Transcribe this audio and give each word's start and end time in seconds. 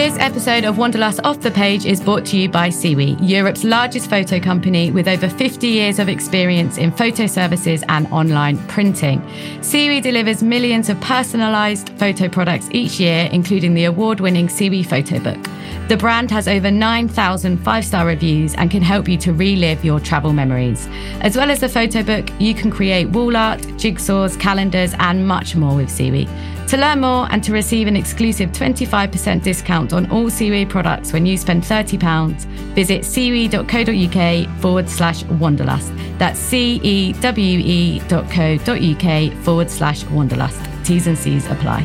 This 0.00 0.16
episode 0.16 0.64
of 0.64 0.78
Wanderlust 0.78 1.20
Off 1.24 1.40
the 1.40 1.50
Page 1.50 1.84
is 1.84 2.00
brought 2.00 2.24
to 2.24 2.38
you 2.38 2.48
by 2.48 2.70
CEWE, 2.70 3.18
Europe's 3.20 3.64
largest 3.64 4.08
photo 4.08 4.40
company 4.40 4.90
with 4.90 5.06
over 5.06 5.28
50 5.28 5.66
years 5.66 5.98
of 5.98 6.08
experience 6.08 6.78
in 6.78 6.90
photo 6.90 7.26
services 7.26 7.84
and 7.86 8.10
online 8.10 8.56
printing. 8.66 9.20
CEWE 9.60 10.00
delivers 10.02 10.42
millions 10.42 10.88
of 10.88 10.96
personalised 11.00 11.98
photo 11.98 12.30
products 12.30 12.66
each 12.70 12.98
year, 12.98 13.28
including 13.30 13.74
the 13.74 13.84
award 13.84 14.20
winning 14.20 14.48
CEWE 14.48 14.86
Photo 14.86 15.18
Book. 15.20 15.50
The 15.88 15.98
brand 15.98 16.30
has 16.30 16.48
over 16.48 16.70
9,000 16.70 17.58
five 17.58 17.84
star 17.84 18.06
reviews 18.06 18.54
and 18.54 18.70
can 18.70 18.80
help 18.80 19.06
you 19.06 19.18
to 19.18 19.34
relive 19.34 19.84
your 19.84 20.00
travel 20.00 20.32
memories. 20.32 20.88
As 21.20 21.36
well 21.36 21.50
as 21.50 21.60
the 21.60 21.68
photo 21.68 22.02
book, 22.02 22.30
you 22.38 22.54
can 22.54 22.70
create 22.70 23.10
wall 23.10 23.36
art, 23.36 23.60
jigsaws, 23.76 24.40
calendars, 24.40 24.94
and 24.98 25.28
much 25.28 25.56
more 25.56 25.76
with 25.76 25.90
CEWE. 25.90 26.26
To 26.70 26.76
learn 26.76 27.00
more 27.00 27.26
and 27.32 27.42
to 27.42 27.52
receive 27.52 27.88
an 27.88 27.96
exclusive 27.96 28.52
25% 28.52 29.42
discount 29.42 29.92
on 29.92 30.08
all 30.08 30.26
CEWE 30.26 30.68
products 30.68 31.12
when 31.12 31.26
you 31.26 31.36
spend 31.36 31.64
£30, 31.64 32.46
visit 32.76 33.04
cewe.co.uk 33.04 34.60
forward 34.60 34.88
slash 34.88 35.24
wanderlust. 35.24 35.92
That's 36.18 36.38
C-E-W-E 36.38 37.98
dot 38.06 38.30
co 38.30 38.56
dot 38.58 38.80
UK 38.80 39.32
forward 39.42 39.68
slash 39.68 40.04
wanderlust. 40.04 40.60
T's 40.84 41.08
and 41.08 41.18
C's 41.18 41.44
apply. 41.46 41.84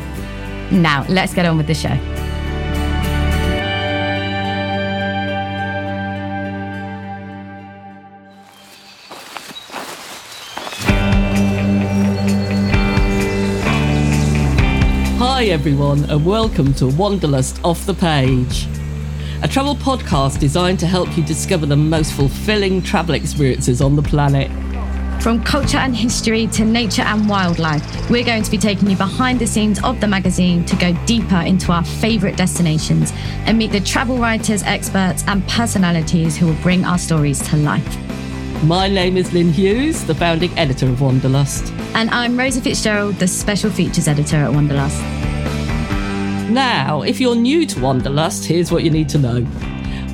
Now, 0.71 1.03
let's 1.09 1.33
get 1.33 1.47
on 1.47 1.57
with 1.57 1.65
the 1.65 1.73
show. 1.73 1.97
Everyone, 15.55 16.03
and 16.09 16.25
welcome 16.25 16.73
to 16.73 16.87
Wanderlust 16.87 17.63
Off 17.63 17.85
the 17.85 17.93
Page, 17.93 18.67
a 19.41 19.47
travel 19.47 19.73
podcast 19.73 20.37
designed 20.37 20.81
to 20.81 20.85
help 20.85 21.15
you 21.15 21.23
discover 21.23 21.65
the 21.65 21.77
most 21.77 22.11
fulfilling 22.11 22.81
travel 22.81 23.15
experiences 23.15 23.81
on 23.81 23.95
the 23.95 24.01
planet. 24.01 24.51
From 25.23 25.41
culture 25.41 25.77
and 25.77 25.95
history 25.95 26.47
to 26.47 26.65
nature 26.65 27.03
and 27.03 27.29
wildlife, 27.29 28.09
we're 28.09 28.25
going 28.25 28.43
to 28.43 28.51
be 28.51 28.57
taking 28.57 28.89
you 28.89 28.97
behind 28.97 29.39
the 29.39 29.47
scenes 29.47 29.81
of 29.81 30.01
the 30.01 30.07
magazine 30.07 30.65
to 30.65 30.75
go 30.75 30.91
deeper 31.05 31.39
into 31.39 31.71
our 31.71 31.85
favourite 31.85 32.35
destinations 32.35 33.13
and 33.45 33.57
meet 33.57 33.71
the 33.71 33.79
travel 33.79 34.17
writers, 34.17 34.61
experts, 34.63 35.23
and 35.27 35.47
personalities 35.47 36.35
who 36.35 36.47
will 36.47 36.61
bring 36.61 36.83
our 36.83 36.97
stories 36.97 37.39
to 37.47 37.55
life. 37.55 37.97
My 38.65 38.89
name 38.89 39.15
is 39.15 39.31
Lyn 39.31 39.53
Hughes, 39.53 40.03
the 40.03 40.15
founding 40.15 40.51
editor 40.59 40.87
of 40.87 40.99
Wanderlust. 40.99 41.71
And 41.93 42.09
I'm 42.09 42.37
Rosie 42.37 42.59
Fitzgerald, 42.59 43.15
the 43.15 43.27
special 43.27 43.71
features 43.71 44.09
editor 44.09 44.35
at 44.35 44.51
Wanderlust. 44.51 45.24
Now, 46.49 47.01
if 47.01 47.19
you're 47.19 47.35
new 47.35 47.65
to 47.65 47.79
Wanderlust, 47.79 48.45
here's 48.45 48.71
what 48.71 48.83
you 48.83 48.91
need 48.91 49.09
to 49.09 49.17
know. 49.17 49.45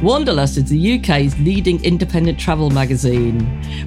Wanderlust 0.02 0.58
is 0.58 0.70
the 0.70 0.98
UK's 0.98 1.38
leading 1.40 1.84
independent 1.84 2.40
travel 2.40 2.70
magazine, 2.70 3.42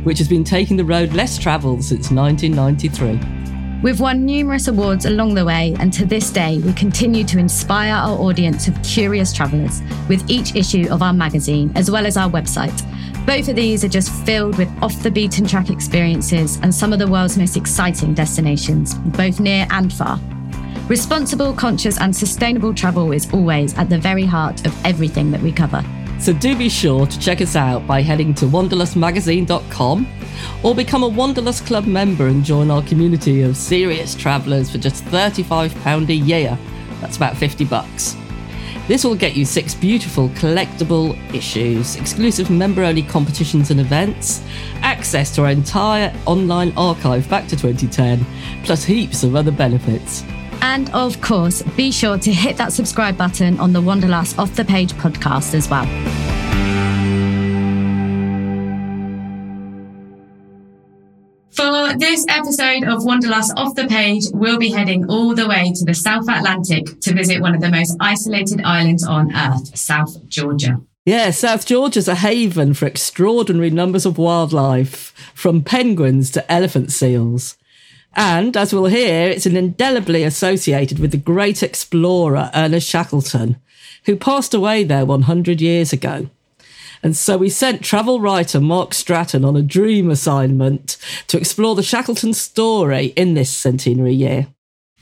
which 0.05 0.19
has 0.19 0.28
been 0.28 0.45
taking 0.45 0.77
the 0.77 0.84
road 0.84 1.15
less 1.15 1.39
travelled 1.39 1.83
since 1.83 2.11
1993. 2.11 3.81
We've 3.83 3.98
won 3.98 4.27
numerous 4.27 4.69
awards 4.69 5.06
along 5.06 5.34
the 5.34 5.45
way, 5.45 5.75
and 5.81 5.91
to 5.95 6.05
this 6.05 6.31
day, 6.31 6.59
we 6.59 6.75
continue 6.75 7.25
to 7.25 7.39
inspire 7.39 7.95
our 7.95 8.19
audience 8.19 8.69
of 8.69 8.81
curious 8.83 9.33
travellers 9.33 9.81
with 10.09 10.28
each 10.31 10.55
issue 10.55 10.87
of 10.91 11.03
our 11.03 11.15
magazine, 11.15 11.72
as 11.75 11.91
well 11.91 12.06
as 12.06 12.19
our 12.19 12.31
website. 12.31 12.78
Both 13.27 13.48
of 13.48 13.56
these 13.56 13.84
are 13.84 13.89
just 13.89 14.12
filled 14.27 14.59
with 14.59 14.69
off 14.83 15.03
the 15.03 15.11
beaten 15.11 15.47
track 15.47 15.70
experiences 15.70 16.59
and 16.62 16.75
some 16.75 16.92
of 16.92 16.98
the 16.98 17.09
world's 17.09 17.39
most 17.39 17.56
exciting 17.56 18.12
destinations, 18.12 18.95
both 18.95 19.41
near 19.41 19.67
and 19.70 19.91
far. 19.91 20.20
Responsible, 20.88 21.54
conscious, 21.54 21.98
and 21.98 22.14
sustainable 22.14 22.74
travel 22.74 23.10
is 23.12 23.32
always 23.32 23.72
at 23.78 23.88
the 23.88 23.96
very 23.96 24.27
heart 24.27 24.66
of 24.66 24.84
everything 24.84 25.30
that 25.30 25.41
we 25.41 25.50
cover. 25.50 25.82
So 26.20 26.34
do 26.34 26.54
be 26.54 26.68
sure 26.68 27.06
to 27.06 27.18
check 27.18 27.41
us 27.41 27.56
out 27.56 27.86
by 27.86 28.02
heading 28.02 28.34
to 28.34 28.44
wanderlustmagazine.com 28.44 30.06
or 30.62 30.75
become 30.75 31.03
a 31.03 31.09
Wanderlust 31.09 31.64
Club 31.64 31.86
member 31.86 32.26
and 32.26 32.44
join 32.44 32.70
our 32.70 32.82
community 32.82 33.41
of 33.41 33.56
serious 33.56 34.14
travellers 34.14 34.70
for 34.70 34.76
just 34.76 35.06
£35 35.06 36.09
a 36.10 36.14
year. 36.14 36.59
That's 37.00 37.16
about 37.16 37.38
50 37.38 37.64
bucks. 37.64 38.14
This 38.86 39.04
will 39.04 39.14
get 39.14 39.34
you 39.34 39.47
six 39.47 39.75
beautiful 39.75 40.28
collectible 40.30 41.16
issues, 41.34 41.97
exclusive 41.97 42.50
member 42.50 42.84
only 42.84 43.03
competitions 43.03 43.70
and 43.70 43.80
events, 43.80 44.42
access 44.82 45.34
to 45.36 45.44
our 45.44 45.50
entire 45.50 46.14
online 46.26 46.75
archive 46.76 47.26
back 47.30 47.44
to 47.48 47.56
2010, 47.56 48.26
plus 48.64 48.84
heaps 48.84 49.25
of 49.25 49.34
other 49.34 49.50
benefits. 49.50 50.22
And 50.66 50.88
of 50.94 51.20
course, 51.20 51.60
be 51.76 51.92
sure 51.92 52.16
to 52.16 52.32
hit 52.32 52.56
that 52.56 52.72
subscribe 52.72 53.19
button 53.19 53.60
on 53.60 53.75
the 53.75 53.82
Wanderlust 53.82 54.38
Off 54.38 54.56
the 54.56 54.64
Page 54.64 54.94
podcast 54.94 55.52
as 55.52 55.69
well. 55.69 55.84
For 61.50 61.98
this 61.98 62.24
episode 62.30 62.84
of 62.84 63.04
Wanderlust 63.04 63.53
Off 63.58 63.74
the 63.74 63.86
Page, 63.86 64.24
we'll 64.32 64.58
be 64.58 64.70
heading 64.70 65.04
all 65.10 65.34
the 65.34 65.47
way 65.47 65.70
to 65.76 65.84
the 65.84 65.92
South 65.92 66.30
Atlantic 66.30 66.98
to 67.03 67.12
visit 67.12 67.42
one 67.42 67.54
of 67.54 67.60
the 67.60 67.70
most 67.70 67.94
isolated 68.00 68.62
islands 68.64 69.04
on 69.04 69.36
Earth, 69.36 69.76
South 69.76 70.26
Georgia. 70.28 70.80
Yeah, 71.04 71.30
South 71.32 71.66
Georgia's 71.66 72.08
a 72.08 72.14
haven 72.14 72.72
for 72.72 72.86
extraordinary 72.86 73.69
numbers 73.69 74.06
of 74.06 74.16
wildlife, 74.16 75.12
from 75.34 75.62
penguins 75.62 76.30
to 76.30 76.50
elephant 76.50 76.91
seals. 76.91 77.58
And 78.16 78.56
as 78.56 78.72
we'll 78.72 78.86
hear, 78.86 79.28
it's 79.28 79.47
an 79.47 79.56
indelibly 79.56 80.22
associated 80.22 80.98
with 80.98 81.10
the 81.10 81.16
great 81.16 81.62
explorer 81.62 82.50
Ernest 82.54 82.88
Shackleton, 82.88 83.56
who 84.06 84.16
passed 84.16 84.54
away 84.54 84.84
there 84.84 85.04
100 85.04 85.60
years 85.60 85.92
ago. 85.92 86.28
And 87.03 87.14
so 87.14 87.36
we 87.36 87.50
sent 87.50 87.82
travel 87.82 88.20
writer 88.20 88.60
Mark 88.60 88.94
Stratton 88.94 89.44
on 89.44 89.56
a 89.56 89.62
dream 89.62 90.10
assignment 90.10 90.97
to 91.26 91.36
explore 91.36 91.74
the 91.74 91.82
Shackleton 91.82 92.32
story 92.32 93.06
in 93.08 93.34
this 93.34 93.50
centenary 93.50 94.14
year. 94.14 94.47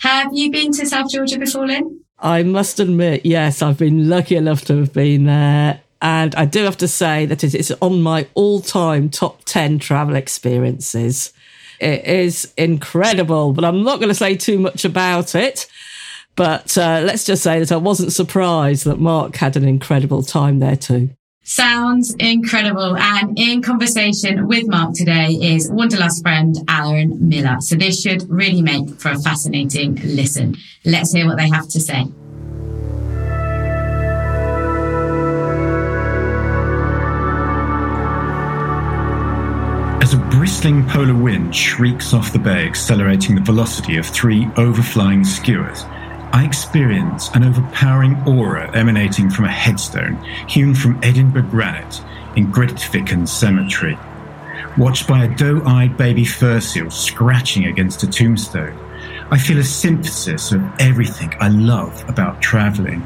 Have 0.01 0.31
you 0.33 0.51
been 0.51 0.73
to 0.73 0.87
South 0.87 1.11
Georgia 1.11 1.39
before, 1.39 1.67
Lyn? 1.67 2.01
I 2.19 2.43
must 2.43 2.81
admit, 2.81 3.25
yes, 3.25 3.63
I've 3.63 3.79
been 3.79 4.09
lucky 4.09 4.35
enough 4.35 4.65
to 4.65 4.79
have 4.79 4.93
been 4.93 5.25
there. 5.25 5.81
And 6.01 6.35
I 6.35 6.45
do 6.45 6.65
have 6.65 6.77
to 6.79 6.89
say 6.89 7.27
that 7.27 7.45
it 7.45 7.55
is 7.55 7.73
on 7.81 8.03
my 8.03 8.27
all 8.35 8.61
time 8.61 9.09
top 9.09 9.45
10 9.45 9.79
travel 9.79 10.17
experiences. 10.17 11.33
It 11.81 12.05
is 12.05 12.53
incredible, 12.57 13.53
but 13.53 13.65
I'm 13.65 13.83
not 13.83 13.99
going 13.99 14.09
to 14.09 14.15
say 14.15 14.37
too 14.37 14.59
much 14.59 14.85
about 14.85 15.35
it. 15.35 15.67
But 16.35 16.79
uh, 16.79 17.03
let's 17.05 17.25
just 17.25 17.43
say 17.43 17.59
that 17.59 17.73
I 17.73 17.77
wasn't 17.77 18.13
surprised 18.13 18.85
that 18.85 18.99
Mark 18.99 19.37
had 19.37 19.57
an 19.57 19.69
incredible 19.69 20.23
time 20.23 20.61
there 20.61 20.77
too. 20.77 21.11
Sounds 21.45 22.15
incredible. 22.15 22.97
And 22.97 23.37
in 23.37 23.63
conversation 23.63 24.47
with 24.47 24.69
Mark 24.69 24.95
today 24.95 25.33
is 25.33 25.71
Wanderlust 25.71 26.23
friend 26.23 26.57
Aaron 26.71 27.29
Miller. 27.29 27.61
So 27.61 27.75
this 27.77 28.01
should 28.01 28.29
really 28.31 28.63
make 28.63 28.89
for 29.01 29.11
a 29.11 29.19
fascinating 29.19 29.97
listen. 30.05 30.57
Let's 30.85 31.13
hear 31.13 31.27
what 31.27 31.39
they 31.39 31.49
have 31.49 31.69
to 31.69 31.81
say. 31.81 32.07
Bristling 40.63 40.89
polar 40.91 41.17
wind 41.17 41.57
shrieks 41.57 42.15
off 42.15 42.33
the 42.33 42.39
bay, 42.39 42.69
accelerating 42.69 43.35
the 43.35 43.41
velocity 43.41 43.97
of 43.97 44.07
three 44.07 44.45
overflying 44.55 45.25
skuas, 45.25 45.83
I 46.33 46.45
experience 46.45 47.31
an 47.35 47.43
overpowering 47.43 48.23
aura 48.29 48.71
emanating 48.73 49.29
from 49.29 49.47
a 49.47 49.51
headstone 49.51 50.23
hewn 50.47 50.73
from 50.73 51.01
Edinburgh 51.03 51.49
granite 51.51 52.01
in 52.37 52.53
Grytviken 52.53 53.27
Cemetery. 53.27 53.99
Watched 54.79 55.09
by 55.09 55.25
a 55.25 55.37
doe 55.37 55.65
eyed 55.67 55.97
baby 55.97 56.25
fur 56.25 56.61
seal 56.61 56.93
scratching 56.93 57.67
against 57.67 58.05
a 58.05 58.07
tombstone, 58.07 58.79
I 59.33 59.39
feel 59.39 59.59
a 59.59 59.65
synthesis 59.65 60.53
of 60.53 60.63
everything 60.79 61.35
I 61.41 61.49
love 61.49 62.09
about 62.09 62.41
travelling. 62.41 63.05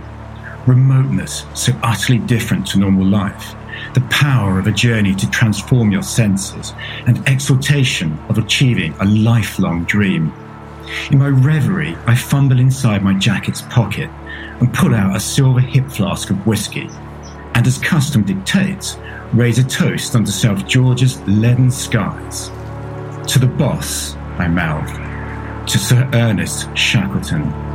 Remoteness 0.67 1.47
so 1.55 1.73
utterly 1.83 2.19
different 2.19 2.67
to 2.67 2.79
normal 2.79 3.07
life, 3.07 3.55
the 3.95 4.07
power 4.11 4.59
of 4.59 4.67
a 4.67 4.73
journey 4.73 5.15
to 5.15 5.31
transform 5.31 5.91
your 5.91 6.03
senses, 6.03 6.73
and 7.07 7.27
exaltation 7.29 8.19
of 8.29 8.39
achieving 8.39 8.93
a 9.01 9.05
lifelong 9.05 9.85
dream. 9.85 10.33
In 11.11 11.19
my 11.19 11.29
reverie, 11.29 11.97
I 12.07 12.15
fumble 12.15 12.61
inside 12.61 13.03
my 13.03 13.15
jacket's 13.15 13.63
pocket 13.63 14.11
and 14.61 14.73
pull 14.73 14.95
out 14.95 15.17
a 15.17 15.21
silver 15.21 15.61
hip 15.61 15.91
flask 15.91 16.31
of 16.31 16.47
whiskey, 16.47 16.89
and 17.55 17.67
as 17.67 17.79
custom 17.79 18.23
dictates, 18.23 18.97
raise 19.33 19.59
a 19.59 19.65
toast 19.65 20.15
under 20.15 20.31
South 20.31 20.67
Georgia's 20.67 21.21
leaden 21.27 21.71
skies. 21.71 22.49
To 23.33 23.39
the 23.39 23.47
boss, 23.47 24.15
I 24.39 24.47
mouth, 24.47 25.67
to 25.69 25.79
Sir 25.79 26.09
Ernest 26.13 26.69
Shackleton. 26.77 27.66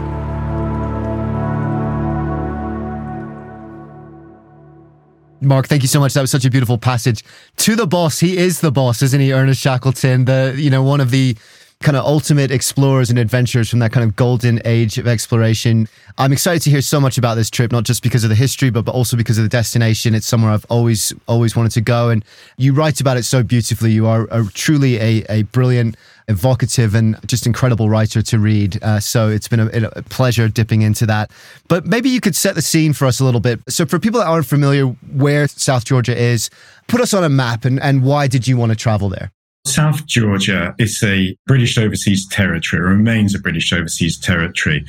Mark, 5.42 5.68
thank 5.68 5.82
you 5.82 5.88
so 5.88 6.00
much. 6.00 6.14
That 6.14 6.22
was 6.22 6.32
such 6.32 6.46
a 6.46 6.52
beautiful 6.52 6.78
passage. 6.78 7.24
To 7.58 7.76
the 7.76 7.88
boss, 7.88 8.20
he 8.20 8.38
is 8.38 8.62
the 8.62 8.72
boss, 8.72 9.02
isn't 9.02 9.20
he? 9.20 9.34
Ernest 9.34 9.60
Shackleton, 9.60 10.26
the 10.26 10.54
you 10.56 10.70
know 10.70 10.84
one 10.84 11.02
of 11.02 11.10
the 11.10 11.36
kind 11.82 11.98
of 11.98 12.06
ultimate 12.06 12.52
explorers 12.52 13.10
and 13.10 13.18
adventurers 13.18 13.70
from 13.70 13.80
that 13.80 13.92
kind 13.92 14.04
of 14.04 14.16
golden 14.16 14.62
age 14.66 14.98
of 14.98 15.08
exploration. 15.08 15.88
I'm 16.18 16.32
excited 16.32 16.62
to 16.64 16.70
hear 16.70 16.82
so 16.82 17.00
much 17.00 17.18
about 17.18 17.36
this 17.36 17.50
trip, 17.50 17.72
not 17.72 17.84
just 17.84 18.04
because 18.04 18.24
of 18.24 18.30
the 18.30 18.36
history, 18.36 18.70
but, 18.70 18.86
but 18.86 18.94
also 18.94 19.18
because 19.18 19.38
of 19.38 19.44
the 19.44 19.50
destination. 19.50 20.14
It's 20.14 20.28
somewhere 20.28 20.52
I've 20.52 20.66
always, 20.70 21.14
always 21.28 21.56
wanted 21.56 21.72
to 21.74 21.82
go. 21.82 22.10
And 22.10 22.24
you 22.58 22.74
write 22.74 23.02
about 23.02 23.18
it 23.18 23.24
so 23.24 23.44
beautifully. 23.44 23.92
You 23.92 24.08
are 24.08 24.28
truly 24.54 24.98
a, 24.98 25.26
a 25.30 25.44
brilliant, 25.44 25.98
evocative, 26.28 26.96
and 26.96 27.18
just 27.28 27.46
incredible 27.46 27.90
writer 27.90 28.22
to 28.22 28.40
read. 28.40 28.82
Uh, 28.84 29.00
so 29.00 29.30
it's 29.30 29.48
been 29.48 29.60
a, 29.60 29.90
a 29.96 30.02
pleasure 30.04 30.48
dipping 30.48 30.82
into 30.82 31.06
that. 31.08 31.32
But 31.68 31.86
maybe 31.86 32.10
you 32.10 32.22
could 32.22 32.36
set 32.36 32.56
the 32.56 32.62
scene 32.62 32.94
for 32.94 33.06
us 33.06 33.20
a 33.20 33.26
little 33.26 33.42
bit. 33.42 33.60
So 33.70 33.86
for 33.86 34.00
people 34.00 34.20
that 34.20 34.28
aren't 34.28 34.46
familiar 34.46 34.86
where 35.14 35.48
South 35.48 35.86
Georgia 35.86 36.16
is, 36.16 36.50
put 36.88 37.02
us 37.02 37.14
on 37.14 37.24
a 37.24 37.30
map 37.30 37.66
and, 37.66 37.82
and 37.82 38.04
why 38.04 38.28
did 38.28 38.48
you 38.48 38.58
want 38.58 38.72
to 38.72 38.76
travel 38.76 39.10
there? 39.10 39.32
South 39.66 40.06
Georgia 40.08 40.74
is 40.80 41.02
a 41.04 41.38
British 41.46 41.78
overseas 41.78 42.28
territory, 42.28 42.82
remains 42.82 43.36
a 43.36 43.40
British 43.40 43.72
overseas 43.72 44.18
territory. 44.18 44.84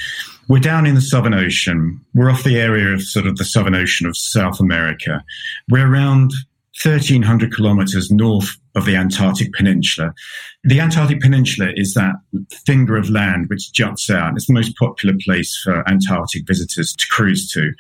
We're 0.48 0.60
down 0.60 0.86
in 0.86 0.94
the 0.94 1.00
Southern 1.00 1.34
Ocean. 1.34 2.00
We're 2.14 2.30
off 2.30 2.44
the 2.44 2.58
area 2.58 2.88
of 2.88 3.02
sort 3.02 3.26
of 3.26 3.36
the 3.36 3.44
Southern 3.44 3.74
Ocean 3.74 4.06
of 4.06 4.16
South 4.16 4.60
America. 4.60 5.22
We're 5.68 5.90
around 5.90 6.32
1,300 6.82 7.54
kilometers 7.54 8.10
north 8.10 8.56
of 8.74 8.86
the 8.86 8.96
Antarctic 8.96 9.52
Peninsula. 9.52 10.14
The 10.64 10.80
Antarctic 10.80 11.20
Peninsula 11.20 11.70
is 11.76 11.92
that 11.94 12.14
finger 12.64 12.96
of 12.96 13.10
land 13.10 13.50
which 13.50 13.72
juts 13.72 14.08
out. 14.08 14.34
It's 14.36 14.46
the 14.46 14.54
most 14.54 14.76
popular 14.76 15.14
place 15.22 15.60
for 15.62 15.86
Antarctic 15.88 16.46
visitors 16.46 16.94
to 16.94 17.06
cruise 17.08 17.50
to. 17.52 17.72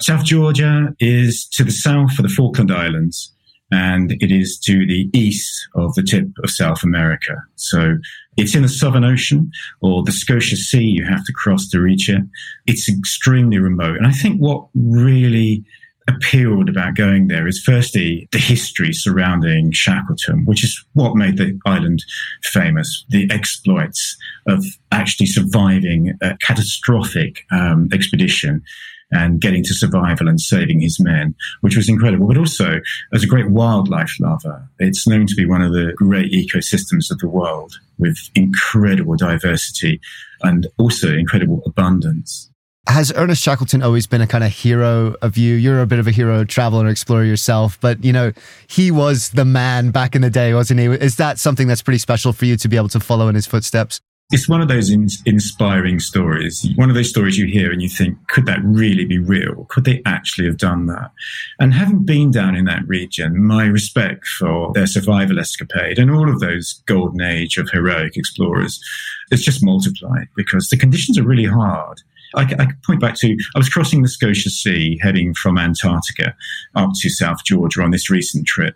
South 0.00 0.24
Georgia 0.24 0.88
is 0.98 1.46
to 1.46 1.62
the 1.62 1.70
south 1.70 2.18
of 2.18 2.24
the 2.24 2.28
Falkland 2.28 2.72
Islands 2.72 3.33
and 3.74 4.12
it 4.12 4.30
is 4.30 4.58
to 4.60 4.86
the 4.86 5.10
east 5.12 5.68
of 5.74 5.94
the 5.94 6.02
tip 6.02 6.28
of 6.44 6.50
South 6.50 6.84
America. 6.84 7.34
So 7.56 7.96
it's 8.36 8.54
in 8.54 8.62
the 8.62 8.68
Southern 8.68 9.04
Ocean 9.04 9.50
or 9.80 10.04
the 10.04 10.12
Scotia 10.12 10.56
Sea. 10.56 10.84
You 10.84 11.04
have 11.04 11.24
to 11.24 11.32
cross 11.32 11.68
to 11.70 11.80
reach 11.80 12.08
it. 12.08 12.22
It's 12.66 12.88
extremely 12.88 13.58
remote. 13.58 13.96
And 13.96 14.06
I 14.06 14.12
think 14.12 14.38
what 14.38 14.68
really 14.74 15.64
appealed 16.06 16.68
about 16.68 16.94
going 16.94 17.28
there 17.28 17.48
is 17.48 17.62
firstly 17.64 18.28
the 18.30 18.38
history 18.38 18.92
surrounding 18.92 19.72
Shackleton, 19.72 20.44
which 20.44 20.62
is 20.62 20.84
what 20.92 21.16
made 21.16 21.38
the 21.38 21.58
island 21.66 22.04
famous. 22.42 23.04
The 23.08 23.28
exploits 23.30 24.16
of 24.46 24.64
actually 24.92 25.26
surviving 25.26 26.12
a 26.22 26.36
catastrophic 26.38 27.44
um, 27.50 27.88
expedition 27.92 28.62
and 29.10 29.40
getting 29.40 29.62
to 29.64 29.74
survival 29.74 30.28
and 30.28 30.40
saving 30.40 30.80
his 30.80 30.98
men, 31.00 31.34
which 31.60 31.76
was 31.76 31.88
incredible. 31.88 32.26
But 32.26 32.38
also, 32.38 32.80
as 33.12 33.22
a 33.22 33.28
great 33.28 33.50
wildlife 33.50 34.14
lover, 34.20 34.68
it's 34.78 35.06
known 35.06 35.26
to 35.26 35.34
be 35.34 35.46
one 35.46 35.62
of 35.62 35.72
the 35.72 35.92
great 35.96 36.32
ecosystems 36.32 37.10
of 37.10 37.18
the 37.18 37.28
world 37.28 37.74
with 37.98 38.16
incredible 38.34 39.16
diversity 39.16 40.00
and 40.42 40.66
also 40.78 41.12
incredible 41.12 41.62
abundance. 41.66 42.50
Has 42.86 43.10
Ernest 43.16 43.42
Shackleton 43.42 43.82
always 43.82 44.06
been 44.06 44.20
a 44.20 44.26
kind 44.26 44.44
of 44.44 44.52
hero 44.52 45.14
of 45.22 45.38
you? 45.38 45.54
You're 45.54 45.80
a 45.80 45.86
bit 45.86 45.98
of 45.98 46.06
a 46.06 46.10
hero, 46.10 46.44
traveler, 46.44 46.80
and 46.80 46.90
explorer 46.90 47.24
yourself, 47.24 47.80
but 47.80 48.04
you 48.04 48.12
know, 48.12 48.32
he 48.66 48.90
was 48.90 49.30
the 49.30 49.46
man 49.46 49.90
back 49.90 50.14
in 50.14 50.20
the 50.20 50.28
day, 50.28 50.52
wasn't 50.52 50.80
he? 50.80 50.86
Is 50.86 51.16
that 51.16 51.38
something 51.38 51.66
that's 51.66 51.80
pretty 51.80 51.98
special 51.98 52.34
for 52.34 52.44
you 52.44 52.58
to 52.58 52.68
be 52.68 52.76
able 52.76 52.90
to 52.90 53.00
follow 53.00 53.28
in 53.28 53.36
his 53.36 53.46
footsteps? 53.46 54.02
It's 54.34 54.48
one 54.48 54.60
of 54.60 54.66
those 54.66 54.90
in, 54.90 55.06
inspiring 55.26 56.00
stories. 56.00 56.66
One 56.74 56.88
of 56.88 56.96
those 56.96 57.08
stories 57.08 57.38
you 57.38 57.46
hear 57.46 57.70
and 57.70 57.80
you 57.80 57.88
think, 57.88 58.18
could 58.26 58.46
that 58.46 58.58
really 58.64 59.04
be 59.04 59.16
real? 59.16 59.64
Could 59.68 59.84
they 59.84 60.02
actually 60.04 60.48
have 60.48 60.58
done 60.58 60.86
that? 60.86 61.12
And 61.60 61.72
having 61.72 62.04
been 62.04 62.32
down 62.32 62.56
in 62.56 62.64
that 62.64 62.82
region, 62.88 63.40
my 63.44 63.64
respect 63.64 64.26
for 64.26 64.72
their 64.72 64.88
survival 64.88 65.38
escapade 65.38 66.00
and 66.00 66.10
all 66.10 66.28
of 66.28 66.40
those 66.40 66.82
golden 66.86 67.20
age 67.20 67.58
of 67.58 67.70
heroic 67.70 68.16
explorers 68.16 68.82
is 69.30 69.44
just 69.44 69.64
multiplied 69.64 70.26
because 70.34 70.68
the 70.68 70.76
conditions 70.76 71.16
are 71.16 71.22
really 71.22 71.46
hard. 71.46 72.02
I, 72.34 72.42
I 72.58 72.66
point 72.84 73.00
back 73.00 73.14
to 73.20 73.38
I 73.54 73.58
was 73.58 73.68
crossing 73.68 74.02
the 74.02 74.08
Scotia 74.08 74.50
Sea 74.50 74.98
heading 75.00 75.34
from 75.34 75.58
Antarctica 75.58 76.34
up 76.74 76.90
to 76.96 77.08
South 77.08 77.44
Georgia 77.44 77.82
on 77.82 77.92
this 77.92 78.10
recent 78.10 78.48
trip. 78.48 78.74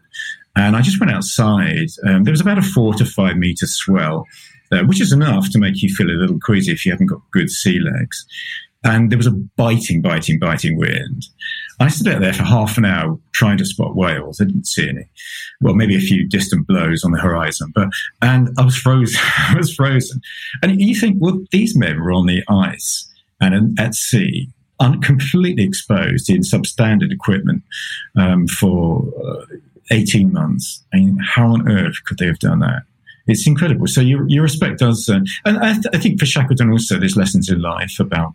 And 0.55 0.76
I 0.76 0.82
just 0.82 1.00
went 1.00 1.12
outside. 1.12 1.88
Um, 2.06 2.22
there 2.22 2.32
was 2.32 2.40
about 2.40 2.58
a 2.58 2.62
four 2.62 2.94
to 2.94 3.05
five 3.05 3.37
meter 3.37 3.66
swell 3.66 4.26
uh, 4.73 4.82
which 4.85 5.00
is 5.00 5.12
enough 5.12 5.50
to 5.50 5.59
make 5.59 5.82
you 5.82 5.94
feel 5.94 6.11
a 6.11 6.12
little 6.12 6.38
queasy 6.41 6.73
if 6.73 6.85
you 6.85 6.93
haven't 6.93 7.06
got 7.06 7.31
good 7.31 7.50
sea 7.50 7.79
legs. 7.79 8.26
And 8.85 9.11
there 9.11 9.19
was 9.19 9.26
a 9.26 9.32
biting, 9.32 10.03
biting, 10.03 10.38
biting 10.38 10.76
wind. 10.76 11.26
I 11.81 11.88
stood 11.88 12.15
out 12.15 12.20
there 12.20 12.32
for 12.32 12.44
half 12.44 12.79
an 12.79 12.85
hour 12.85 13.19
trying 13.32 13.59
to 13.59 13.65
spot 13.65 13.97
whales. 13.97 14.41
I 14.41 14.44
didn't 14.44 14.67
see 14.67 14.88
any. 14.88 15.09
Well, 15.61 15.75
maybe 15.75 15.97
a 15.97 16.00
few 16.00 16.29
distant 16.29 16.67
blows 16.67 17.05
on 17.05 17.12
the 17.12 17.19
horizon, 17.19 17.73
but, 17.75 17.88
and 18.23 18.50
I 18.59 18.65
was 18.65 18.76
frozen. 18.76 19.20
I 19.49 19.55
was 19.56 19.75
frozen. 19.75 20.20
And 20.62 20.81
you 20.81 20.94
think, 20.94 21.17
well, 21.20 21.41
these 21.50 21.76
men 21.76 22.00
were 22.00 22.12
on 22.12 22.26
the 22.26 22.43
ice 22.49 23.09
and 23.41 23.79
at 23.79 23.94
sea, 23.94 24.49
un- 24.81 25.00
completely 25.00 25.65
exposed 25.65 26.31
in 26.31 26.41
substandard 26.41 27.12
equipment 27.12 27.62
um, 28.17 28.47
for 28.47 29.05
uh, 29.25 29.47
18 29.91 30.32
months. 30.32 30.85
I 30.93 30.99
mean, 30.99 31.19
how 31.19 31.49
on 31.49 31.70
earth 31.70 31.97
could 32.05 32.19
they 32.19 32.26
have 32.26 32.38
done 32.38 32.61
that? 32.61 32.82
It's 33.29 33.47
incredible. 33.47 33.87
So 33.87 34.01
you, 34.01 34.43
respect 34.43 34.83
us. 34.83 35.09
Uh, 35.09 35.21
and 35.45 35.59
I, 35.59 35.75
th- 35.75 35.87
I, 35.93 35.99
think 35.99 36.19
for 36.19 36.27
Shackleton 36.27 36.71
also, 36.71 36.99
there's 36.99 37.17
lessons 37.17 37.51
in 37.51 37.61
life 37.61 38.01
about, 38.01 38.33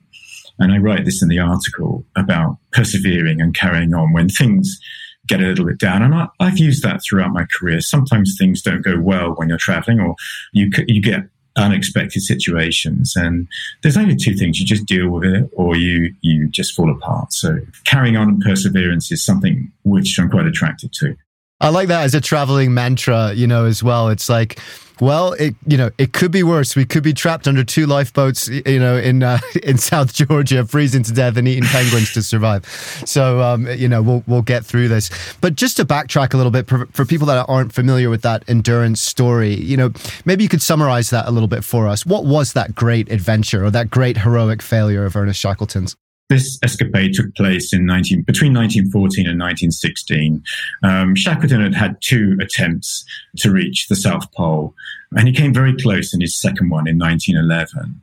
and 0.60 0.72
I 0.72 0.78
write 0.78 1.04
this 1.04 1.22
in 1.22 1.30
the 1.30 1.40
article, 1.40 2.06
about 2.16 2.58
persevering 2.72 3.42
and 3.42 3.56
carrying 3.56 3.94
on 3.94 4.14
when 4.14 4.30
things 4.30 4.80
get 5.28 5.42
a 5.42 5.48
little 5.48 5.66
bit 5.66 5.80
down. 5.80 6.04
And 6.04 6.14
I, 6.14 6.28
have 6.40 6.60
used 6.60 6.84
that 6.84 7.02
throughout 7.02 7.34
my 7.34 7.46
career. 7.58 7.82
Sometimes 7.82 8.36
things 8.38 8.62
don't 8.62 8.84
go 8.84 9.00
well 9.00 9.32
when 9.32 9.50
you're 9.50 9.58
traveling 9.58 10.00
or 10.00 10.16
you, 10.52 10.70
you 10.88 11.02
get 11.02 11.24
unexpected 11.56 12.22
situations. 12.22 13.16
And 13.16 13.48
there's 13.82 13.98
only 13.98 14.16
two 14.16 14.36
things. 14.36 14.60
You 14.60 14.66
just 14.66 14.86
deal 14.86 15.10
with 15.10 15.24
it 15.24 15.50
or 15.54 15.76
you, 15.76 16.14
you 16.22 16.48
just 16.50 16.76
fall 16.76 16.92
apart. 16.92 17.34
So 17.34 17.58
carrying 17.86 18.16
on 18.16 18.30
and 18.30 18.42
perseverance 18.42 19.12
is 19.12 19.24
something 19.24 19.72
which 19.84 20.20
I'm 20.20 20.30
quite 20.30 20.46
attracted 20.46 20.94
to. 20.94 21.16
I 21.62 21.70
like 21.70 21.88
that 21.88 22.04
as 22.04 22.14
a 22.14 22.20
traveling 22.20 22.74
mantra, 22.74 23.34
you 23.34 23.48
know, 23.48 23.66
as 23.66 23.82
well. 23.82 24.10
It's 24.10 24.28
like, 24.28 24.60
well, 25.00 25.34
it 25.34 25.56
you 25.66 25.78
know, 25.78 25.92
it 25.98 26.14
could 26.14 26.32
be 26.32 26.44
worse. 26.44 26.76
We 26.76 26.86
could 26.86 27.04
be 27.04 27.14
trapped 27.14 27.48
under 27.48 27.64
two 27.64 27.86
lifeboats, 27.86 28.48
you 28.48 28.80
know, 28.80 28.98
in 28.98 29.24
uh, 29.24 29.40
in 29.64 29.78
South 29.78 30.14
Georgia, 30.14 30.66
freezing 30.66 31.04
to 31.04 31.14
death 31.14 31.38
and 31.38 31.48
eating 31.48 31.64
penguins 31.64 32.14
to 32.14 32.22
survive. 32.22 32.66
So, 33.06 33.42
um, 33.42 33.68
you 33.68 33.88
know, 33.88 34.02
we'll 34.02 34.24
we'll 34.28 34.42
get 34.42 34.66
through 34.66 34.88
this. 34.88 35.10
But 35.42 35.56
just 35.56 35.78
to 35.78 35.86
backtrack 35.86 36.34
a 36.34 36.38
little 36.38 36.52
bit 36.52 36.68
for, 36.68 36.86
for 36.88 37.06
people 37.06 37.28
that 37.28 37.46
aren't 37.48 37.74
familiar 37.74 38.10
with 38.10 38.22
that 38.22 38.44
endurance 38.48 39.02
story, 39.02 39.56
you 39.56 39.78
know, 39.78 39.92
maybe 40.26 40.44
you 40.44 40.50
could 40.50 40.62
summarize 40.62 41.10
that 41.10 41.28
a 41.28 41.32
little 41.32 41.48
bit 41.48 41.64
for 41.64 41.88
us. 41.88 42.06
What 42.06 42.26
was 42.26 42.54
that 42.54 42.76
great 42.76 43.12
adventure 43.12 43.66
or 43.66 43.72
that 43.72 43.90
great 43.90 44.18
heroic 44.18 44.62
failure 44.62 45.06
of 45.06 45.16
Ernest 45.16 45.40
Shackleton's? 45.40 45.96
This 46.30 46.58
escapade 46.64 47.14
took 47.14 47.36
place 47.36 47.74
in 47.74 47.86
19, 47.86 48.24
between 48.24 48.54
1914 48.54 49.28
and 49.28 49.40
1916. 49.40 50.44
Um, 50.82 51.16
Shackleton 51.16 51.62
had 51.62 51.76
had 51.76 52.02
two 52.02 52.38
attempts 52.42 53.06
to 53.38 53.52
reach 53.52 53.88
the 53.88 53.96
South 53.96 54.32
Pole, 54.32 54.74
and 55.16 55.28
he 55.28 55.34
came 55.34 55.54
very 55.54 55.76
close 55.76 56.14
in 56.14 56.22
his 56.22 56.36
second 56.36 56.70
one 56.70 56.88
in 56.88 56.98
1911. 56.98 58.02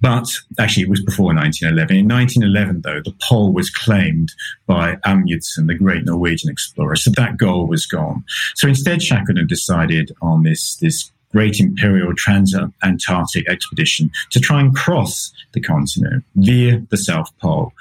But 0.00 0.28
actually, 0.58 0.84
it 0.84 0.88
was 0.88 1.02
before 1.02 1.34
1911. 1.34 1.96
In 1.96 2.08
1911, 2.08 2.82
though, 2.82 3.02
the 3.02 3.16
pole 3.20 3.52
was 3.52 3.68
claimed 3.68 4.32
by 4.66 4.96
Amundsen, 5.04 5.66
the 5.66 5.74
great 5.74 6.04
Norwegian 6.04 6.50
explorer. 6.50 6.94
So 6.94 7.10
that 7.16 7.36
goal 7.36 7.66
was 7.66 7.84
gone. 7.84 8.24
So 8.54 8.68
instead, 8.68 9.02
Shackleton 9.02 9.48
decided 9.48 10.12
on 10.22 10.44
this, 10.44 10.76
this 10.76 11.10
great 11.32 11.60
imperial 11.60 12.14
trans-Antarctic 12.16 13.48
expedition 13.48 14.10
to 14.30 14.40
try 14.40 14.60
and 14.60 14.74
cross 14.74 15.32
the 15.52 15.60
continent 15.60 16.24
via 16.36 16.80
the 16.90 16.96
South 16.96 17.30
Pole. 17.38 17.72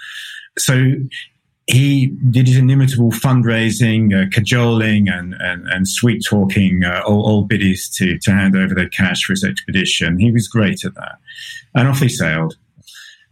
So 0.58 0.94
he 1.68 2.08
did 2.30 2.48
his 2.48 2.58
inimitable 2.58 3.12
fundraising, 3.12 4.13
uh, 4.13 4.30
cajoling, 4.30 5.10
and, 5.10 5.34
and, 5.39 5.68
and 5.68 5.88
sweet 5.88 6.24
talking 6.27 6.84
uh, 6.84 7.01
old, 7.06 7.50
biddies 7.50 7.89
to, 7.98 8.18
to 8.20 8.32
hand 8.32 8.56
over 8.56 8.74
their 8.74 8.89
cash 8.89 9.24
for 9.24 9.34
his 9.34 9.44
expedition. 9.44 10.18
He 10.18 10.32
was 10.32 10.48
great 10.48 10.86
at 10.86 10.96
that. 10.96 11.18
And 11.75 11.88
off 11.88 12.00
he 12.00 12.10
sailed. 12.10 12.56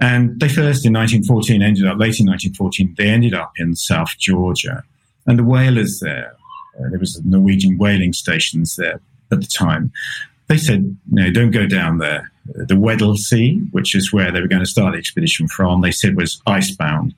And 0.02 0.38
they 0.42 0.50
first 0.50 0.86
in 0.86 0.92
1914 0.92 1.62
ended 1.62 1.86
up, 1.86 1.98
late 1.98 2.20
in 2.20 2.28
1914, 2.28 2.96
they 2.98 3.08
ended 3.08 3.34
up 3.34 3.54
in 3.56 3.76
South 3.76 4.18
Georgia. 4.20 4.84
And 5.26 5.40
the 5.40 5.44
whalers 5.44 6.02
there, 6.02 6.36
uh, 6.78 6.90
there 6.90 7.00
was 7.00 7.22
Norwegian 7.24 7.78
whaling 7.78 8.12
stations 8.12 8.76
there 8.76 9.00
at 9.32 9.42
the 9.42 9.48
time. 9.48 9.92
They 10.48 10.58
said, 10.58 10.96
no, 11.10 11.32
don't 11.32 11.52
go 11.52 11.66
down 11.66 11.98
there. 11.98 12.32
The 12.46 12.80
Weddell 12.80 13.16
Sea, 13.16 13.60
which 13.72 13.96
is 13.96 14.14
where 14.14 14.32
they 14.32 14.40
were 14.40 14.48
going 14.48 14.62
to 14.62 14.68
start 14.68 14.94
the 14.94 15.00
expedition 15.00 15.48
from, 15.48 15.82
they 15.82 15.92
said 15.92 16.16
was 16.16 16.42
icebound. 16.46 17.16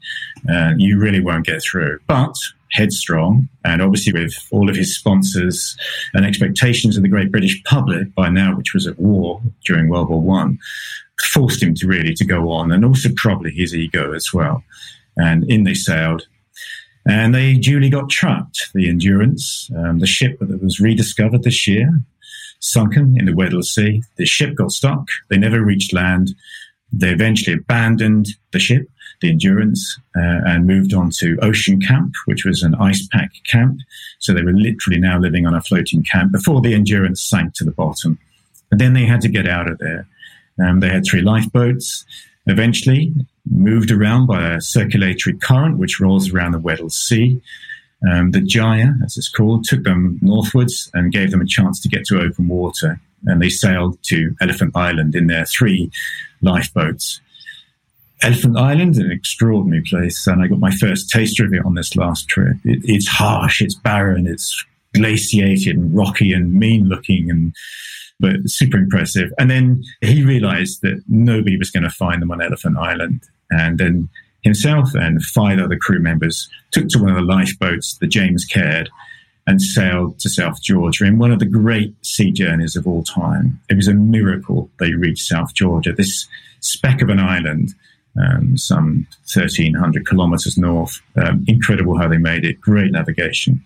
Uh, 0.50 0.74
you 0.78 0.98
really 0.98 1.20
won't 1.20 1.46
get 1.46 1.62
through. 1.62 2.00
But 2.08 2.36
headstrong, 2.72 3.50
and 3.66 3.82
obviously 3.82 4.14
with 4.14 4.36
all 4.52 4.70
of 4.70 4.76
his 4.76 4.96
sponsors 4.96 5.76
and 6.14 6.26
expectations 6.26 6.96
of 6.96 7.04
the 7.04 7.10
great 7.10 7.32
British 7.32 7.62
public 7.64 8.14
by 8.16 8.30
now, 8.30 8.56
which 8.56 8.74
was 8.74 8.88
at 8.88 9.00
war 9.00 9.42
during 9.66 9.90
World 9.90 10.10
War 10.10 10.22
One, 10.22 10.60
forced 11.22 11.62
him 11.62 11.74
to 11.76 11.88
really 11.88 12.14
to 12.14 12.26
go 12.26 12.52
on, 12.52 12.72
and 12.72 12.86
also 12.86 13.10
probably 13.16 13.52
his 13.52 13.76
ego 13.76 14.14
as 14.14 14.34
well. 14.34 14.64
And 15.18 15.50
in 15.50 15.64
they 15.64 15.74
sailed, 15.74 16.28
and 17.08 17.34
they 17.34 17.56
duly 17.56 17.90
got 17.90 18.10
trapped. 18.10 18.70
The 18.74 18.90
Endurance, 18.90 19.70
um, 19.78 20.00
the 20.00 20.08
ship 20.08 20.38
that 20.40 20.62
was 20.62 20.80
rediscovered 20.80 21.44
this 21.44 21.68
year, 21.68 22.02
sunken 22.60 23.16
in 23.18 23.26
the 23.26 23.36
Weddell 23.36 23.64
Sea. 23.64 24.04
The 24.18 24.26
ship 24.26 24.56
got 24.56 24.72
stuck. 24.72 25.08
They 25.30 25.38
never 25.38 25.64
reached 25.64 25.94
land. 25.94 26.36
They 26.92 27.10
eventually 27.10 27.58
abandoned 27.58 28.28
the 28.52 28.60
ship, 28.60 28.90
the 29.22 29.30
Endurance, 29.30 30.00
uh, 30.18 30.42
and 30.46 30.68
moved 30.68 30.94
on 30.94 31.12
to 31.20 31.38
Ocean 31.42 31.80
Camp, 31.80 32.14
which 32.26 32.46
was 32.46 32.62
an 32.62 32.76
ice 32.76 33.08
pack 33.12 33.32
camp. 33.50 33.80
So 34.20 34.34
they 34.34 34.44
were 34.44 34.54
literally 34.54 35.00
now 35.00 35.18
living 35.20 35.46
on 35.46 35.54
a 35.54 35.62
floating 35.62 36.04
camp 36.04 36.32
before 36.32 36.62
the 36.62 36.74
Endurance 36.74 37.22
sank 37.22 37.54
to 37.56 37.64
the 37.64 37.72
bottom. 37.72 38.20
And 38.72 38.82
then 38.82 38.94
they 38.94 39.06
had 39.06 39.22
to 39.22 39.30
get 39.30 39.48
out 39.48 39.70
of 39.70 39.78
there. 39.78 40.08
Um, 40.60 40.82
they 40.82 40.90
had 40.90 41.06
three 41.06 41.22
lifeboats. 41.22 42.06
Eventually, 42.48 43.14
moved 43.50 43.92
around 43.92 44.28
by 44.28 44.54
a 44.54 44.62
circulatory 44.62 45.38
current 45.38 45.78
which 45.78 46.00
rolls 46.00 46.32
around 46.32 46.52
the 46.52 46.60
Weddell 46.60 46.90
Sea. 46.90 47.42
Um, 48.10 48.32
the 48.32 48.42
Gyre, 48.42 48.96
as 49.04 49.18
it's 49.18 49.30
called, 49.30 49.64
took 49.64 49.84
them 49.84 50.20
northwards 50.22 50.92
and 50.94 51.12
gave 51.12 51.32
them 51.32 51.42
a 51.42 51.46
chance 51.46 51.80
to 51.82 51.90
get 51.90 52.06
to 52.06 52.20
open 52.20 52.48
water. 52.48 53.00
And 53.26 53.42
they 53.42 53.50
sailed 53.50 54.02
to 54.04 54.36
Elephant 54.40 54.76
Island 54.76 55.16
in 55.16 55.28
their 55.28 55.46
three 55.46 55.92
lifeboats. 56.42 57.20
Elephant 58.22 58.58
Island, 58.58 58.92
is 58.92 58.98
an 59.00 59.12
extraordinary 59.12 59.84
place, 59.84 60.26
and 60.26 60.42
I 60.42 60.48
got 60.48 60.60
my 60.60 60.72
first 60.72 61.10
taster 61.10 61.46
of 61.46 61.54
it 61.54 61.66
on 61.66 61.76
this 61.76 61.96
last 61.96 62.28
trip. 62.28 62.58
It, 62.64 62.80
it's 62.84 63.08
harsh, 63.08 63.62
it's 63.62 63.76
barren, 63.76 64.28
it's 64.28 64.66
glaciated 64.94 65.76
and 65.76 65.96
rocky 65.96 66.34
and 66.34 66.54
mean 66.54 66.88
looking 66.88 67.30
and 67.30 67.56
but 68.20 68.36
super 68.50 68.78
impressive. 68.78 69.32
And 69.38 69.52
then 69.52 69.84
he 70.02 70.24
realized 70.24 70.82
that 70.82 71.04
nobody 71.08 71.58
was 71.58 71.70
going 71.70 71.84
to 71.84 71.90
find 71.90 72.22
them 72.22 72.32
on 72.32 72.42
Elephant 72.42 72.78
Island. 72.78 73.22
And 73.50 73.78
then 73.78 74.10
himself 74.42 74.94
and 74.94 75.24
five 75.24 75.60
other 75.60 75.78
crew 75.78 76.00
members 76.00 76.50
took 76.72 76.88
to 76.90 77.00
one 77.00 77.10
of 77.10 77.16
the 77.16 77.22
lifeboats, 77.22 77.98
the 77.98 78.08
James 78.08 78.46
Caird, 78.46 78.90
and 79.46 79.62
sailed 79.62 80.20
to 80.20 80.30
South 80.30 80.62
Georgia 80.62 81.06
in 81.06 81.18
one 81.18 81.32
of 81.32 81.40
the 81.40 81.46
great 81.46 81.96
sea 82.06 82.32
journeys 82.32 82.76
of 82.76 82.86
all 82.86 83.04
time. 83.04 83.60
It 83.70 83.76
was 83.76 83.88
a 83.88 83.94
miracle 83.94 84.70
they 84.80 84.94
reached 84.94 85.26
South 85.26 85.54
Georgia, 85.54 85.94
this 85.94 86.28
speck 86.60 87.02
of 87.02 87.10
an 87.10 87.20
island, 87.20 87.74
um, 88.20 88.58
some 88.58 89.08
1,300 89.34 90.06
kilometers 90.06 90.58
north. 90.58 91.02
Um, 91.16 91.46
incredible 91.48 91.98
how 91.98 92.08
they 92.08 92.18
made 92.18 92.44
it. 92.44 92.60
Great 92.60 92.92
navigation. 92.92 93.64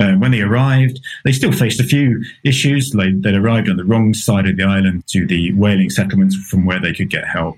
Uh, 0.00 0.14
when 0.14 0.32
they 0.32 0.40
arrived, 0.40 0.98
they 1.24 1.32
still 1.32 1.52
faced 1.52 1.80
a 1.80 1.84
few 1.84 2.24
issues. 2.42 2.90
They, 2.90 3.12
would 3.12 3.26
arrived 3.26 3.68
on 3.68 3.76
the 3.76 3.84
wrong 3.84 4.14
side 4.14 4.48
of 4.48 4.56
the 4.56 4.64
island 4.64 5.06
to 5.08 5.26
the 5.26 5.52
whaling 5.52 5.90
settlements 5.90 6.34
from 6.34 6.64
where 6.64 6.80
they 6.80 6.92
could 6.92 7.10
get 7.10 7.24
help. 7.26 7.56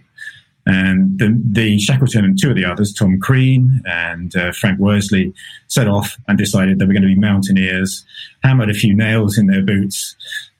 And 0.66 1.18
the, 1.18 1.38
the 1.44 1.78
Shackleton 1.78 2.24
and 2.24 2.40
two 2.40 2.50
of 2.50 2.56
the 2.56 2.64
others, 2.64 2.94
Tom 2.94 3.20
Crean 3.20 3.82
and 3.84 4.34
uh, 4.34 4.52
Frank 4.52 4.78
Worsley, 4.78 5.34
set 5.68 5.88
off 5.88 6.16
and 6.26 6.38
decided 6.38 6.78
they 6.78 6.86
were 6.86 6.94
going 6.94 7.02
to 7.02 7.08
be 7.08 7.14
mountaineers, 7.14 8.04
hammered 8.42 8.70
a 8.70 8.74
few 8.74 8.94
nails 8.94 9.36
in 9.36 9.46
their 9.46 9.62
boots 9.62 10.16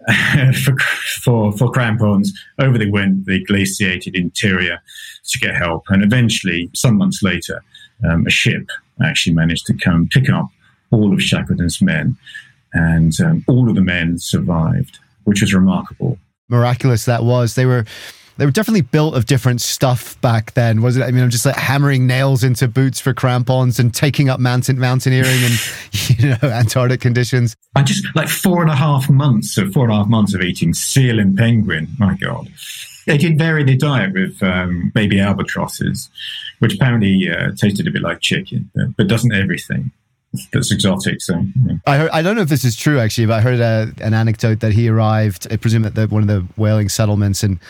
for, 0.65 0.77
for, 1.23 1.53
for 1.53 1.71
crampons. 1.71 2.33
Over 2.59 2.77
they 2.77 2.91
went, 2.91 3.25
the 3.25 3.43
glaciated 3.45 4.15
interior 4.15 4.83
to 5.31 5.39
get 5.39 5.57
help. 5.57 5.85
And 5.89 6.05
eventually, 6.05 6.71
some 6.75 6.99
months 6.99 7.23
later, 7.23 7.63
um, 8.07 8.27
a 8.27 8.31
ship 8.31 8.69
actually 9.03 9.35
managed 9.35 9.67
to 9.67 9.75
come 9.75 10.09
pick 10.11 10.29
up 10.29 10.49
all 10.91 11.13
of 11.13 11.23
Shackleton's 11.23 11.81
men, 11.81 12.17
and 12.73 13.13
um, 13.21 13.45
all 13.49 13.69
of 13.69 13.75
the 13.75 13.81
men 13.81 14.19
survived, 14.19 14.99
which 15.25 15.41
was 15.41 15.55
remarkable. 15.55 16.19
Miraculous 16.49 17.05
that 17.07 17.25
was. 17.25 17.55
They 17.55 17.67
were 17.67 17.85
they 18.37 18.45
were 18.45 18.53
definitely 18.53 18.83
built 18.83 19.15
of 19.15 19.27
different 19.27 19.61
stuff 19.61 20.21
back 20.21 20.53
then, 20.55 20.83
was 20.83 20.97
it? 20.97 21.03
I 21.03 21.11
mean, 21.11 21.23
I'm 21.23 21.31
just 21.31 21.47
like 21.47 21.57
hammering 21.57 22.07
nails 22.07 22.43
into 22.43 22.67
boots 22.67 23.01
for 23.01 23.15
crampons 23.15 23.79
and 23.79 23.95
taking 23.95 24.29
up 24.29 24.41
mountain 24.41 24.79
mountaineering 24.79 25.43
and 25.43 25.89
you 26.19 26.29
know 26.31 26.49
Antarctic 26.49 27.01
conditions. 27.01 27.57
And 27.77 27.87
just 27.87 28.05
like 28.15 28.29
four 28.29 28.63
and 28.63 28.71
a 28.71 28.75
half 28.77 29.09
months 29.09 29.57
of 29.59 29.73
four 29.73 29.85
and 29.85 29.93
a 29.93 29.97
half 29.97 30.09
months 30.09 30.35
of 30.35 30.43
eating 30.43 30.75
seal 30.75 31.19
and 31.19 31.37
penguin. 31.37 31.89
My 31.99 32.15
God, 32.15 32.49
they 33.07 33.19
did 33.19 33.39
vary 33.39 33.65
their 33.65 33.77
diet 33.77 34.15
with 34.15 34.43
um, 34.43 34.91
baby 34.95 35.21
albatrosses, 35.21 36.11
which 36.59 36.75
apparently 36.75 37.31
uh, 37.31 37.53
tasted 37.57 37.87
a 37.87 37.91
bit 37.91 38.03
like 38.03 38.21
chicken, 38.21 38.71
but 38.97 39.07
doesn't 39.07 39.33
everything 39.33 39.93
that's 40.53 40.73
exotic. 40.73 41.21
So 41.23 41.45
yeah. 41.67 41.77
I 41.87 42.09
I 42.19 42.23
don't 42.23 42.37
know 42.37 42.43
if 42.43 42.49
this 42.49 42.65
is 42.65 42.77
true 42.77 42.99
actually, 42.99 43.27
but 43.27 43.35
I 43.35 43.41
heard 43.41 43.61
a, 43.61 43.93
an 44.05 44.15
anecdote 44.15 44.61
that 44.61 44.73
he 44.73 44.89
arrived. 44.89 45.47
I 45.53 45.57
presume 45.57 45.85
at 45.85 45.95
the, 45.95 46.09
one 46.09 46.23
of 46.23 46.29
the 46.29 46.47
whaling 46.57 46.89
settlements 46.89 47.43
and 47.43 47.61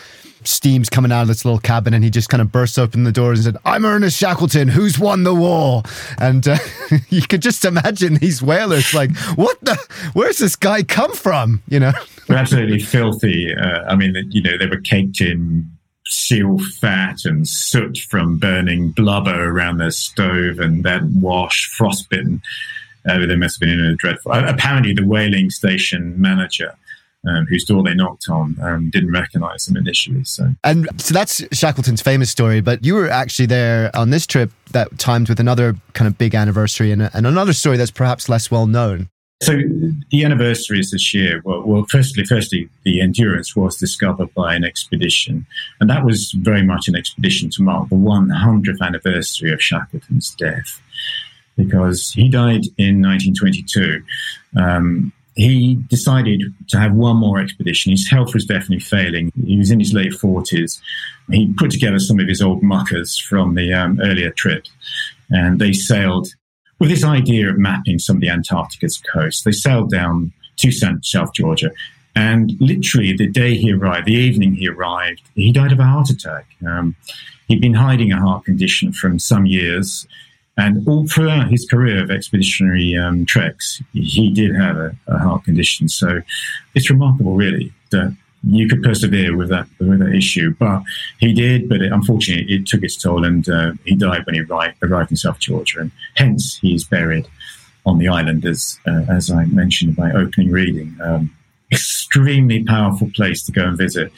steam's 0.45 0.89
coming 0.89 1.11
out 1.11 1.23
of 1.23 1.27
this 1.27 1.45
little 1.45 1.59
cabin, 1.59 1.93
and 1.93 2.03
he 2.03 2.09
just 2.09 2.29
kind 2.29 2.41
of 2.41 2.51
bursts 2.51 2.77
open 2.77 3.03
the 3.03 3.11
doors 3.11 3.45
and 3.45 3.53
said, 3.53 3.61
"I'm 3.65 3.85
Ernest 3.85 4.17
Shackleton. 4.17 4.67
Who's 4.67 4.97
won 4.97 5.23
the 5.23 5.35
war?" 5.35 5.83
And 6.17 6.47
uh, 6.47 6.57
you 7.09 7.21
could 7.21 7.41
just 7.41 7.65
imagine 7.65 8.15
these 8.15 8.41
whalers 8.41 8.93
like, 8.93 9.15
"What 9.35 9.59
the? 9.61 9.77
Where's 10.13 10.37
this 10.37 10.55
guy 10.55 10.83
come 10.83 11.13
from?" 11.13 11.61
You 11.67 11.79
know, 11.79 11.93
they're 12.27 12.37
absolutely 12.37 12.79
filthy. 12.79 13.53
Uh, 13.55 13.83
I 13.87 13.95
mean, 13.95 14.15
you 14.29 14.41
know, 14.41 14.57
they 14.57 14.67
were 14.67 14.81
caked 14.81 15.21
in 15.21 15.69
seal 16.07 16.59
fat 16.79 17.25
and 17.25 17.47
soot 17.47 17.97
from 17.97 18.37
burning 18.37 18.91
blubber 18.91 19.49
around 19.49 19.77
their 19.77 19.91
stove 19.91 20.59
and 20.59 20.83
then 20.83 21.19
wash 21.19 21.67
frostbitten. 21.75 22.41
Uh, 23.07 23.25
they 23.25 23.35
must 23.35 23.55
have 23.55 23.67
been 23.67 23.79
in 23.79 23.85
a 23.85 23.95
dreadful. 23.95 24.31
Uh, 24.31 24.45
apparently, 24.47 24.93
the 24.93 25.05
whaling 25.05 25.49
station 25.49 26.19
manager. 26.19 26.73
Um, 27.27 27.47
whose 27.47 27.63
door 27.63 27.81
they 27.81 27.95
knocked 27.95 28.29
on 28.29 28.55
um, 28.61 28.91
didn't 28.91 29.11
recognize 29.11 29.65
them 29.65 29.77
initially. 29.77 30.23
So, 30.25 30.53
and 30.63 30.87
so 31.01 31.11
that's 31.11 31.43
Shackleton's 31.51 32.01
famous 32.01 32.29
story. 32.29 32.61
But 32.61 32.85
you 32.85 32.93
were 32.93 33.09
actually 33.09 33.47
there 33.47 33.89
on 33.95 34.11
this 34.11 34.27
trip 34.27 34.51
that 34.73 34.99
timed 34.99 35.27
with 35.27 35.39
another 35.39 35.75
kind 35.93 36.07
of 36.07 36.19
big 36.19 36.35
anniversary 36.35 36.91
and, 36.91 37.09
and 37.13 37.25
another 37.25 37.53
story 37.53 37.77
that's 37.77 37.89
perhaps 37.89 38.29
less 38.29 38.51
well 38.51 38.67
known. 38.67 39.09
So 39.43 39.59
the 40.11 40.23
anniversaries 40.23 40.91
this 40.91 41.13
year, 41.13 41.41
well, 41.43 41.61
well, 41.63 41.85
firstly, 41.89 42.23
firstly, 42.23 42.69
the 42.83 43.01
Endurance 43.01 43.55
was 43.55 43.75
discovered 43.75 44.33
by 44.33 44.55
an 44.55 44.63
expedition, 44.63 45.45
and 45.79 45.89
that 45.89 46.05
was 46.05 46.31
very 46.31 46.63
much 46.63 46.87
an 46.87 46.95
expedition 46.95 47.49
to 47.51 47.61
mark 47.61 47.89
the 47.89 47.95
100th 47.95 48.81
anniversary 48.81 49.51
of 49.51 49.61
Shackleton's 49.61 50.33
death, 50.35 50.81
because 51.57 52.11
he 52.11 52.29
died 52.29 52.65
in 52.77 53.01
1922. 53.01 54.01
Um, 54.55 55.11
he 55.35 55.75
decided 55.89 56.41
to 56.69 56.79
have 56.79 56.93
one 56.93 57.17
more 57.17 57.39
expedition. 57.39 57.91
His 57.91 58.09
health 58.09 58.33
was 58.33 58.45
definitely 58.45 58.79
failing. 58.79 59.31
He 59.45 59.57
was 59.57 59.69
in 59.69 59.79
his 59.79 59.93
late 59.93 60.13
40s. 60.13 60.79
He 61.29 61.53
put 61.53 61.71
together 61.71 61.99
some 61.99 62.19
of 62.19 62.27
his 62.27 62.41
old 62.41 62.63
muckers 62.63 63.17
from 63.17 63.55
the 63.55 63.73
um, 63.73 63.99
earlier 64.01 64.31
trip, 64.31 64.65
and 65.29 65.59
they 65.59 65.73
sailed 65.73 66.29
with 66.79 66.89
this 66.89 67.03
idea 67.03 67.49
of 67.49 67.57
mapping 67.57 67.99
some 67.99 68.17
of 68.17 68.21
the 68.21 68.29
Antarctica's 68.29 68.97
coast, 68.97 69.45
they 69.45 69.51
sailed 69.51 69.91
down 69.91 70.33
to 70.57 70.71
South 70.71 71.33
Georgia. 71.33 71.71
And 72.15 72.53
literally, 72.59 73.13
the 73.13 73.27
day 73.27 73.55
he 73.55 73.73
arrived, 73.73 74.05
the 74.05 74.13
evening 74.13 74.55
he 74.55 74.69
arrived, 74.69 75.21
he 75.35 75.51
died 75.51 75.71
of 75.71 75.79
a 75.79 75.83
heart 75.83 76.09
attack. 76.09 76.47
Um, 76.65 76.95
he'd 77.47 77.61
been 77.61 77.73
hiding 77.73 78.11
a 78.11 78.19
heart 78.19 78.45
condition 78.45 78.93
from 78.93 79.19
some 79.19 79.45
years. 79.45 80.07
And 80.57 80.87
all 80.87 81.05
throughout 81.07 81.49
his 81.49 81.65
career 81.65 82.01
of 82.01 82.09
expeditionary 82.09 82.95
um, 82.97 83.25
treks, 83.25 83.81
he 83.91 84.31
did 84.31 84.55
have 84.55 84.77
a, 84.77 84.95
a, 85.07 85.17
heart 85.17 85.43
condition. 85.43 85.89
So 85.89 86.21
it's 86.73 86.89
remarkable, 86.89 87.35
really, 87.35 87.73
that 87.91 88.15
you 88.47 88.69
could 88.69 88.81
persevere 88.81 89.35
with 89.35 89.49
that 89.49 89.67
with 89.79 89.99
that 89.99 90.13
issue. 90.13 90.55
But 90.57 90.83
he 91.19 91.33
did, 91.33 91.67
but 91.67 91.81
it, 91.81 91.91
unfortunately, 91.91 92.53
it 92.53 92.67
took 92.67 92.83
its 92.83 92.95
toll, 92.95 93.25
and 93.25 93.47
uh, 93.49 93.73
he 93.83 93.95
died 93.95 94.25
when 94.25 94.35
he 94.35 94.41
arrived, 94.41 94.77
arrived 94.81 95.11
in 95.11 95.17
South 95.17 95.39
Georgia, 95.39 95.81
and 95.81 95.91
hence 96.15 96.57
he 96.59 96.73
is 96.73 96.85
buried 96.85 97.27
on 97.85 97.97
the 97.97 98.07
island, 98.07 98.45
as 98.45 98.79
uh, 98.87 99.03
as 99.09 99.29
I 99.29 99.45
mentioned 99.45 99.97
in 99.97 100.03
my 100.03 100.13
opening 100.13 100.51
reading. 100.51 100.95
Um, 101.03 101.35
extremely 101.71 102.63
powerful 102.63 103.09
place 103.13 103.43
to 103.43 103.51
go 103.51 103.67
and 103.67 103.77
visit. 103.77 104.11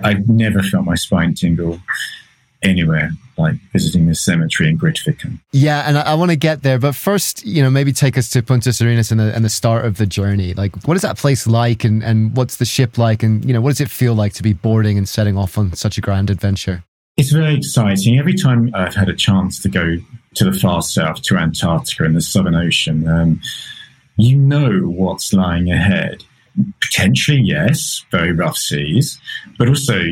I've 0.00 0.28
never 0.28 0.62
felt 0.62 0.86
my 0.86 0.94
spine 0.94 1.34
tingle 1.34 1.80
anywhere 2.62 3.10
like 3.36 3.56
visiting 3.72 4.06
the 4.06 4.14
cemetery 4.14 4.68
in 4.68 4.78
Grytviken. 4.78 5.38
Yeah, 5.52 5.84
and 5.86 5.98
I, 5.98 6.02
I 6.02 6.14
want 6.14 6.30
to 6.30 6.36
get 6.36 6.62
there, 6.62 6.78
but 6.78 6.94
first, 6.94 7.44
you 7.44 7.62
know, 7.62 7.70
maybe 7.70 7.92
take 7.92 8.18
us 8.18 8.28
to 8.30 8.42
Punta 8.42 8.72
Arenas 8.80 9.10
and 9.10 9.20
the, 9.20 9.34
and 9.34 9.44
the 9.44 9.50
start 9.50 9.84
of 9.84 9.96
the 9.96 10.06
journey. 10.06 10.54
Like, 10.54 10.86
what 10.86 10.96
is 10.96 11.02
that 11.02 11.16
place 11.16 11.46
like, 11.46 11.84
and, 11.84 12.02
and 12.02 12.36
what's 12.36 12.56
the 12.56 12.64
ship 12.64 12.98
like, 12.98 13.22
and 13.22 13.44
you 13.44 13.52
know, 13.52 13.60
what 13.60 13.70
does 13.70 13.80
it 13.80 13.90
feel 13.90 14.14
like 14.14 14.32
to 14.34 14.42
be 14.42 14.52
boarding 14.52 14.98
and 14.98 15.08
setting 15.08 15.36
off 15.36 15.58
on 15.58 15.72
such 15.74 15.98
a 15.98 16.00
grand 16.00 16.30
adventure? 16.30 16.84
It's 17.16 17.30
very 17.30 17.54
exciting. 17.54 18.18
Every 18.18 18.34
time 18.34 18.70
I've 18.74 18.94
had 18.94 19.08
a 19.08 19.14
chance 19.14 19.60
to 19.62 19.68
go 19.68 19.96
to 20.34 20.44
the 20.44 20.58
far 20.58 20.80
south, 20.80 21.22
to 21.22 21.36
Antarctica 21.36 22.04
and 22.04 22.16
the 22.16 22.22
Southern 22.22 22.54
Ocean, 22.54 23.06
um, 23.06 23.40
you 24.16 24.36
know 24.36 24.80
what's 24.80 25.32
lying 25.32 25.70
ahead. 25.70 26.24
Potentially, 26.80 27.40
yes, 27.40 28.04
very 28.10 28.32
rough 28.32 28.56
seas, 28.56 29.18
but 29.58 29.68
also 29.68 30.02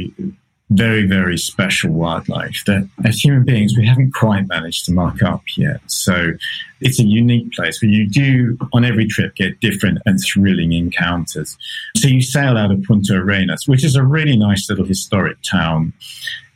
very, 0.70 1.04
very 1.04 1.36
special 1.36 1.90
wildlife 1.90 2.64
that 2.66 2.88
as 3.04 3.18
human 3.18 3.44
beings 3.44 3.76
we 3.76 3.84
haven't 3.84 4.14
quite 4.14 4.46
managed 4.46 4.84
to 4.84 4.92
mark 4.92 5.20
up 5.22 5.42
yet. 5.56 5.80
So 5.86 6.32
it's 6.80 7.00
a 7.00 7.04
unique 7.04 7.52
place 7.52 7.82
where 7.82 7.90
you 7.90 8.08
do 8.08 8.56
on 8.72 8.84
every 8.84 9.06
trip 9.06 9.34
get 9.34 9.58
different 9.60 9.98
and 10.06 10.18
thrilling 10.24 10.72
encounters. 10.72 11.58
So 11.96 12.06
you 12.06 12.22
sail 12.22 12.56
out 12.56 12.70
of 12.70 12.82
Punta 12.84 13.14
Arenas, 13.14 13.66
which 13.66 13.84
is 13.84 13.96
a 13.96 14.04
really 14.04 14.36
nice 14.36 14.70
little 14.70 14.84
historic 14.84 15.38
town 15.42 15.92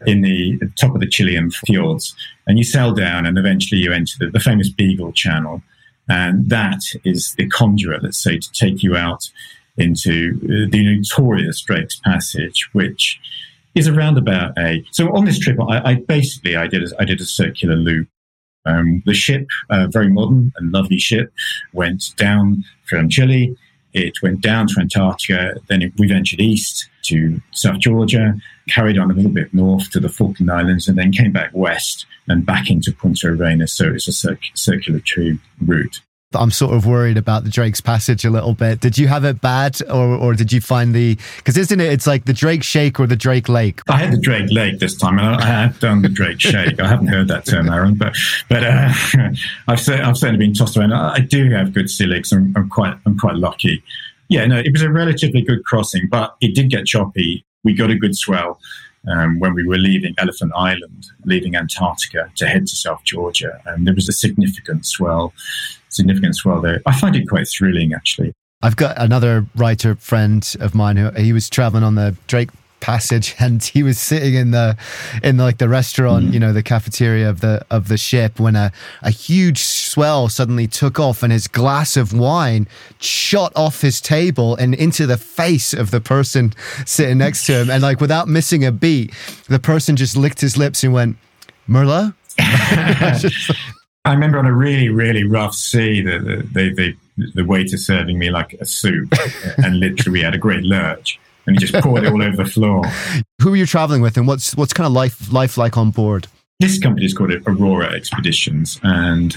in 0.07 0.21
the 0.21 0.61
top 0.81 0.95
of 0.95 1.01
the 1.01 1.09
Chilean 1.09 1.51
fjords, 1.51 2.15
and 2.47 2.57
you 2.57 2.65
sail 2.65 2.93
down 2.95 3.27
and 3.27 3.37
eventually 3.37 3.81
you 3.81 3.93
enter 3.93 4.15
the, 4.21 4.31
the 4.31 4.41
famous 4.41 4.69
Beagle 4.69 5.13
Channel. 5.13 5.61
And 6.09 6.51
that 6.51 6.81
is 7.05 7.33
the 7.37 7.49
conduit, 7.49 8.05
let's 8.05 8.23
say, 8.23 8.39
to 8.39 8.53
take 8.53 8.83
you 8.83 8.95
out 8.95 9.31
into 9.77 10.39
uh, 10.45 10.71
the 10.71 10.85
notorious 10.85 11.63
Drake's 11.63 11.99
Passage, 12.05 12.69
which 12.73 13.19
is 13.75 13.89
around 13.89 14.19
about 14.19 14.57
a. 14.59 14.85
So 14.93 15.15
on 15.15 15.25
this 15.25 15.39
trip, 15.39 15.59
I, 15.61 15.91
I 15.91 15.95
basically 15.95 16.57
I 16.57 16.67
did 16.67 16.85
a, 16.85 17.01
I 17.01 17.05
did 17.05 17.21
a 17.21 17.25
circular 17.25 17.77
loop. 17.77 18.09
Um, 18.67 19.03
the 19.05 19.13
ship, 19.13 19.47
a 19.69 19.89
very 19.89 20.09
modern 20.09 20.51
and 20.57 20.73
lovely 20.73 20.97
ship, 20.99 21.33
went 21.75 22.15
down 22.17 22.65
from 22.89 23.11
Chile. 23.11 23.55
It 23.93 24.15
went 24.23 24.41
down 24.41 24.67
to 24.69 24.81
Antarctica. 24.81 25.55
Then 25.69 25.83
it, 25.83 25.93
we 25.99 26.09
ventured 26.09 26.41
east 26.41 26.89
to 27.05 27.41
South 27.53 27.79
Georgia, 27.79 28.35
carried 28.69 28.99
on 28.99 29.11
a 29.11 29.15
little 29.15 29.31
bit 29.31 29.53
north 29.53 29.91
to 29.91 30.01
the 30.01 30.09
Falkland 30.09 30.51
Islands, 30.51 30.89
and 30.89 30.97
then 30.97 31.13
came 31.13 31.31
back 31.31 31.51
west 31.53 32.07
and 32.27 32.47
back 32.47 32.71
into 32.71 32.91
Punta 32.93 33.29
Arenas. 33.29 33.73
So 33.73 33.93
it's 33.93 34.09
a 34.09 34.13
circ- 34.13 34.41
circular 34.55 35.03
route. 35.61 36.01
I'm 36.35 36.51
sort 36.51 36.75
of 36.75 36.87
worried 36.87 37.17
about 37.17 37.45
the 37.45 37.51
Drake's 37.51 37.81
Passage 37.81 38.25
a 38.25 38.31
little 38.31 38.55
bit. 38.55 38.81
Did 38.81 38.99
you 38.99 39.09
have 39.09 39.25
it 39.25 39.41
bad, 39.41 39.81
or 39.91 40.17
or 40.17 40.35
did 40.35 40.53
you 40.53 40.61
find 40.61 40.95
the? 40.95 41.17
Because 41.37 41.57
isn't 41.57 41.81
it? 41.81 41.93
It's 41.93 42.07
like 42.07 42.25
the 42.25 42.33
Drake 42.33 42.63
Shake 42.63 42.99
or 43.01 43.07
the 43.07 43.17
Drake 43.17 43.49
Lake. 43.49 43.81
I 43.89 43.99
had 43.99 44.13
the 44.13 44.19
Drake 44.21 44.51
Lake 44.51 44.79
this 44.79 44.97
time, 44.97 45.19
and 45.19 45.37
I 45.37 45.45
have 45.45 45.79
done 45.81 46.03
the 46.03 46.09
Drake 46.09 46.41
Shake. 46.41 46.81
I 46.81 46.89
haven't 46.89 47.09
heard 47.09 47.29
that 47.29 47.47
term, 47.47 47.69
Aaron, 47.69 47.95
but 47.95 48.17
but 48.49 48.65
uh, 48.65 48.93
I've 49.69 49.89
I've 49.89 50.19
certainly 50.19 50.39
been 50.39 50.55
tossed 50.55 50.77
around. 50.77 50.93
I 50.93 51.21
do 51.21 51.51
have 51.51 51.73
good 51.73 51.89
legs. 52.01 52.33
I'm, 52.33 52.53
I'm 52.57 52.69
quite 52.69 52.97
I'm 53.07 53.19
quite 53.19 53.37
lucky. 53.37 53.83
Yeah, 54.29 54.47
no, 54.47 54.59
it 54.59 54.73
was 54.73 54.83
a 54.83 54.91
relatively 54.91 55.43
good 55.43 55.65
crossing, 55.65 56.09
but 56.09 56.37
it 56.41 56.55
did 56.55 56.71
get 56.71 56.87
choppy. 56.87 57.45
We 57.63 57.75
got 57.75 57.91
a 57.91 57.97
good 57.97 58.17
swell. 58.17 58.61
Um, 59.07 59.39
when 59.39 59.53
we 59.53 59.67
were 59.67 59.77
leaving 59.77 60.15
Elephant 60.17 60.53
Island, 60.57 61.09
leaving 61.27 61.57
Antarctica 61.57 62.33
to 62.37 62.47
head 62.47 62.67
to 62.69 62.75
South 62.75 63.05
Georgia, 63.05 63.61
and 63.67 63.87
there 63.87 63.95
was 63.95 64.09
a 64.09 64.13
significant 64.13 64.87
swell 64.87 65.35
significant 65.95 66.37
swell 66.37 66.61
there. 66.61 66.83
I 66.87 66.99
find 66.99 67.17
it 67.17 67.29
quite 67.29 67.49
thrilling, 67.49 67.93
actually. 67.95 68.35
I've 68.63 68.77
got 68.77 68.97
another 68.99 69.47
writer 69.55 69.95
friend 69.97 70.57
of 70.59 70.75
mine 70.75 70.97
who 70.97 71.11
he 71.11 71.33
was 71.33 71.51
traveling 71.51 71.85
on 71.85 71.97
the 71.97 72.17
Drake 72.27 72.49
passage 72.85 73.35
and 73.41 73.63
he 73.63 73.83
was 73.83 73.99
sitting 73.99 74.35
in 74.35 74.51
the 74.51 74.77
in 75.23 75.39
like 75.39 75.57
the 75.57 75.69
restaurant 75.71 76.35
you 76.35 76.39
know 76.39 76.53
the 76.53 76.63
cafeteria 76.63 77.31
of 77.31 77.41
the 77.41 77.65
of 77.71 77.89
the 77.89 77.97
ship 77.97 78.39
when 78.39 78.55
a, 78.55 78.71
a 79.01 79.11
huge 79.11 79.63
swell 79.63 80.29
suddenly 80.29 80.67
took 80.67 81.01
off 81.01 81.23
and 81.23 81.33
his 81.33 81.49
glass 81.49 81.97
of 81.97 82.13
wine 82.13 82.69
shot 83.01 83.51
off 83.57 83.81
his 83.81 84.03
table 84.03 84.55
and 84.57 84.75
into 84.75 85.07
the 85.07 85.17
face 85.17 85.73
of 85.73 85.91
the 85.93 86.01
person 86.01 86.53
sitting 86.85 87.17
next 87.17 87.47
to 87.47 87.55
him 87.55 87.71
and 87.71 87.83
like 87.83 88.03
without 88.03 88.29
missing 88.29 88.67
a 88.67 88.71
beat 88.71 89.15
the 89.49 89.59
person 89.59 89.97
just 89.97 90.15
licked 90.15 90.43
his 90.43 90.59
lips 90.59 90.85
and 90.85 90.93
went 90.93 91.17
merlot 91.67 92.15
I 94.05 94.13
remember 94.13 94.39
on 94.39 94.47
a 94.47 94.53
really, 94.53 94.91
really 94.91 95.25
rough 95.25 95.55
sea, 95.55 96.03
the, 96.03 96.19
the, 96.53 96.75
the, 96.75 96.97
the 97.35 97.45
waiter 97.45 97.79
serving 97.79 98.19
me 98.19 98.31
like 98.31 98.53
a 98.55 98.67
soup, 98.67 99.15
and 99.59 99.81
literally 99.81 100.19
we 100.19 100.23
had 100.23 100.35
a 100.35 100.39
great 100.39 100.63
lurch, 100.63 101.19
and 101.47 101.59
he 101.59 101.67
just 101.67 101.83
poured 101.83 102.05
it 102.05 102.13
all 102.13 102.23
over 102.23 102.37
the 102.37 102.45
floor. 102.45 102.85
Who 103.41 103.55
are 103.55 103.57
you 103.57 103.67
traveling 103.67 104.03
with, 104.03 104.17
and 104.17 104.27
what's 104.29 104.55
what's 104.57 104.73
kind 104.73 104.87
of 104.87 104.93
life 104.93 105.33
life 105.33 105.57
like 105.57 105.79
on 105.79 105.91
board? 105.91 106.27
This 106.61 106.79
company 106.79 107.07
is 107.07 107.15
called 107.15 107.33
Aurora 107.47 107.93
Expeditions, 107.93 108.79
and 108.83 109.37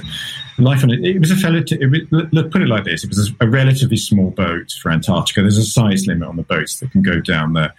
life 0.58 0.84
on 0.84 0.92
it. 0.92 1.00
It 1.04 1.20
was 1.20 1.32
a 1.32 1.38
fellow. 1.38 1.62
To, 1.62 1.76
it, 1.80 2.34
let, 2.34 2.52
put 2.52 2.62
it 2.62 2.68
like 2.68 2.84
this: 2.84 3.06
it 3.06 3.10
was 3.10 3.30
a, 3.30 3.46
a 3.46 3.50
relatively 3.50 3.98
small 3.98 4.32
boat 4.32 4.72
for 4.82 4.92
Antarctica. 4.92 5.42
There's 5.42 5.58
a 5.58 5.64
size 5.64 6.08
limit 6.08 6.28
on 6.28 6.36
the 6.36 6.44
boats 6.44 6.80
that 6.80 6.92
can 6.92 7.02
go 7.02 7.22
down 7.22 7.54
there. 7.54 7.74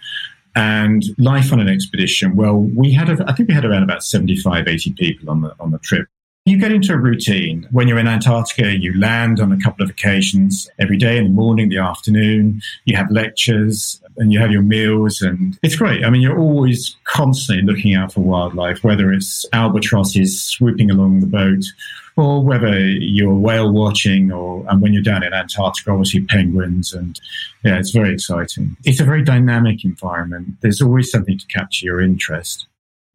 And 0.55 1.03
life 1.19 1.53
on 1.53 1.59
an 1.59 1.69
expedition, 1.69 2.35
well, 2.35 2.57
we 2.57 2.91
had, 2.91 3.07
a, 3.07 3.23
I 3.29 3.33
think 3.33 3.47
we 3.49 3.55
had 3.55 3.63
around 3.63 3.83
about 3.83 4.03
75, 4.03 4.67
80 4.67 4.93
people 4.93 5.29
on 5.29 5.41
the, 5.41 5.55
on 5.59 5.71
the 5.71 5.77
trip. 5.77 6.07
You 6.49 6.57
get 6.57 6.71
into 6.71 6.93
a 6.93 6.97
routine. 6.97 7.67
When 7.69 7.87
you're 7.87 7.99
in 7.99 8.07
Antarctica, 8.07 8.75
you 8.75 8.99
land 8.99 9.39
on 9.39 9.51
a 9.51 9.59
couple 9.59 9.83
of 9.83 9.91
occasions 9.91 10.67
every 10.79 10.97
day 10.97 11.15
in 11.15 11.25
the 11.25 11.29
morning, 11.29 11.69
the 11.69 11.77
afternoon. 11.77 12.59
You 12.85 12.97
have 12.97 13.11
lectures 13.11 14.01
and 14.17 14.33
you 14.33 14.39
have 14.39 14.49
your 14.49 14.63
meals, 14.63 15.21
and 15.21 15.59
it's 15.61 15.75
great. 15.75 16.03
I 16.03 16.09
mean, 16.09 16.23
you're 16.23 16.39
always 16.39 16.95
constantly 17.03 17.63
looking 17.63 17.93
out 17.93 18.13
for 18.13 18.21
wildlife, 18.21 18.83
whether 18.83 19.13
it's 19.13 19.45
albatrosses 19.53 20.41
swooping 20.41 20.89
along 20.89 21.19
the 21.19 21.27
boat 21.27 21.65
or 22.17 22.43
whether 22.43 22.79
you're 22.79 23.35
whale 23.35 23.71
watching 23.71 24.31
or 24.31 24.65
and 24.69 24.81
when 24.81 24.91
you're 24.91 25.03
down 25.03 25.21
in 25.21 25.31
Antarctica, 25.31 25.91
obviously 25.91 26.21
penguins 26.21 26.93
and 26.93 27.21
yeah, 27.63 27.77
it's 27.77 27.91
very 27.91 28.11
exciting. 28.11 28.75
It's 28.85 28.99
a 28.99 29.05
very 29.05 29.23
dynamic 29.23 29.85
environment. 29.85 30.55
There's 30.61 30.81
always 30.81 31.11
something 31.11 31.37
to 31.37 31.45
capture 31.45 31.85
your 31.85 32.01
interest. 32.01 32.65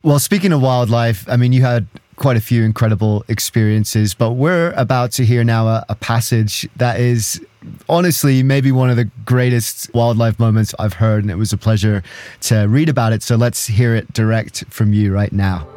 Well, 0.04 0.20
speaking 0.20 0.52
of 0.52 0.60
wildlife, 0.60 1.28
I 1.28 1.36
mean, 1.36 1.52
you 1.52 1.62
had 1.62 1.88
quite 2.16 2.36
a 2.36 2.40
few 2.40 2.62
incredible 2.62 3.24
experiences, 3.28 4.14
but 4.14 4.32
we're 4.32 4.72
about 4.72 5.12
to 5.12 5.24
hear 5.24 5.44
now 5.44 5.66
a, 5.66 5.86
a, 5.88 5.94
passage 5.94 6.68
that 6.76 7.00
is 7.00 7.40
honestly 7.88 8.42
maybe 8.42 8.70
one 8.72 8.90
of 8.90 8.96
the 8.96 9.08
greatest 9.24 9.92
wildlife 9.94 10.38
moments 10.38 10.74
I've 10.78 10.94
heard, 10.94 11.24
and 11.24 11.30
it 11.30 11.36
was 11.36 11.52
a 11.52 11.56
pleasure 11.56 12.02
to 12.42 12.66
read 12.66 12.88
about 12.88 13.12
it. 13.12 13.22
So 13.22 13.36
let's 13.36 13.66
hear 13.66 13.94
it 13.94 14.12
direct 14.12 14.64
from 14.68 14.92
you 14.92 15.12
right 15.12 15.32
now. 15.32 15.68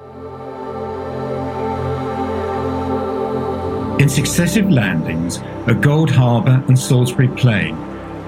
In 3.99 4.09
successive 4.09 4.69
landings 4.69 5.37
at 5.67 5.81
Gold 5.81 6.11
Harbour 6.11 6.63
and 6.67 6.77
Salisbury 6.77 7.29
Plain, 7.29 7.75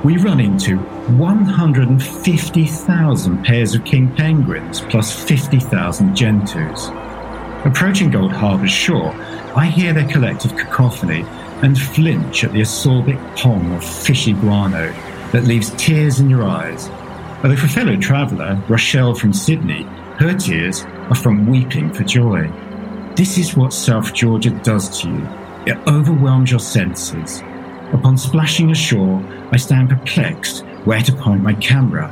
we 0.04 0.18
run 0.18 0.40
into 0.40 0.78
150,000 0.78 3.44
pairs 3.44 3.76
of 3.76 3.84
king 3.84 4.16
penguins 4.16 4.80
plus 4.82 5.12
50,000 5.28 6.16
gentoos. 6.16 6.99
Approaching 7.66 8.10
Gold 8.10 8.32
Harbour's 8.32 8.72
shore, 8.72 9.14
I 9.54 9.66
hear 9.66 9.92
their 9.92 10.08
collective 10.08 10.56
cacophony 10.56 11.26
and 11.62 11.78
flinch 11.78 12.46
at 12.46 12.54
the 12.54 12.62
acerbic 12.62 13.20
pong 13.36 13.74
of 13.74 13.84
fishy 13.84 14.32
guano 14.32 14.94
that 15.34 15.44
leaves 15.44 15.72
tears 15.72 16.22
in 16.22 16.30
your 16.30 16.48
eyes. 16.48 16.88
Although 17.44 17.58
for 17.58 17.68
fellow 17.68 17.98
traveller, 17.98 18.58
Rochelle 18.70 19.14
from 19.14 19.34
Sydney, 19.34 19.84
her 20.20 20.34
tears 20.38 20.86
are 21.10 21.16
from 21.16 21.48
weeping 21.48 21.92
for 21.92 22.06
joy. 22.06 22.50
This 23.18 23.38
is 23.38 23.58
what 23.58 23.74
South 23.74 24.14
Georgia 24.14 24.52
does 24.52 25.02
to 25.02 25.10
you. 25.10 25.28
It 25.66 25.78
overwhelms 25.86 26.52
your 26.52 26.62
senses. 26.62 27.42
Upon 27.92 28.18
splashing 28.18 28.72
ashore, 28.72 29.22
I 29.52 29.58
stand 29.58 29.90
perplexed 29.90 30.64
where 30.86 31.02
to 31.02 31.12
point 31.12 31.44
my 31.44 31.56
camera. 31.56 32.08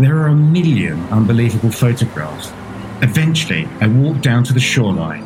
There 0.00 0.16
are 0.18 0.28
a 0.28 0.34
million 0.34 1.00
unbelievable 1.10 1.70
photographs 1.70 2.52
Eventually, 3.00 3.68
I 3.80 3.86
walked 3.86 4.22
down 4.22 4.42
to 4.44 4.52
the 4.52 4.60
shoreline, 4.60 5.22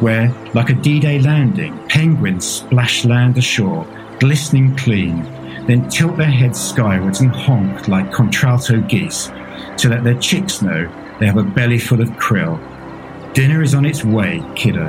where, 0.00 0.32
like 0.54 0.70
a 0.70 0.74
D 0.74 1.00
Day 1.00 1.18
landing, 1.18 1.76
penguins 1.88 2.46
splash 2.46 3.04
land 3.04 3.36
ashore, 3.36 3.86
glistening 4.20 4.76
clean, 4.76 5.22
then 5.66 5.88
tilt 5.88 6.16
their 6.16 6.30
heads 6.30 6.60
skywards 6.60 7.20
and 7.20 7.30
honk 7.30 7.88
like 7.88 8.12
contralto 8.12 8.80
geese 8.82 9.32
to 9.78 9.88
let 9.88 10.04
their 10.04 10.18
chicks 10.20 10.62
know 10.62 10.88
they 11.18 11.26
have 11.26 11.36
a 11.36 11.42
belly 11.42 11.78
full 11.78 12.00
of 12.00 12.08
krill. 12.10 12.60
Dinner 13.34 13.62
is 13.62 13.74
on 13.74 13.84
its 13.84 14.04
way, 14.04 14.42
kiddo. 14.54 14.86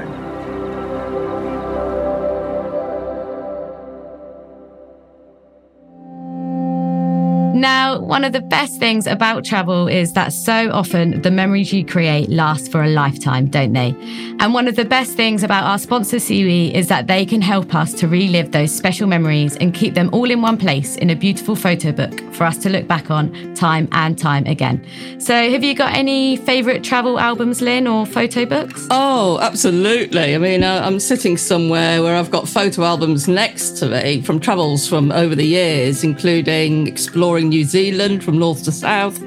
Now, 7.56 7.77
one 7.96 8.24
of 8.24 8.34
the 8.34 8.42
best 8.42 8.80
things 8.80 9.08
about 9.08 9.46
travel 9.46 9.88
is 9.88 10.14
that 10.14 10.34
so 10.34 10.70
often 10.72 11.22
the 11.22 11.32
memories 11.32 11.72
you 11.72 11.86
create 11.86 12.30
last 12.30 12.72
for 12.72 12.84
a 12.84 12.90
lifetime, 12.90 13.48
don't 13.48 13.74
they? 13.74 13.96
And 14.40 14.54
one 14.54 14.68
of 14.68 14.76
the 14.76 14.86
best 14.86 15.14
things 15.16 15.44
about 15.44 15.64
our 15.64 15.80
sponsor, 15.80 16.18
CEWE, 16.18 16.74
is 16.74 16.88
that 16.90 17.08
they 17.08 17.26
can 17.26 17.42
help 17.42 17.74
us 17.74 17.94
to 17.94 18.08
relive 18.08 18.52
those 18.52 18.76
special 18.76 19.08
memories 19.08 19.56
and 19.58 19.74
keep 19.74 19.94
them 19.94 20.10
all 20.12 20.30
in 20.30 20.42
one 20.42 20.58
place 20.58 20.96
in 20.98 21.10
a 21.10 21.16
beautiful 21.16 21.56
photo 21.56 21.92
book 21.92 22.20
for 22.34 22.44
us 22.44 22.58
to 22.58 22.70
look 22.70 22.88
back 22.88 23.10
on 23.10 23.56
time 23.56 23.88
and 23.92 24.18
time 24.18 24.46
again. 24.46 24.86
So, 25.20 25.34
have 25.34 25.64
you 25.64 25.74
got 25.74 25.94
any 25.94 26.38
favourite 26.38 26.84
travel 26.84 27.20
albums, 27.20 27.62
Lyn, 27.62 27.88
or 27.88 28.06
photo 28.06 28.46
books? 28.46 28.86
Oh, 28.92 29.40
absolutely. 29.42 30.36
I 30.36 30.38
mean, 30.38 30.64
I'm 30.64 31.00
sitting 31.00 31.38
somewhere 31.38 32.04
where 32.04 32.16
I've 32.16 32.32
got 32.32 32.48
photo 32.48 32.84
albums 32.84 33.28
next 33.28 33.78
to 33.78 33.88
me 33.88 34.22
from 34.22 34.40
travels 34.40 34.88
from 34.88 35.12
over 35.12 35.36
the 35.36 35.46
years, 35.46 36.04
including 36.04 36.88
exploring 36.88 37.50
New 37.50 37.64
Zealand 37.64 37.77
from 38.24 38.40
north 38.40 38.64
to 38.64 38.72
south 38.72 39.22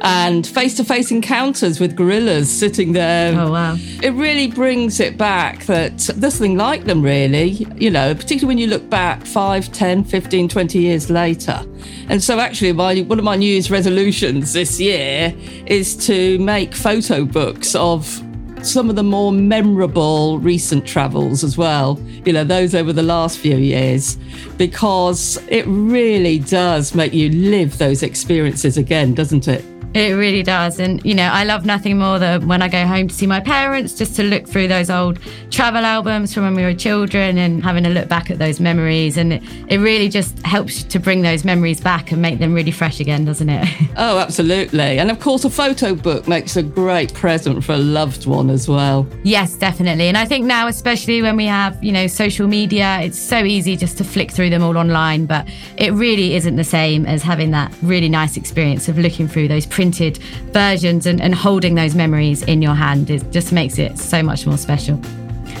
and 0.00 0.46
face 0.46 0.76
to 0.76 0.84
face 0.84 1.10
encounters 1.10 1.80
with 1.80 1.96
gorillas 1.96 2.50
sitting 2.50 2.92
there. 2.92 3.38
Oh, 3.38 3.50
wow. 3.50 3.76
It 4.02 4.10
really 4.10 4.46
brings 4.46 5.00
it 5.00 5.18
back 5.18 5.64
that 5.66 5.98
there's 5.98 6.38
nothing 6.38 6.56
like 6.56 6.84
them, 6.84 7.02
really, 7.02 7.66
you 7.76 7.90
know, 7.90 8.14
particularly 8.14 8.46
when 8.46 8.58
you 8.58 8.68
look 8.68 8.88
back 8.88 9.24
5, 9.24 9.72
10, 9.72 10.04
15, 10.04 10.48
20 10.48 10.78
years 10.78 11.10
later. 11.10 11.64
And 12.08 12.22
so, 12.22 12.38
actually, 12.38 12.72
my, 12.72 13.00
one 13.00 13.18
of 13.18 13.24
my 13.24 13.36
New 13.36 13.50
Year's 13.50 13.70
resolutions 13.70 14.52
this 14.52 14.78
year 14.80 15.34
is 15.66 15.96
to 16.06 16.38
make 16.38 16.74
photo 16.74 17.24
books 17.24 17.74
of 17.74 18.22
some 18.64 18.90
of 18.90 18.96
the 18.96 19.02
more 19.02 19.32
memorable 19.32 20.38
recent 20.38 20.86
travels 20.86 21.44
as 21.44 21.56
well, 21.56 21.98
you 22.24 22.32
know, 22.32 22.44
those 22.44 22.74
over 22.74 22.92
the 22.92 23.02
last 23.02 23.38
few 23.38 23.56
years, 23.56 24.16
because 24.56 25.38
it 25.48 25.64
really 25.66 26.38
does 26.38 26.94
make 26.94 27.12
you 27.12 27.30
live 27.30 27.78
those 27.78 28.02
experiences 28.02 28.76
again, 28.76 29.14
doesn't 29.14 29.48
it? 29.48 29.64
It 29.94 30.12
really 30.12 30.42
does. 30.42 30.78
And, 30.78 31.04
you 31.04 31.14
know, 31.14 31.28
I 31.28 31.44
love 31.44 31.64
nothing 31.64 31.98
more 31.98 32.18
than 32.18 32.46
when 32.46 32.62
I 32.62 32.68
go 32.68 32.86
home 32.86 33.08
to 33.08 33.14
see 33.14 33.26
my 33.26 33.40
parents, 33.40 33.94
just 33.94 34.14
to 34.16 34.22
look 34.22 34.46
through 34.46 34.68
those 34.68 34.90
old 34.90 35.18
travel 35.50 35.84
albums 35.84 36.34
from 36.34 36.44
when 36.44 36.54
we 36.54 36.62
were 36.62 36.74
children 36.74 37.38
and 37.38 37.62
having 37.64 37.86
a 37.86 37.90
look 37.90 38.08
back 38.08 38.30
at 38.30 38.38
those 38.38 38.60
memories. 38.60 39.16
And 39.16 39.34
it, 39.34 39.42
it 39.68 39.78
really 39.78 40.08
just 40.08 40.38
helps 40.44 40.82
to 40.84 40.98
bring 40.98 41.22
those 41.22 41.44
memories 41.44 41.80
back 41.80 42.12
and 42.12 42.20
make 42.20 42.38
them 42.38 42.52
really 42.52 42.70
fresh 42.70 43.00
again, 43.00 43.24
doesn't 43.24 43.48
it? 43.48 43.68
Oh, 44.00 44.18
absolutely. 44.18 45.00
And 45.00 45.10
of 45.10 45.18
course, 45.18 45.44
a 45.44 45.50
photo 45.50 45.92
book 45.92 46.28
makes 46.28 46.56
a 46.56 46.62
great 46.62 47.12
present 47.14 47.64
for 47.64 47.72
a 47.72 47.78
loved 47.78 48.26
one 48.26 48.48
as 48.48 48.68
well. 48.68 49.08
Yes, 49.24 49.54
definitely. 49.54 50.06
And 50.06 50.16
I 50.16 50.24
think 50.24 50.44
now, 50.44 50.68
especially 50.68 51.20
when 51.20 51.36
we 51.36 51.46
have, 51.46 51.82
you 51.82 51.90
know, 51.90 52.06
social 52.06 52.46
media, 52.46 53.00
it's 53.00 53.18
so 53.18 53.38
easy 53.38 53.76
just 53.76 53.98
to 53.98 54.04
flick 54.04 54.30
through 54.30 54.50
them 54.50 54.62
all 54.62 54.78
online. 54.78 55.26
But 55.26 55.48
it 55.76 55.92
really 55.94 56.36
isn't 56.36 56.54
the 56.54 56.62
same 56.62 57.06
as 57.06 57.24
having 57.24 57.50
that 57.52 57.74
really 57.82 58.08
nice 58.08 58.36
experience 58.36 58.88
of 58.88 58.98
looking 58.98 59.26
through 59.26 59.48
those 59.48 59.66
printed 59.78 60.16
versions 60.50 61.06
and, 61.06 61.20
and 61.20 61.32
holding 61.32 61.76
those 61.76 61.94
memories 61.94 62.42
in 62.42 62.60
your 62.60 62.74
hand. 62.74 63.10
It 63.10 63.30
just 63.30 63.52
makes 63.52 63.78
it 63.78 63.96
so 63.96 64.24
much 64.24 64.44
more 64.44 64.58
special. 64.58 65.00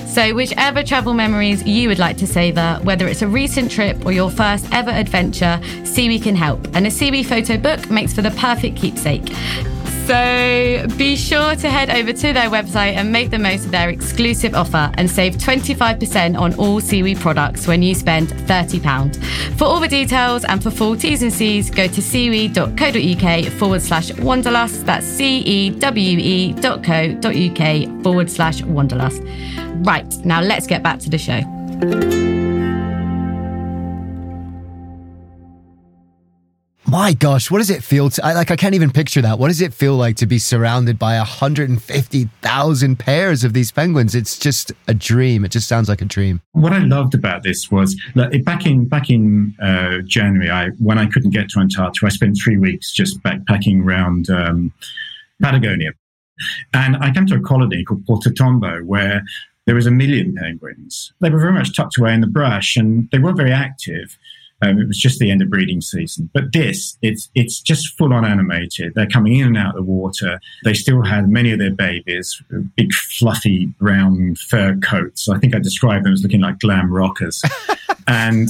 So, 0.08 0.34
whichever 0.34 0.82
travel 0.82 1.14
memories 1.14 1.64
you 1.64 1.88
would 1.88 2.00
like 2.00 2.16
to 2.16 2.26
savour, 2.26 2.80
whether 2.82 3.06
it's 3.06 3.22
a 3.22 3.28
recent 3.28 3.70
trip 3.70 4.04
or 4.04 4.10
your 4.10 4.28
first 4.28 4.66
ever 4.72 4.90
adventure, 4.90 5.60
CEWE 5.84 6.20
can 6.20 6.34
help. 6.34 6.66
And 6.74 6.84
a 6.84 6.90
CEWE 6.90 7.26
photo 7.26 7.56
book 7.58 7.88
makes 7.92 8.12
for 8.12 8.22
the 8.22 8.32
perfect 8.32 8.76
keepsake. 8.76 9.30
So 10.08 10.86
be 10.96 11.16
sure 11.16 11.54
to 11.54 11.68
head 11.68 11.90
over 11.90 12.14
to 12.14 12.32
their 12.32 12.48
website 12.48 12.94
and 12.94 13.12
make 13.12 13.28
the 13.28 13.38
most 13.38 13.66
of 13.66 13.72
their 13.72 13.90
exclusive 13.90 14.54
offer 14.54 14.90
and 14.94 15.10
save 15.10 15.34
25% 15.34 16.38
on 16.38 16.54
all 16.54 16.80
CEWE 16.80 17.20
products 17.20 17.66
when 17.66 17.82
you 17.82 17.94
spend 17.94 18.28
£30. 18.28 19.22
For 19.58 19.64
all 19.64 19.80
the 19.80 19.86
details 19.86 20.46
and 20.46 20.62
for 20.62 20.70
full 20.70 20.96
T's 20.96 21.22
and 21.22 21.30
C's, 21.30 21.68
go 21.68 21.86
to 21.88 22.00
cewe.co.uk 22.00 23.52
forward 23.58 23.82
slash 23.82 24.10
wanderlust. 24.14 24.86
That's 24.86 25.04
C 25.04 25.40
E 25.40 25.70
W 25.78 26.18
E 26.18 26.54
dot 26.54 26.82
co 26.82 27.12
dot 27.12 27.36
UK 27.36 28.02
forward 28.02 28.30
slash 28.30 28.62
wanderlust. 28.62 29.22
Right, 29.82 30.10
now 30.24 30.40
let's 30.40 30.66
get 30.66 30.82
back 30.82 31.00
to 31.00 31.10
the 31.10 31.18
show. 31.18 32.27
My 36.90 37.12
gosh, 37.12 37.50
what 37.50 37.58
does 37.58 37.68
it 37.68 37.84
feel 37.84 38.08
to 38.08 38.24
I, 38.24 38.32
like? 38.32 38.50
I 38.50 38.56
can't 38.56 38.74
even 38.74 38.90
picture 38.90 39.20
that. 39.20 39.38
What 39.38 39.48
does 39.48 39.60
it 39.60 39.74
feel 39.74 39.96
like 39.96 40.16
to 40.16 40.26
be 40.26 40.38
surrounded 40.38 40.98
by 40.98 41.18
150,000 41.18 42.98
pairs 42.98 43.44
of 43.44 43.52
these 43.52 43.70
penguins? 43.70 44.14
It's 44.14 44.38
just 44.38 44.72
a 44.86 44.94
dream. 44.94 45.44
It 45.44 45.50
just 45.50 45.68
sounds 45.68 45.90
like 45.90 46.00
a 46.00 46.06
dream. 46.06 46.40
What 46.52 46.72
I 46.72 46.78
loved 46.78 47.14
about 47.14 47.42
this 47.42 47.70
was 47.70 47.94
that 48.14 48.42
back 48.46 48.64
in 48.64 48.86
back 48.88 49.10
in 49.10 49.54
uh, 49.60 49.98
January, 50.06 50.50
I 50.50 50.68
when 50.78 50.96
I 50.96 51.04
couldn't 51.04 51.30
get 51.30 51.50
to 51.50 51.60
Antarctica, 51.60 52.06
I 52.06 52.08
spent 52.08 52.38
three 52.42 52.56
weeks 52.56 52.90
just 52.90 53.22
backpacking 53.22 53.84
around 53.84 54.30
um, 54.30 54.72
Patagonia, 55.42 55.90
and 56.72 56.96
I 56.96 57.10
came 57.10 57.26
to 57.26 57.34
a 57.34 57.40
colony 57.40 57.84
called 57.84 58.06
Punta 58.06 58.30
Tombo 58.30 58.78
where 58.78 59.22
there 59.66 59.74
was 59.74 59.86
a 59.86 59.90
million 59.90 60.34
penguins. 60.34 61.12
They 61.20 61.28
were 61.28 61.38
very 61.38 61.52
much 61.52 61.76
tucked 61.76 61.98
away 61.98 62.14
in 62.14 62.22
the 62.22 62.26
brush, 62.26 62.78
and 62.78 63.10
they 63.12 63.18
weren't 63.18 63.36
very 63.36 63.52
active. 63.52 64.16
Um, 64.60 64.80
it 64.80 64.88
was 64.88 64.98
just 64.98 65.20
the 65.20 65.30
end 65.30 65.40
of 65.40 65.50
breeding 65.50 65.80
season. 65.80 66.30
But 66.32 66.52
this, 66.52 66.96
it's 67.00 67.28
it's 67.34 67.60
just 67.60 67.96
full 67.96 68.12
on 68.12 68.24
animated. 68.24 68.94
They're 68.94 69.06
coming 69.06 69.36
in 69.36 69.46
and 69.46 69.56
out 69.56 69.70
of 69.70 69.76
the 69.76 69.82
water. 69.82 70.40
They 70.64 70.74
still 70.74 71.04
had 71.04 71.28
many 71.28 71.52
of 71.52 71.58
their 71.58 71.72
babies, 71.72 72.42
big 72.76 72.92
fluffy 72.92 73.66
brown 73.78 74.34
fur 74.34 74.76
coats. 74.78 75.28
I 75.28 75.38
think 75.38 75.54
I 75.54 75.60
described 75.60 76.04
them 76.04 76.12
as 76.12 76.22
looking 76.22 76.40
like 76.40 76.58
glam 76.58 76.92
rockers. 76.92 77.42
and 78.08 78.48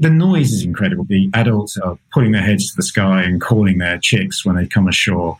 the 0.00 0.10
noise 0.10 0.52
is 0.52 0.64
incredible. 0.64 1.04
The 1.04 1.30
adults 1.34 1.76
are 1.76 1.98
putting 2.12 2.32
their 2.32 2.42
heads 2.42 2.70
to 2.70 2.76
the 2.76 2.82
sky 2.82 3.22
and 3.22 3.40
calling 3.40 3.78
their 3.78 3.98
chicks 3.98 4.44
when 4.44 4.56
they 4.56 4.66
come 4.66 4.88
ashore. 4.88 5.38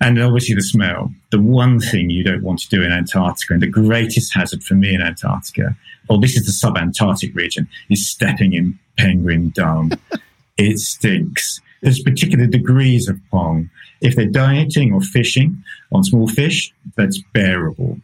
And 0.00 0.20
obviously 0.20 0.56
the 0.56 0.62
smell. 0.62 1.12
The 1.30 1.40
one 1.40 1.78
thing 1.78 2.10
you 2.10 2.24
don't 2.24 2.42
want 2.42 2.58
to 2.60 2.68
do 2.68 2.82
in 2.82 2.92
Antarctica, 2.92 3.54
and 3.54 3.62
the 3.62 3.68
greatest 3.68 4.34
hazard 4.34 4.64
for 4.64 4.74
me 4.74 4.94
in 4.94 5.00
Antarctica, 5.00 5.76
or 6.08 6.20
this 6.20 6.36
is 6.36 6.44
the 6.44 6.68
subantarctic 6.68 7.34
region, 7.34 7.68
is 7.88 8.06
stepping 8.06 8.52
in 8.52 8.78
penguin 8.96 9.50
dung. 9.50 9.92
it 10.56 10.78
stinks. 10.78 11.60
There's 11.82 12.02
particular 12.02 12.46
degrees 12.46 13.08
of 13.08 13.20
pong. 13.30 13.70
If 14.00 14.16
they're 14.16 14.26
dieting 14.26 14.92
or 14.92 15.00
fishing 15.00 15.62
on 15.92 16.04
small 16.04 16.28
fish, 16.28 16.72
that's 16.96 17.22
bearable. 17.32 17.98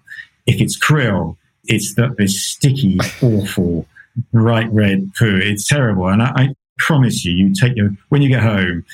If 0.46 0.60
it's 0.60 0.78
krill, 0.78 1.36
it's 1.64 1.94
that 1.94 2.16
this 2.16 2.42
sticky, 2.42 2.98
awful, 3.22 3.86
bright 4.32 4.70
red 4.72 5.10
poo. 5.18 5.38
It's 5.42 5.66
terrible. 5.66 6.08
And 6.08 6.22
I, 6.22 6.32
I 6.34 6.54
promise 6.78 7.24
you, 7.24 7.32
you 7.32 7.54
take 7.54 7.76
your 7.76 7.90
when 8.08 8.22
you 8.22 8.28
get 8.28 8.42
home, 8.42 8.84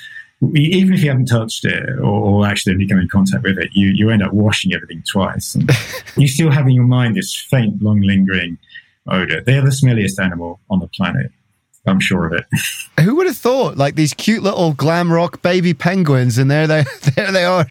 even 0.55 0.93
if 0.93 1.03
you 1.03 1.09
haven't 1.09 1.27
touched 1.27 1.65
it 1.65 1.89
or, 1.99 2.05
or, 2.05 2.47
accidentally 2.47 2.87
come 2.87 2.99
in 2.99 3.09
contact 3.09 3.43
with 3.43 3.59
it, 3.59 3.71
you, 3.73 3.89
you 3.89 4.11
end 4.11 4.23
up 4.23 4.33
washing 4.33 4.75
everything 4.75 5.03
twice. 5.11 5.55
And 5.55 5.71
you 6.17 6.29
still 6.29 6.51
have 6.51 6.67
in 6.67 6.75
your 6.75 6.85
mind 6.85 7.17
this 7.17 7.35
faint, 7.35 7.83
long 7.83 8.01
lingering 8.01 8.59
odor. 9.09 9.41
They 9.41 9.57
are 9.57 9.63
the 9.63 9.71
smelliest 9.71 10.23
animal 10.23 10.61
on 10.69 10.81
the 10.81 10.89
planet. 10.89 11.33
I'm 11.87 12.01
sure 12.01 12.27
of 12.27 12.33
it. 12.33 12.45
Who 13.01 13.17
would 13.17 13.27
have 13.27 13.37
thought? 13.37 13.77
Like 13.77 13.95
these 13.95 14.13
cute 14.15 14.43
little 14.43 14.73
glam 14.73 15.13
rock 15.13 15.43
baby 15.43 15.75
penguins, 15.75 16.39
and 16.39 16.51
there 16.51 16.67
they 16.67 16.85
there 17.15 17.31
they 17.33 17.45
are, 17.45 17.67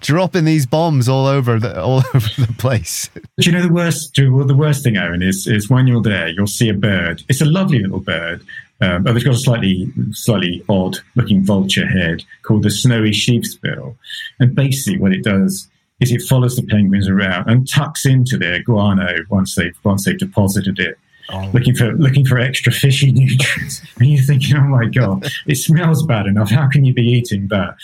dropping 0.00 0.44
these 0.44 0.66
bombs 0.66 1.08
all 1.08 1.26
over 1.26 1.58
the 1.58 1.80
all 1.80 1.98
over 2.14 2.28
the 2.38 2.54
place. 2.58 3.08
Do 3.38 3.50
you 3.50 3.52
know 3.52 3.62
the 3.62 3.72
worst? 3.72 4.14
Do, 4.14 4.34
Well, 4.34 4.46
the 4.46 4.56
worst 4.56 4.82
thing, 4.82 4.96
Owen, 4.96 5.22
is 5.22 5.46
is 5.46 5.70
when 5.70 5.86
you're 5.86 6.02
there, 6.02 6.28
you'll 6.28 6.46
see 6.46 6.68
a 6.68 6.74
bird. 6.74 7.22
It's 7.28 7.40
a 7.40 7.46
lovely 7.46 7.78
little 7.78 8.00
bird, 8.00 8.44
um, 8.80 9.02
but 9.04 9.14
it's 9.14 9.24
got 9.24 9.34
a 9.34 9.38
slightly 9.38 9.92
slightly 10.12 10.64
odd 10.68 10.98
looking 11.14 11.44
vulture 11.44 11.86
head 11.86 12.24
called 12.42 12.64
the 12.64 12.70
snowy 12.70 13.10
sheathbill, 13.10 13.96
and 14.40 14.54
basically 14.54 14.98
what 14.98 15.12
it 15.12 15.22
does 15.22 15.68
is 16.00 16.10
it 16.10 16.22
follows 16.22 16.56
the 16.56 16.62
penguins 16.62 17.08
around 17.08 17.48
and 17.48 17.68
tucks 17.68 18.04
into 18.04 18.36
their 18.36 18.62
guano 18.62 19.14
once 19.30 19.54
they've 19.54 19.76
once 19.84 20.04
they've 20.04 20.18
deposited 20.18 20.78
it 20.78 20.98
Oh. 21.30 21.50
looking 21.54 21.74
for 21.74 21.92
looking 21.92 22.26
for 22.26 22.38
extra 22.38 22.70
fishy 22.70 23.10
nutrients, 23.10 23.82
and 23.98 24.10
you're 24.10 24.22
thinking, 24.22 24.56
"Oh 24.56 24.62
my 24.62 24.86
god, 24.86 25.26
it 25.46 25.56
smells 25.56 26.04
bad 26.04 26.26
enough. 26.26 26.50
How 26.50 26.68
can 26.68 26.84
you 26.84 26.92
be 26.92 27.02
eating 27.02 27.48
that?" 27.48 27.76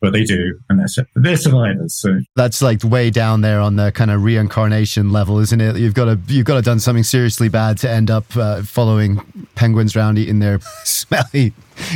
But 0.00 0.12
they 0.12 0.24
do, 0.24 0.58
and 0.68 0.80
they're, 0.80 1.06
they're 1.14 1.36
survivors. 1.36 1.94
So 1.94 2.20
that's 2.34 2.60
like 2.60 2.82
way 2.82 3.08
down 3.08 3.40
there 3.40 3.60
on 3.60 3.76
the 3.76 3.92
kind 3.92 4.10
of 4.10 4.24
reincarnation 4.24 5.10
level, 5.12 5.38
isn't 5.38 5.60
it? 5.60 5.76
You've 5.76 5.94
got 5.94 6.06
to 6.06 6.18
you've 6.26 6.44
got 6.44 6.56
to 6.56 6.62
done 6.62 6.80
something 6.80 7.04
seriously 7.04 7.48
bad 7.48 7.78
to 7.78 7.90
end 7.90 8.10
up 8.10 8.24
uh, 8.36 8.62
following 8.62 9.20
penguins 9.54 9.94
around 9.94 10.18
eating 10.18 10.40
their 10.40 10.58
smelly 10.84 11.52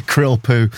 krill 0.06 0.42
poo. 0.42 0.70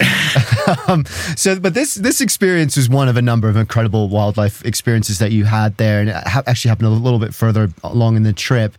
um, 0.93 1.05
so, 1.37 1.61
but 1.61 1.75
this 1.75 1.95
this 1.95 2.21
experience 2.21 2.77
was 2.77 2.89
one 2.89 3.09
of 3.09 3.17
a 3.17 3.23
number 3.23 3.49
of 3.49 3.57
incredible 3.57 4.09
wildlife 4.09 4.65
experiences 4.65 5.19
that 5.19 5.33
you 5.33 5.45
had 5.45 5.77
there, 5.77 6.01
and 6.01 6.09
it 6.09 6.17
actually 6.27 6.71
happened 6.71 6.89
a 6.89 6.91
little 6.91 7.19
bit 7.19 7.35
further 7.35 7.71
along 7.85 8.17
in 8.17 8.23
the 8.23 8.33
trip. 8.33 8.77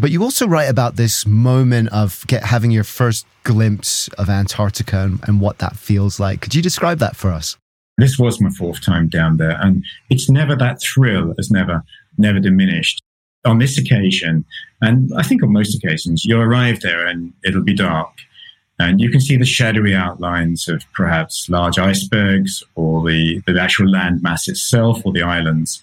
But 0.00 0.10
you 0.10 0.22
also 0.22 0.46
write 0.46 0.70
about 0.70 0.96
this 0.96 1.26
moment 1.26 1.88
of 1.90 2.24
get, 2.26 2.44
having 2.44 2.70
your 2.70 2.84
first 2.84 3.26
glimpse 3.42 4.08
of 4.18 4.28
Antarctica 4.28 5.02
and, 5.02 5.20
and 5.26 5.40
what 5.40 5.58
that 5.58 5.76
feels 5.76 6.20
like. 6.20 6.40
Could 6.40 6.54
you 6.54 6.62
describe 6.62 6.98
that 6.98 7.16
for 7.16 7.30
us? 7.30 7.56
This 7.96 8.18
was 8.18 8.40
my 8.40 8.50
fourth 8.50 8.80
time 8.80 9.08
down 9.08 9.38
there, 9.38 9.58
and 9.60 9.84
it's 10.08 10.30
never 10.30 10.54
that 10.54 10.80
thrill 10.80 11.34
has 11.36 11.50
never 11.50 11.82
never 12.16 12.38
diminished. 12.38 13.02
On 13.44 13.58
this 13.58 13.78
occasion, 13.78 14.44
and 14.80 15.10
I 15.16 15.22
think 15.22 15.42
on 15.42 15.52
most 15.52 15.74
occasions, 15.74 16.24
you 16.24 16.40
arrive 16.40 16.80
there 16.80 17.06
and 17.06 17.32
it'll 17.44 17.64
be 17.64 17.74
dark, 17.74 18.10
and 18.78 19.00
you 19.00 19.10
can 19.10 19.20
see 19.20 19.36
the 19.36 19.44
shadowy 19.44 19.94
outlines 19.94 20.68
of 20.68 20.84
perhaps 20.94 21.48
large 21.48 21.78
icebergs 21.78 22.62
or 22.76 23.08
the, 23.08 23.42
the 23.46 23.60
actual 23.60 23.88
land 23.88 24.22
mass 24.22 24.46
itself 24.46 25.02
or 25.04 25.12
the 25.12 25.22
islands. 25.22 25.82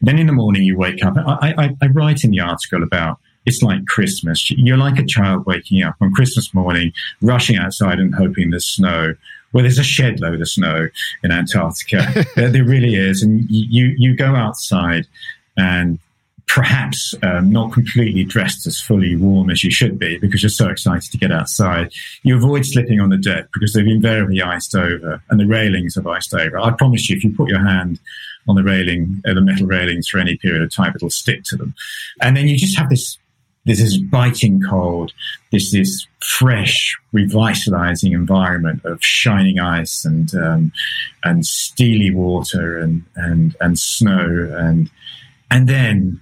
Then 0.00 0.18
in 0.18 0.26
the 0.26 0.32
morning, 0.32 0.62
you 0.62 0.76
wake 0.76 1.04
up. 1.04 1.16
I, 1.16 1.54
I, 1.58 1.76
I 1.82 1.86
write 1.88 2.24
in 2.24 2.30
the 2.30 2.40
article 2.40 2.82
about 2.82 3.18
it's 3.46 3.62
like 3.62 3.86
Christmas. 3.86 4.50
You're 4.50 4.76
like 4.76 4.98
a 4.98 5.04
child 5.04 5.46
waking 5.46 5.82
up 5.82 5.96
on 6.00 6.12
Christmas 6.12 6.52
morning, 6.54 6.92
rushing 7.20 7.56
outside 7.56 7.98
and 7.98 8.14
hoping 8.14 8.50
there's 8.50 8.66
snow. 8.66 9.14
Well, 9.52 9.62
there's 9.62 9.78
a 9.78 9.84
shed 9.84 10.20
load 10.20 10.40
of 10.40 10.48
snow 10.48 10.88
in 11.22 11.30
Antarctica. 11.30 12.24
there, 12.36 12.50
there, 12.50 12.64
really 12.64 12.94
is. 12.94 13.22
And 13.22 13.46
you, 13.50 13.94
you 13.98 14.16
go 14.16 14.34
outside 14.34 15.06
and 15.56 15.98
perhaps 16.46 17.14
um, 17.22 17.50
not 17.50 17.72
completely 17.72 18.24
dressed 18.24 18.66
as 18.66 18.80
fully 18.80 19.16
warm 19.16 19.50
as 19.50 19.64
you 19.64 19.70
should 19.70 19.98
be 19.98 20.18
because 20.18 20.42
you're 20.42 20.50
so 20.50 20.68
excited 20.68 21.10
to 21.10 21.18
get 21.18 21.32
outside. 21.32 21.90
You 22.22 22.36
avoid 22.36 22.66
slipping 22.66 23.00
on 23.00 23.10
the 23.10 23.16
deck 23.16 23.46
because 23.52 23.72
they've 23.72 23.86
invariably 23.86 24.42
iced 24.42 24.74
over 24.74 25.22
and 25.30 25.40
the 25.40 25.46
railings 25.46 25.94
have 25.94 26.06
iced 26.06 26.34
over. 26.34 26.58
I 26.58 26.70
promise 26.72 27.08
you, 27.08 27.16
if 27.16 27.24
you 27.24 27.34
put 27.34 27.48
your 27.48 27.64
hand 27.64 28.00
on 28.48 28.56
the 28.56 28.62
railing, 28.62 29.22
uh, 29.26 29.34
the 29.34 29.40
metal 29.40 29.66
railings 29.66 30.08
for 30.08 30.18
any 30.18 30.36
period 30.36 30.62
of 30.62 30.74
time, 30.74 30.92
it'll 30.94 31.10
stick 31.10 31.44
to 31.44 31.56
them. 31.56 31.74
And 32.20 32.36
then 32.36 32.48
you 32.48 32.56
just 32.56 32.76
have 32.76 32.90
this 32.90 33.18
there's 33.64 33.80
is 33.80 33.98
biting 33.98 34.60
cold, 34.60 35.12
this 35.50 35.70
this 35.70 36.06
fresh, 36.20 36.98
revitalizing 37.12 38.12
environment 38.12 38.84
of 38.84 39.02
shining 39.04 39.60
ice 39.60 40.04
and 40.04 40.34
um, 40.34 40.72
and 41.22 41.46
steely 41.46 42.10
water 42.10 42.78
and 42.78 43.04
and 43.14 43.54
and 43.60 43.78
snow 43.78 44.50
and 44.58 44.90
and 45.50 45.68
then 45.68 46.20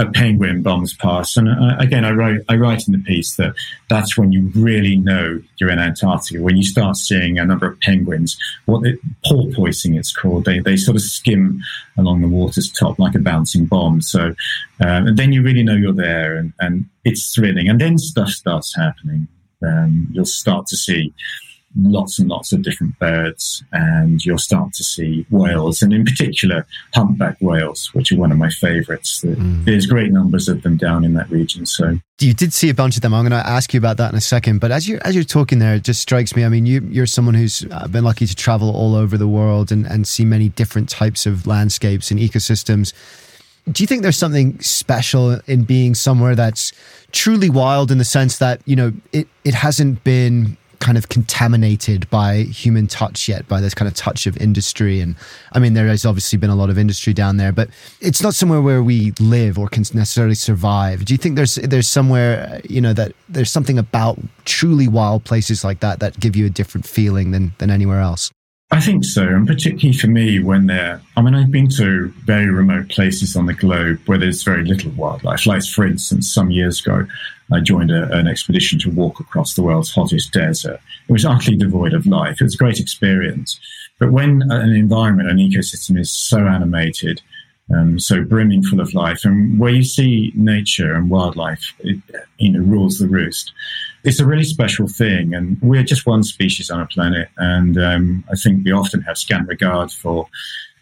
a 0.00 0.10
penguin 0.10 0.62
bombs 0.62 0.94
past. 0.94 1.36
And 1.36 1.48
uh, 1.48 1.76
again, 1.78 2.04
I 2.04 2.12
write, 2.12 2.40
I 2.48 2.56
write 2.56 2.86
in 2.86 2.92
the 2.92 2.98
piece 2.98 3.36
that 3.36 3.54
that's 3.88 4.16
when 4.16 4.32
you 4.32 4.50
really 4.54 4.96
know 4.96 5.40
you're 5.58 5.70
in 5.70 5.78
Antarctica, 5.78 6.42
when 6.42 6.56
you 6.56 6.64
start 6.64 6.96
seeing 6.96 7.38
a 7.38 7.44
number 7.44 7.66
of 7.66 7.78
penguins, 7.80 8.38
what 8.64 8.86
it, 8.86 8.98
porpoising 9.26 9.98
it's 9.98 10.12
called. 10.12 10.46
They, 10.46 10.60
they 10.60 10.76
sort 10.76 10.96
of 10.96 11.02
skim 11.02 11.60
along 11.98 12.22
the 12.22 12.28
water's 12.28 12.72
top 12.72 12.98
like 12.98 13.14
a 13.14 13.18
bouncing 13.18 13.66
bomb. 13.66 14.00
So, 14.00 14.34
um, 14.80 15.06
and 15.08 15.16
then 15.16 15.32
you 15.32 15.42
really 15.42 15.62
know 15.62 15.76
you're 15.76 15.92
there 15.92 16.36
and, 16.36 16.52
and 16.60 16.86
it's 17.04 17.34
thrilling. 17.34 17.68
And 17.68 17.80
then 17.80 17.98
stuff 17.98 18.30
starts 18.30 18.74
happening. 18.74 19.28
Um, 19.62 20.08
you'll 20.12 20.24
start 20.24 20.66
to 20.68 20.76
see 20.76 21.12
lots 21.76 22.18
and 22.18 22.28
lots 22.28 22.52
of 22.52 22.62
different 22.62 22.98
birds, 22.98 23.62
and 23.72 24.24
you'll 24.24 24.38
start 24.38 24.72
to 24.74 24.84
see 24.84 25.26
whales, 25.30 25.82
and 25.82 25.92
in 25.92 26.04
particular, 26.04 26.66
humpback 26.94 27.36
whales, 27.40 27.90
which 27.94 28.10
are 28.12 28.16
one 28.16 28.32
of 28.32 28.38
my 28.38 28.50
favorites. 28.50 29.22
Mm. 29.24 29.64
There's 29.64 29.86
great 29.86 30.12
numbers 30.12 30.48
of 30.48 30.62
them 30.62 30.76
down 30.76 31.04
in 31.04 31.14
that 31.14 31.30
region. 31.30 31.66
So 31.66 31.98
you 32.18 32.34
did 32.34 32.52
see 32.52 32.68
a 32.70 32.74
bunch 32.74 32.96
of 32.96 33.02
them. 33.02 33.14
I'm 33.14 33.26
going 33.26 33.40
to 33.40 33.48
ask 33.48 33.72
you 33.72 33.78
about 33.78 33.96
that 33.98 34.12
in 34.12 34.18
a 34.18 34.20
second. 34.20 34.60
But 34.60 34.72
as 34.72 34.88
you 34.88 34.98
as 35.04 35.14
you're 35.14 35.24
talking 35.24 35.58
there, 35.58 35.76
it 35.76 35.84
just 35.84 36.00
strikes 36.00 36.34
me. 36.34 36.44
I 36.44 36.48
mean, 36.48 36.66
you 36.66 36.80
you're 36.90 37.06
someone 37.06 37.34
who's 37.34 37.64
uh, 37.70 37.86
been 37.88 38.04
lucky 38.04 38.26
to 38.26 38.34
travel 38.34 38.74
all 38.74 38.94
over 38.94 39.16
the 39.16 39.28
world 39.28 39.70
and 39.70 39.86
and 39.86 40.06
see 40.06 40.24
many 40.24 40.48
different 40.48 40.88
types 40.88 41.26
of 41.26 41.46
landscapes 41.46 42.10
and 42.10 42.18
ecosystems. 42.18 42.92
Do 43.70 43.82
you 43.82 43.86
think 43.86 44.02
there's 44.02 44.16
something 44.16 44.58
special 44.60 45.38
in 45.46 45.64
being 45.64 45.94
somewhere 45.94 46.34
that's 46.34 46.72
truly 47.12 47.50
wild 47.50 47.90
in 47.90 47.98
the 47.98 48.04
sense 48.04 48.38
that 48.38 48.60
you 48.64 48.74
know 48.74 48.92
it 49.12 49.28
it 49.44 49.54
hasn't 49.54 50.02
been 50.02 50.56
kind 50.80 50.98
of 50.98 51.08
contaminated 51.08 52.08
by 52.10 52.38
human 52.42 52.86
touch 52.86 53.28
yet, 53.28 53.46
by 53.46 53.60
this 53.60 53.74
kind 53.74 53.86
of 53.86 53.94
touch 53.94 54.26
of 54.26 54.36
industry. 54.38 55.00
And 55.00 55.14
I 55.52 55.58
mean, 55.58 55.74
there 55.74 55.86
has 55.86 56.04
obviously 56.04 56.38
been 56.38 56.50
a 56.50 56.56
lot 56.56 56.70
of 56.70 56.78
industry 56.78 57.12
down 57.12 57.36
there, 57.36 57.52
but 57.52 57.68
it's 58.00 58.22
not 58.22 58.34
somewhere 58.34 58.60
where 58.60 58.82
we 58.82 59.12
live 59.20 59.58
or 59.58 59.68
can 59.68 59.84
necessarily 59.94 60.34
survive. 60.34 61.04
Do 61.04 61.14
you 61.14 61.18
think 61.18 61.36
there's 61.36 61.56
there's 61.56 61.88
somewhere 61.88 62.60
you 62.64 62.80
know 62.80 62.92
that 62.94 63.12
there's 63.28 63.52
something 63.52 63.78
about 63.78 64.18
truly 64.44 64.88
wild 64.88 65.24
places 65.24 65.62
like 65.62 65.80
that 65.80 66.00
that 66.00 66.18
give 66.18 66.34
you 66.34 66.46
a 66.46 66.50
different 66.50 66.86
feeling 66.86 67.30
than 67.30 67.52
than 67.58 67.70
anywhere 67.70 68.00
else? 68.00 68.32
I 68.72 68.80
think 68.80 69.04
so, 69.04 69.26
and 69.26 69.48
particularly 69.48 69.96
for 69.96 70.06
me 70.06 70.38
when 70.38 70.66
they're. 70.66 71.00
I 71.16 71.22
mean, 71.22 71.34
I've 71.34 71.50
been 71.50 71.68
to 71.70 72.08
very 72.24 72.48
remote 72.48 72.88
places 72.88 73.34
on 73.34 73.46
the 73.46 73.52
globe 73.52 73.98
where 74.06 74.16
there's 74.16 74.44
very 74.44 74.64
little 74.64 74.92
wildlife. 74.92 75.44
Like, 75.44 75.64
for 75.64 75.84
instance, 75.84 76.32
some 76.32 76.52
years 76.52 76.80
ago, 76.80 77.04
I 77.52 77.60
joined 77.60 77.90
a, 77.90 78.10
an 78.16 78.28
expedition 78.28 78.78
to 78.80 78.90
walk 78.90 79.18
across 79.18 79.54
the 79.54 79.62
world's 79.62 79.90
hottest 79.90 80.32
desert. 80.32 80.80
It 81.08 81.12
was 81.12 81.24
utterly 81.24 81.56
devoid 81.56 81.94
of 81.94 82.06
life. 82.06 82.40
It 82.40 82.44
was 82.44 82.54
a 82.54 82.58
great 82.58 82.78
experience. 82.78 83.58
But 83.98 84.12
when 84.12 84.42
an 84.50 84.70
environment, 84.70 85.30
an 85.30 85.38
ecosystem 85.38 85.98
is 85.98 86.12
so 86.12 86.46
animated, 86.46 87.20
um, 87.74 87.98
so 87.98 88.22
brimming 88.22 88.62
full 88.62 88.80
of 88.80 88.94
life, 88.94 89.24
and 89.24 89.58
where 89.58 89.72
you 89.72 89.82
see 89.82 90.32
nature 90.36 90.94
and 90.94 91.10
wildlife, 91.10 91.74
it, 91.80 91.98
you 92.38 92.52
know, 92.52 92.60
rules 92.60 92.98
the 92.98 93.08
roost 93.08 93.52
it's 94.04 94.20
a 94.20 94.26
really 94.26 94.44
special 94.44 94.88
thing. 94.88 95.34
And 95.34 95.60
we're 95.60 95.82
just 95.82 96.06
one 96.06 96.22
species 96.22 96.70
on 96.70 96.80
a 96.80 96.86
planet. 96.86 97.28
And 97.36 97.78
um, 97.78 98.24
I 98.30 98.34
think 98.34 98.64
we 98.64 98.72
often 98.72 99.02
have 99.02 99.18
scant 99.18 99.48
regard 99.48 99.92
for, 99.92 100.26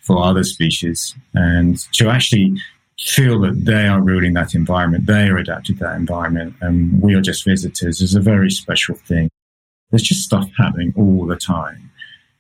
for 0.03 0.23
other 0.23 0.45
species. 0.45 1.15
And 1.35 1.79
to 1.95 2.09
actually 2.09 2.57
feel 2.99 3.41
that 3.41 3.65
they 3.65 3.87
are 3.87 4.03
ruling 4.03 4.35
that 4.35 4.55
environment, 4.55 5.07
they 5.07 5.29
are 5.29 5.39
adapted 5.39 5.79
to 5.79 5.85
that 5.85 5.97
environment, 5.97 6.55
and 6.61 7.01
we 7.01 7.15
are 7.15 7.21
just 7.21 7.45
visitors 7.45 8.01
is 8.01 8.15
a 8.15 8.21
very 8.21 8.51
special 8.51 8.97
thing. 8.97 9.31
There's 9.91 10.03
just 10.03 10.25
stuff 10.25 10.51
happening 10.59 10.93
all 10.97 11.27
the 11.27 11.37
time 11.37 11.88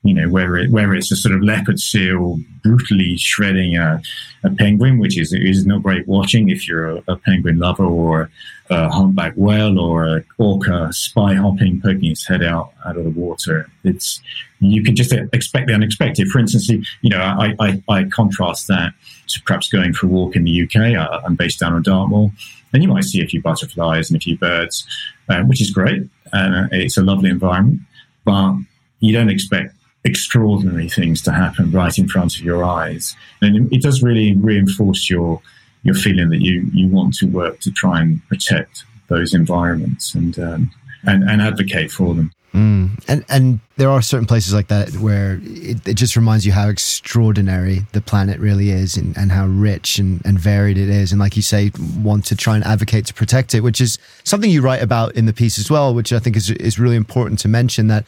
you 0.03 0.15
know, 0.15 0.29
where 0.29 0.57
it, 0.57 0.71
where 0.71 0.95
it's 0.95 1.11
a 1.11 1.17
sort 1.17 1.35
of 1.35 1.43
leopard 1.43 1.81
seal 1.81 2.39
brutally 2.63 3.17
shredding 3.17 3.77
a, 3.77 4.01
a 4.45 4.51
penguin, 4.51 4.99
which 4.99 5.19
is 5.19 5.33
is 5.33 5.67
not 5.67 5.83
great 5.83 6.07
watching 6.07 6.51
if 6.51 6.69
you're 6.69 6.97
a, 6.97 7.03
a 7.09 7.17
penguin 7.17 7.59
lover, 7.59 7.85
or 7.85 8.31
a 8.71 8.89
humpback 8.89 9.33
whale, 9.35 9.79
or 9.79 10.05
a 10.05 10.25
orca 10.39 10.93
spy 10.93 11.35
hopping, 11.35 11.81
poking 11.81 12.13
its 12.13 12.27
head 12.27 12.45
out 12.45 12.73
out 12.87 12.97
of 12.97 13.05
the 13.05 13.11
water. 13.11 13.69
It's 13.83 14.21
you 14.61 14.85
can 14.85 14.95
just 14.95 15.13
expect 15.13 15.67
the 15.67 15.75
unexpected. 15.75 16.29
For 16.29 16.39
instance, 16.39 16.69
you 16.69 17.11
know, 17.11 17.21
I, 17.21 17.55
I, 17.59 17.83
I 17.89 18.05
contrast 18.05 18.69
that 18.69 18.93
to 19.29 19.43
perhaps 19.43 19.69
going 19.69 19.93
for 19.93 20.07
a 20.07 20.09
walk 20.09 20.37
in 20.37 20.45
the 20.45 20.63
UK. 20.63 20.97
I, 20.97 21.21
am 21.27 21.35
based 21.35 21.59
down 21.59 21.75
on 21.75 21.83
Dartmoor, 21.83 22.31
and 22.73 22.83
you 22.83 22.89
might 22.89 23.05
see 23.05 23.21
a 23.21 23.27
few 23.27 23.43
butterflies 23.43 24.11
and 24.11 24.17
a 24.17 24.21
few 24.21 24.39
birds, 24.39 24.87
uh, 25.29 25.43
which 25.43 25.61
is 25.61 25.73
great. 25.73 26.03
Uh, 26.33 26.69
it's 26.71 26.97
a 26.97 27.03
lovely 27.03 27.31
environment, 27.31 27.81
but 28.25 28.55
you 29.01 29.13
don't 29.13 29.31
expect 29.31 29.75
extraordinary 30.09 30.89
things 30.89 31.23
to 31.23 31.33
happen 31.33 31.71
right 31.71 31.97
in 31.99 32.09
front 32.09 32.37
of 32.37 32.43
your 32.43 32.65
eyes. 32.65 33.15
And 33.43 33.73
it 33.73 33.83
does 33.83 34.03
really 34.03 34.35
reinforce 34.37 35.09
your 35.11 35.41
your 35.85 35.95
feeling 35.95 36.31
that 36.31 36.41
you 36.41 36.69
you 36.73 36.89
want 36.89 37.15
to 37.15 37.27
work 37.27 37.61
to 37.61 37.71
try 37.71 38.01
and 38.01 38.27
protect 38.29 38.85
those 39.09 39.35
environments 39.35 40.15
and 40.15 40.39
um, 40.39 40.71
and, 41.05 41.29
and 41.29 41.41
advocate 41.41 41.91
for 41.91 42.15
them. 42.15 42.31
Mm. 42.55 43.05
And 43.07 43.25
and 43.29 43.61
there 43.77 43.91
are 43.91 44.01
certain 44.01 44.27
places 44.27 44.55
like 44.55 44.69
that 44.69 44.91
where 44.97 45.39
it, 45.43 45.87
it, 45.87 45.95
just 45.95 46.17
reminds 46.17 46.47
you 46.47 46.53
how 46.53 46.69
extraordinary 46.71 47.81
the 47.93 48.01
planet 48.01 48.41
really 48.41 48.71
is 48.71 48.97
and, 48.97 49.17
and 49.19 49.31
how 49.31 49.47
rich 49.47 49.99
and, 49.99 50.23
and 50.25 50.41
varied 50.41 50.79
it 50.79 50.89
is. 50.89 51.13
And 51.13 51.21
like 51.21 51.37
you 51.37 51.43
say, 51.43 51.71
want 51.99 52.25
to 52.27 52.37
try 52.37 52.57
and 52.57 52.65
advocate 52.65 53.05
to 53.07 53.15
protect 53.15 53.55
it, 53.55 53.61
which 53.61 53.83
is 53.83 53.99
something 54.25 54.51
you 54.51 54.63
write 54.63 54.83
about 54.83 55.15
in 55.15 55.27
the 55.27 55.35
piece 55.35 55.59
as 55.59 55.71
well, 55.71 55.95
which 55.95 56.11
I 56.11 56.19
think 56.19 56.37
is 56.37 56.51
is 56.51 56.79
really 56.79 56.97
important 56.97 57.39
to 57.41 57.49
mention 57.49 57.89
that 57.89 58.07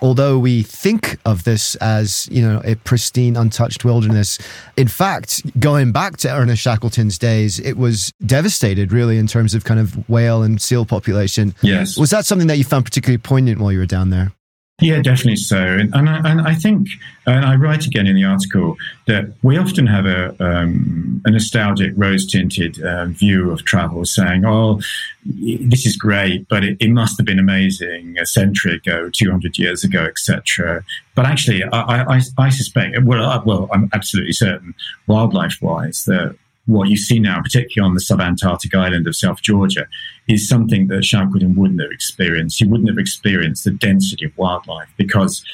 although 0.00 0.38
we 0.38 0.62
think 0.62 1.18
of 1.24 1.44
this 1.44 1.74
as 1.76 2.28
you 2.30 2.42
know 2.42 2.60
a 2.64 2.74
pristine 2.76 3.36
untouched 3.36 3.84
wilderness 3.84 4.38
in 4.76 4.88
fact 4.88 5.42
going 5.60 5.92
back 5.92 6.16
to 6.16 6.28
ernest 6.28 6.62
shackleton's 6.62 7.18
days 7.18 7.58
it 7.60 7.76
was 7.76 8.12
devastated 8.24 8.92
really 8.92 9.18
in 9.18 9.26
terms 9.26 9.54
of 9.54 9.64
kind 9.64 9.80
of 9.80 10.08
whale 10.08 10.42
and 10.42 10.60
seal 10.60 10.84
population. 10.84 11.54
Yes. 11.62 11.96
Was 11.96 12.10
that 12.10 12.24
something 12.24 12.48
that 12.48 12.58
you 12.58 12.64
found 12.64 12.84
particularly 12.84 13.18
poignant 13.18 13.60
while 13.60 13.72
you 13.72 13.78
were 13.78 13.86
down 13.86 14.10
there 14.10 14.32
yeah, 14.80 15.00
definitely 15.00 15.36
so. 15.36 15.58
And, 15.58 15.94
and, 15.94 16.08
I, 16.08 16.30
and 16.30 16.40
I 16.40 16.54
think, 16.54 16.88
and 17.26 17.44
I 17.44 17.56
write 17.56 17.86
again 17.86 18.06
in 18.06 18.16
the 18.16 18.24
article, 18.24 18.76
that 19.06 19.32
we 19.42 19.58
often 19.58 19.86
have 19.86 20.06
a, 20.06 20.34
um, 20.42 21.20
a 21.24 21.30
nostalgic, 21.30 21.92
rose 21.96 22.26
tinted 22.26 22.82
uh, 22.82 23.06
view 23.06 23.50
of 23.50 23.64
travel, 23.64 24.04
saying, 24.04 24.44
oh, 24.44 24.80
this 25.24 25.86
is 25.86 25.96
great, 25.96 26.48
but 26.48 26.64
it, 26.64 26.76
it, 26.80 26.90
must 26.90 27.18
have 27.18 27.26
been 27.26 27.38
amazing 27.38 28.16
a 28.18 28.26
century 28.26 28.74
ago, 28.74 29.10
200 29.10 29.58
years 29.58 29.84
ago, 29.84 30.04
etc. 30.04 30.82
But 31.14 31.26
actually, 31.26 31.62
I, 31.64 32.16
I, 32.16 32.20
I 32.38 32.48
suspect, 32.48 33.02
well, 33.02 33.24
I, 33.24 33.42
well, 33.44 33.68
I'm 33.72 33.90
absolutely 33.92 34.32
certain, 34.32 34.74
wildlife 35.06 35.58
wise, 35.60 36.04
that 36.06 36.36
what 36.66 36.88
you 36.88 36.96
see 36.96 37.18
now, 37.18 37.40
particularly 37.40 37.88
on 37.88 37.94
the 37.94 38.00
subantarctic 38.00 38.78
island 38.78 39.06
of 39.06 39.16
South 39.16 39.42
Georgia, 39.42 39.86
is 40.28 40.48
something 40.48 40.88
that 40.88 41.04
Shackleton 41.04 41.54
wouldn't 41.54 41.80
have 41.80 41.90
experienced. 41.90 42.58
He 42.58 42.66
wouldn't 42.66 42.88
have 42.88 42.98
experienced 42.98 43.64
the 43.64 43.70
density 43.70 44.26
of 44.26 44.36
wildlife 44.36 44.88
because 44.96 45.44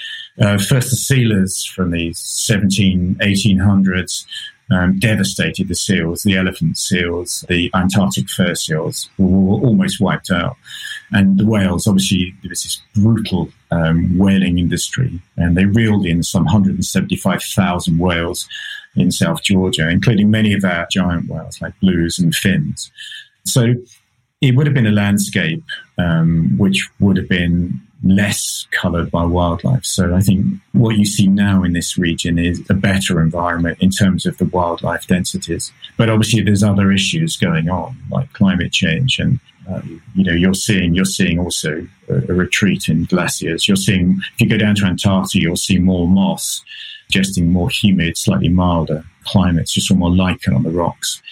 uh, 0.41 0.59
first 0.59 0.91
the 0.91 0.97
sealers 0.97 1.65
from 1.65 1.93
the 1.93 2.13
17, 2.13 3.17
1800s 3.21 4.27
um, 4.71 4.99
devastated 4.99 5.69
the 5.69 5.75
seals, 5.75 6.23
the 6.23 6.37
elephant 6.37 6.77
seals, 6.77 7.45
the 7.49 7.71
Antarctic 7.75 8.29
fur 8.29 8.55
seals 8.55 9.09
were, 9.17 9.29
were 9.29 9.67
almost 9.67 10.01
wiped 10.01 10.31
out. 10.31 10.57
And 11.13 11.39
the 11.39 11.47
whales, 11.47 11.87
obviously, 11.87 12.35
there 12.43 12.49
was 12.49 12.65
this 12.65 12.83
brutal 12.95 13.51
um, 13.71 14.19
whaling 14.19 14.59
industry, 14.59 15.21
and 15.37 15.57
they 15.57 15.67
reeled 15.67 16.05
in 16.05 16.23
some 16.23 16.45
175,000 16.45 17.99
whales 17.99 18.49
in 18.97 19.11
South 19.11 19.43
Georgia, 19.43 19.89
including 19.89 20.31
many 20.31 20.53
of 20.53 20.65
our 20.65 20.87
giant 20.91 21.29
whales 21.29 21.61
like 21.61 21.79
blues 21.81 22.19
and 22.19 22.35
fins. 22.35 22.91
So 23.45 23.75
it 24.41 24.55
would 24.55 24.67
have 24.67 24.75
been 24.75 24.87
a 24.87 24.93
landscape 24.93 25.63
um, 25.99 26.57
which 26.59 26.89
would 27.01 27.17
have 27.17 27.29
been 27.29 27.81
less 28.05 28.67
coloured 28.71 29.11
by 29.11 29.25
wildlife. 29.25 29.85
So 29.85 30.15
I 30.15 30.21
think 30.21 30.47
what 30.73 30.97
you 30.97 31.05
see 31.05 31.27
now 31.27 31.65
in 31.65 31.73
this 31.73 31.97
region 31.97 32.39
is 32.39 32.63
a 32.69 32.75
better 32.75 33.21
environment 33.21 33.79
in 33.81 33.91
terms 33.91 34.27
of 34.27 34.37
the 34.39 34.45
wildlife 34.45 35.07
densities. 35.07 35.73
But 35.97 36.11
obviously, 36.11 36.43
there's 36.43 36.63
other 36.63 36.93
issues 36.93 37.37
going 37.37 37.71
on 37.71 37.97
like 38.11 38.33
climate 38.35 38.73
change, 38.73 39.19
and 39.19 39.41
uh, 39.69 39.81
you 40.15 40.25
know 40.25 40.33
you're 40.33 40.55
seeing 40.55 40.95
you're 40.95 41.05
seeing 41.05 41.39
also 41.39 41.87
a, 42.09 42.15
a 42.15 42.35
retreat 42.35 42.89
in 42.89 43.05
glaciers. 43.05 43.67
You're 43.67 43.77
seeing 43.77 44.21
if 44.35 44.41
you 44.41 44.49
go 44.49 44.59
down 44.59 44.75
to 44.77 44.85
Antarctica, 44.85 45.41
you'll 45.41 45.57
see 45.57 45.79
more 45.79 46.07
moss 46.07 46.63
suggesting 47.07 47.53
more 47.53 47.71
humid, 47.71 48.17
slightly 48.17 48.49
milder 48.49 49.05
climates, 49.25 49.73
just 49.73 49.95
more 49.95 50.11
lichen 50.11 50.55
on 50.55 50.63
the 50.63 50.71
rocks. 50.71 51.23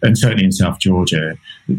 And 0.00 0.16
certainly 0.16 0.44
in 0.44 0.52
South 0.52 0.78
Georgia, 0.78 1.36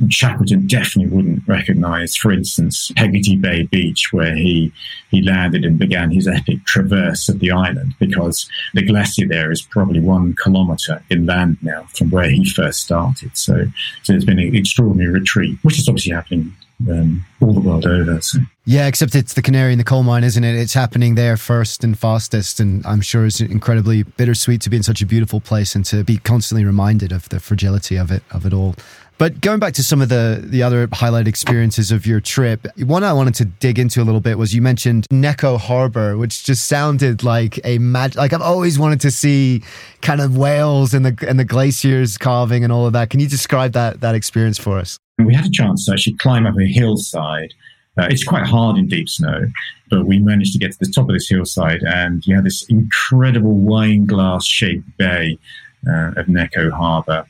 Shackleton 0.09 0.67
definitely 0.67 1.15
wouldn't 1.15 1.47
recognize, 1.47 2.17
for 2.17 2.33
instance, 2.33 2.91
Heggarty 2.97 3.39
Bay 3.39 3.63
Beach, 3.63 4.11
where 4.11 4.35
he, 4.35 4.73
he 5.09 5.21
landed 5.21 5.63
and 5.63 5.79
began 5.79 6.11
his 6.11 6.27
epic 6.27 6.65
traverse 6.65 7.29
of 7.29 7.39
the 7.39 7.51
island, 7.51 7.93
because 7.97 8.49
the 8.73 8.81
glacier 8.81 9.25
there 9.25 9.51
is 9.51 9.61
probably 9.61 10.01
one 10.01 10.35
kilometer 10.35 11.01
inland 11.09 11.57
now 11.61 11.83
from 11.95 12.09
where 12.09 12.29
he 12.29 12.43
first 12.43 12.81
started. 12.81 13.37
So, 13.37 13.67
so 14.03 14.13
there's 14.13 14.25
been 14.25 14.39
an 14.39 14.53
extraordinary 14.53 15.11
retreat, 15.11 15.57
which 15.61 15.79
is 15.79 15.87
obviously 15.87 16.11
happening 16.11 16.53
um, 16.87 17.25
all 17.41 17.53
the 17.53 17.59
world 17.59 17.85
over. 17.85 18.21
So. 18.21 18.39
Yeah, 18.65 18.87
except 18.87 19.15
it's 19.15 19.33
the 19.33 19.41
canary 19.41 19.71
in 19.71 19.77
the 19.77 19.83
coal 19.83 20.03
mine, 20.03 20.23
isn't 20.23 20.43
it? 20.43 20.55
It's 20.55 20.73
happening 20.73 21.15
there 21.15 21.37
first 21.37 21.83
and 21.83 21.97
fastest, 21.97 22.59
and 22.59 22.85
I'm 22.85 23.01
sure 23.01 23.25
it's 23.25 23.41
incredibly 23.41 24.03
bittersweet 24.03 24.61
to 24.61 24.69
be 24.69 24.77
in 24.77 24.83
such 24.83 25.01
a 25.01 25.05
beautiful 25.05 25.41
place 25.41 25.75
and 25.75 25.83
to 25.85 26.03
be 26.03 26.17
constantly 26.17 26.65
reminded 26.65 27.11
of 27.11 27.27
the 27.29 27.39
fragility 27.39 27.95
of 27.97 28.11
it 28.11 28.23
of 28.31 28.45
it 28.45 28.53
all. 28.53 28.75
But 29.19 29.41
going 29.41 29.59
back 29.59 29.73
to 29.73 29.83
some 29.83 30.01
of 30.01 30.07
the 30.07 30.41
the 30.41 30.63
other 30.63 30.87
highlight 30.93 31.27
experiences 31.27 31.91
of 31.91 32.07
your 32.07 32.21
trip, 32.21 32.65
one 32.77 33.03
I 33.03 33.11
wanted 33.11 33.35
to 33.35 33.45
dig 33.45 33.77
into 33.77 34.01
a 34.01 34.05
little 34.05 34.21
bit 34.21 34.37
was 34.37 34.55
you 34.55 34.61
mentioned 34.61 35.07
Neko 35.11 35.59
Harbor, 35.59 36.17
which 36.17 36.45
just 36.45 36.67
sounded 36.67 37.21
like 37.21 37.59
a 37.65 37.79
mag. 37.79 38.15
Like 38.15 38.31
I've 38.31 38.41
always 38.41 38.79
wanted 38.79 39.01
to 39.01 39.11
see 39.11 39.61
kind 40.01 40.21
of 40.21 40.37
whales 40.37 40.93
and 40.93 41.05
the 41.05 41.27
and 41.27 41.37
the 41.37 41.43
glaciers 41.43 42.17
carving 42.17 42.63
and 42.63 42.71
all 42.71 42.87
of 42.87 42.93
that. 42.93 43.09
Can 43.09 43.19
you 43.19 43.27
describe 43.27 43.73
that 43.73 43.99
that 43.99 44.15
experience 44.15 44.57
for 44.57 44.79
us? 44.79 44.97
We 45.17 45.35
had 45.35 45.45
a 45.45 45.51
chance 45.51 45.85
to 45.87 45.91
actually 45.91 46.15
climb 46.15 46.45
up 46.45 46.57
a 46.57 46.65
hillside. 46.65 47.53
Uh, 47.97 48.07
it's 48.09 48.23
quite 48.23 48.45
hard 48.45 48.77
in 48.77 48.87
deep 48.87 49.09
snow, 49.09 49.47
but 49.89 50.05
we 50.05 50.19
managed 50.19 50.53
to 50.53 50.59
get 50.59 50.71
to 50.71 50.77
the 50.79 50.89
top 50.89 51.09
of 51.09 51.13
this 51.13 51.27
hillside, 51.27 51.83
and 51.83 52.25
you 52.25 52.35
have 52.35 52.45
this 52.45 52.63
incredible 52.69 53.51
wine 53.51 54.05
glass 54.05 54.45
shaped 54.45 54.97
bay 54.97 55.37
uh, 55.85 56.13
of 56.15 56.27
Neko 56.27 56.71
Harbor 56.71 57.25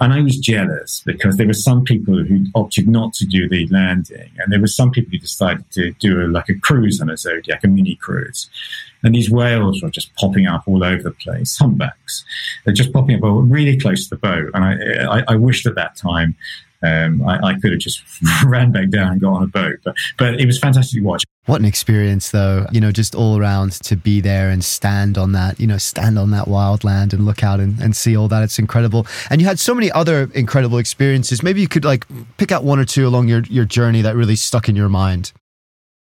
and 0.00 0.12
I 0.12 0.20
was 0.20 0.38
jealous 0.38 1.02
because 1.04 1.36
there 1.36 1.46
were 1.46 1.52
some 1.52 1.84
people 1.84 2.22
who 2.22 2.44
opted 2.54 2.88
not 2.88 3.12
to 3.14 3.26
do 3.26 3.48
the 3.48 3.66
landing, 3.68 4.30
and 4.38 4.52
there 4.52 4.60
were 4.60 4.66
some 4.68 4.90
people 4.90 5.10
who 5.10 5.18
decided 5.18 5.68
to 5.72 5.92
do 5.94 6.24
a, 6.24 6.26
like 6.26 6.48
a 6.48 6.54
cruise 6.54 7.00
on 7.00 7.10
a 7.10 7.16
Zodiac, 7.16 7.64
a 7.64 7.68
mini 7.68 7.96
cruise. 7.96 8.48
And 9.02 9.14
these 9.14 9.30
whales 9.30 9.82
were 9.82 9.90
just 9.90 10.14
popping 10.16 10.46
up 10.46 10.64
all 10.66 10.84
over 10.84 11.02
the 11.02 11.12
place, 11.12 11.56
humpbacks. 11.56 12.24
They're 12.64 12.74
just 12.74 12.92
popping 12.92 13.16
up 13.16 13.22
really 13.22 13.78
close 13.78 14.04
to 14.04 14.10
the 14.10 14.20
boat. 14.20 14.50
And 14.54 14.64
I, 14.64 15.18
I, 15.18 15.24
I 15.28 15.36
wished 15.36 15.66
at 15.66 15.74
that 15.76 15.96
time 15.96 16.36
um, 16.82 17.26
I, 17.26 17.38
I, 17.42 17.54
could 17.54 17.72
have 17.72 17.80
just 17.80 18.02
ran 18.44 18.70
back 18.70 18.90
down 18.90 19.12
and 19.12 19.20
got 19.20 19.34
on 19.34 19.42
a 19.42 19.48
boat. 19.48 19.78
But, 19.84 19.96
but 20.16 20.40
it 20.40 20.46
was 20.46 20.58
fantastic 20.58 21.00
to 21.00 21.04
watch. 21.04 21.24
What 21.48 21.62
an 21.62 21.64
experience, 21.64 22.30
though, 22.30 22.66
you 22.72 22.78
know, 22.78 22.92
just 22.92 23.14
all 23.14 23.38
around 23.38 23.72
to 23.72 23.96
be 23.96 24.20
there 24.20 24.50
and 24.50 24.62
stand 24.62 25.16
on 25.16 25.32
that, 25.32 25.58
you 25.58 25.66
know, 25.66 25.78
stand 25.78 26.18
on 26.18 26.30
that 26.32 26.46
wild 26.46 26.84
land 26.84 27.14
and 27.14 27.24
look 27.24 27.42
out 27.42 27.58
and, 27.58 27.80
and 27.80 27.96
see 27.96 28.14
all 28.14 28.28
that. 28.28 28.42
It's 28.42 28.58
incredible. 28.58 29.06
And 29.30 29.40
you 29.40 29.46
had 29.46 29.58
so 29.58 29.74
many 29.74 29.90
other 29.92 30.30
incredible 30.34 30.76
experiences. 30.76 31.42
Maybe 31.42 31.62
you 31.62 31.66
could 31.66 31.86
like 31.86 32.04
pick 32.36 32.52
out 32.52 32.64
one 32.64 32.78
or 32.78 32.84
two 32.84 33.08
along 33.08 33.28
your, 33.28 33.44
your 33.44 33.64
journey 33.64 34.02
that 34.02 34.14
really 34.14 34.36
stuck 34.36 34.68
in 34.68 34.76
your 34.76 34.90
mind. 34.90 35.32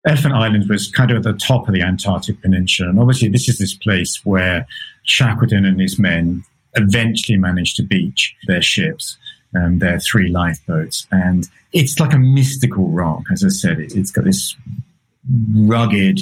Elephant 0.07 0.33
Island 0.33 0.67
was 0.67 0.89
kind 0.89 1.11
of 1.11 1.17
at 1.17 1.23
the 1.23 1.33
top 1.33 1.67
of 1.67 1.75
the 1.75 1.83
Antarctic 1.83 2.41
Peninsula. 2.41 2.89
And 2.89 2.99
obviously, 2.99 3.27
this 3.27 3.47
is 3.47 3.59
this 3.59 3.75
place 3.75 4.21
where 4.23 4.65
Shackleton 5.03 5.63
and 5.63 5.79
his 5.79 5.99
men 5.99 6.43
eventually 6.73 7.37
managed 7.37 7.75
to 7.75 7.83
beach 7.83 8.35
their 8.47 8.63
ships 8.63 9.15
um, 9.55 9.79
their 9.79 9.99
three 9.99 10.29
lifeboats. 10.29 11.07
And 11.11 11.49
it's 11.73 11.99
like 11.99 12.13
a 12.13 12.17
mystical 12.17 12.89
rock. 12.89 13.23
As 13.31 13.43
I 13.43 13.49
said, 13.49 13.79
it, 13.79 13.93
has 13.93 14.11
got 14.11 14.25
this 14.25 14.55
rugged, 15.53 16.21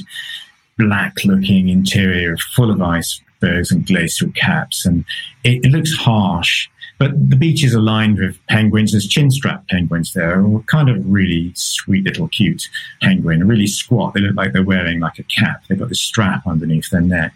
black 0.78 1.24
looking 1.26 1.70
interior 1.70 2.38
full 2.56 2.72
of 2.72 2.82
icebergs 2.82 3.72
and 3.72 3.86
glacial 3.86 4.32
caps. 4.32 4.86
And 4.86 5.06
it, 5.44 5.66
it 5.66 5.72
looks 5.72 5.94
harsh. 5.94 6.68
But 7.00 7.30
the 7.30 7.36
beaches 7.36 7.76
are 7.76 7.82
lined 7.82 8.20
with 8.20 8.38
penguins. 8.48 8.92
There's 8.92 9.08
chinstrap 9.08 9.68
penguins 9.68 10.14
there, 10.14 10.46
kind 10.68 10.90
of 10.90 11.12
really 11.12 11.52
sweet 11.56 12.06
little 12.06 12.28
cute 12.30 12.70
penguin, 13.02 13.48
really 13.48 13.68
squat. 13.68 14.14
They 14.14 14.22
look 14.22 14.36
like 14.36 14.54
they're 14.54 14.64
wearing 14.64 15.00
like 15.00 15.20
a 15.20 15.24
cap. 15.24 15.64
They've 15.68 15.80
got 15.80 15.90
this 15.90 16.00
strap 16.00 16.48
underneath 16.48 16.90
their 16.92 17.02
neck. 17.02 17.34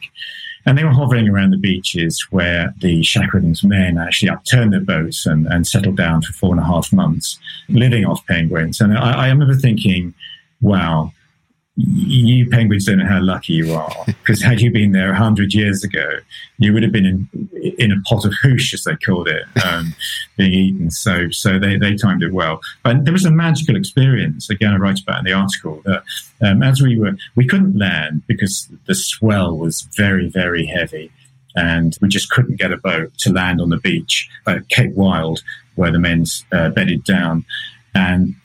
And 0.65 0.77
they 0.77 0.83
were 0.83 0.91
hovering 0.91 1.29
around 1.29 1.51
the 1.51 1.57
beaches 1.57 2.27
where 2.29 2.73
the 2.79 3.01
Shackleton's 3.01 3.63
men 3.63 3.97
actually 3.97 4.29
upturned 4.29 4.73
their 4.73 4.81
boats 4.81 5.25
and, 5.25 5.47
and 5.47 5.65
settled 5.65 5.95
down 5.97 6.21
for 6.21 6.33
four 6.33 6.51
and 6.51 6.59
a 6.59 6.65
half 6.65 6.91
months, 6.91 7.39
living 7.69 8.05
off 8.05 8.25
penguins. 8.27 8.81
And 8.81 8.97
I, 8.97 9.25
I 9.25 9.29
remember 9.29 9.55
thinking, 9.55 10.13
wow, 10.59 11.13
you 11.79 12.49
penguins 12.49 12.85
don't 12.85 12.97
know 12.97 13.05
how 13.05 13.21
lucky 13.21 13.53
you 13.53 13.73
are 13.73 13.93
because 14.05 14.41
had 14.41 14.59
you 14.59 14.71
been 14.71 14.93
there 14.93 15.11
a 15.11 15.15
hundred 15.15 15.53
years 15.53 15.83
ago, 15.83 16.17
you 16.57 16.73
would 16.73 16.81
have 16.83 16.91
been 16.91 17.05
in 17.05 17.49
in 17.77 17.91
a 17.91 18.01
pot 18.01 18.25
of 18.25 18.33
hoosh, 18.41 18.73
as 18.73 18.83
they 18.83 18.95
called 18.95 19.27
it, 19.27 19.43
um, 19.65 19.93
being 20.37 20.53
eaten. 20.53 20.91
So 20.91 21.29
so 21.29 21.59
they, 21.59 21.77
they 21.77 21.95
timed 21.95 22.23
it 22.23 22.33
well. 22.33 22.59
But 22.83 23.05
there 23.05 23.13
was 23.13 23.25
a 23.25 23.31
magical 23.31 23.75
experience. 23.75 24.49
Again, 24.49 24.73
I 24.73 24.77
write 24.77 24.99
about 24.99 25.19
in 25.19 25.25
the 25.25 25.33
article 25.33 25.81
that 25.85 26.03
um, 26.41 26.63
as 26.63 26.81
we 26.81 26.99
were 26.99 27.15
we 27.35 27.47
couldn't 27.47 27.77
land 27.77 28.23
because 28.27 28.67
the 28.85 28.95
swell 28.95 29.55
was 29.55 29.87
very 29.95 30.29
very 30.29 30.65
heavy, 30.65 31.11
and 31.55 31.95
we 32.01 32.07
just 32.07 32.31
couldn't 32.31 32.55
get 32.55 32.71
a 32.71 32.77
boat 32.77 33.15
to 33.19 33.31
land 33.31 33.61
on 33.61 33.69
the 33.69 33.77
beach 33.77 34.27
at 34.47 34.67
Cape 34.69 34.93
Wild 34.93 35.43
where 35.75 35.91
the 35.91 35.99
men's 35.99 36.43
uh, 36.51 36.69
bedded 36.69 37.03
down. 37.03 37.45
And 37.93 38.35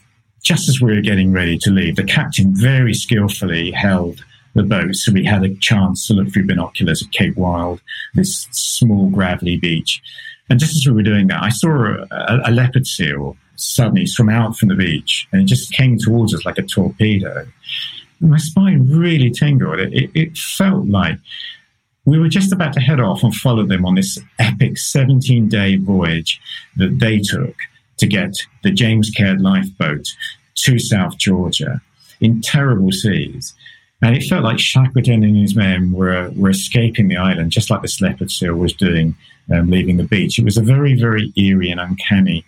just 0.43 0.69
as 0.69 0.81
we 0.81 0.95
were 0.95 1.01
getting 1.01 1.33
ready 1.33 1.57
to 1.59 1.71
leave, 1.71 1.97
the 1.97 2.05
captain 2.05 2.55
very 2.55 2.95
skillfully 2.95 3.71
held 3.71 4.25
the 4.55 4.63
boat 4.63 4.95
so 4.95 5.13
we 5.13 5.25
had 5.25 5.45
a 5.45 5.55
chance 5.57 6.07
to 6.07 6.15
look 6.15 6.33
through 6.33 6.47
binoculars 6.47 7.03
at 7.03 7.13
Cape 7.13 7.37
Wild, 7.37 7.81
this 8.15 8.49
small 8.51 9.09
gravelly 9.09 9.57
beach. 9.57 10.03
And 10.51 10.59
just 10.59 10.77
as 10.77 10.87
we 10.87 10.93
were 10.93 11.03
doing 11.03 11.29
that, 11.29 11.43
I 11.43 11.49
saw 11.49 12.05
a, 12.11 12.41
a, 12.45 12.51
leopard 12.51 12.87
seal 12.87 13.37
suddenly 13.57 14.05
swim 14.07 14.29
out 14.29 14.57
from 14.57 14.69
the 14.69 14.75
beach 14.75 15.27
and 15.33 15.41
it 15.41 15.47
just 15.47 15.73
came 15.73 15.97
towards 15.97 16.35
us 16.35 16.45
like 16.45 16.59
a 16.59 16.63
torpedo. 16.63 17.47
My 18.21 18.37
spine 18.37 18.89
really 18.91 19.31
tingled. 19.31 19.79
It, 19.79 19.93
it, 19.95 20.11
it 20.15 20.37
felt 20.37 20.87
like 20.87 21.19
we 22.05 22.19
were 22.19 22.29
just 22.29 22.53
about 22.53 22.73
to 22.75 22.81
head 22.81 23.01
off 23.01 23.23
and 23.23 23.35
follow 23.35 23.65
them 23.65 23.87
on 23.87 23.95
this 23.95 24.19
epic 24.39 24.77
17 24.77 25.49
day 25.49 25.77
voyage 25.77 26.41
that 26.77 26.99
they 26.99 27.19
took 27.19 27.55
to 28.03 28.07
get 28.09 28.35
the 28.65 28.73
James 28.73 29.11
Caird 29.11 29.41
lifeboat 29.41 30.05
to 30.57 30.77
South 30.81 31.17
Georgia 31.19 31.81
in 32.21 32.41
terrible 32.41 32.91
seas. 32.91 33.55
And 34.03 34.17
it 34.17 34.25
felt 34.25 34.43
like 34.43 34.59
Shackleton 34.59 35.23
and 35.23 35.37
his 35.37 35.55
men 35.55 35.93
were, 35.93 36.33
were 36.35 36.51
escaping 36.51 37.07
the 37.07 37.17
island, 37.17 37.53
just 37.53 37.71
like 37.71 37.83
the 37.83 37.97
leopard 38.01 38.33
seal 38.33 38.57
was 38.57 38.73
doing, 38.73 39.15
um, 39.55 39.71
leaving 39.71 39.99
the 39.99 40.03
beach. 40.03 40.37
It 40.37 40.45
was 40.45 40.57
a 40.57 40.63
very, 40.63 40.99
very 40.99 41.33
eerie 41.37 41.71
and 41.71 41.79
uncanny 41.79 42.45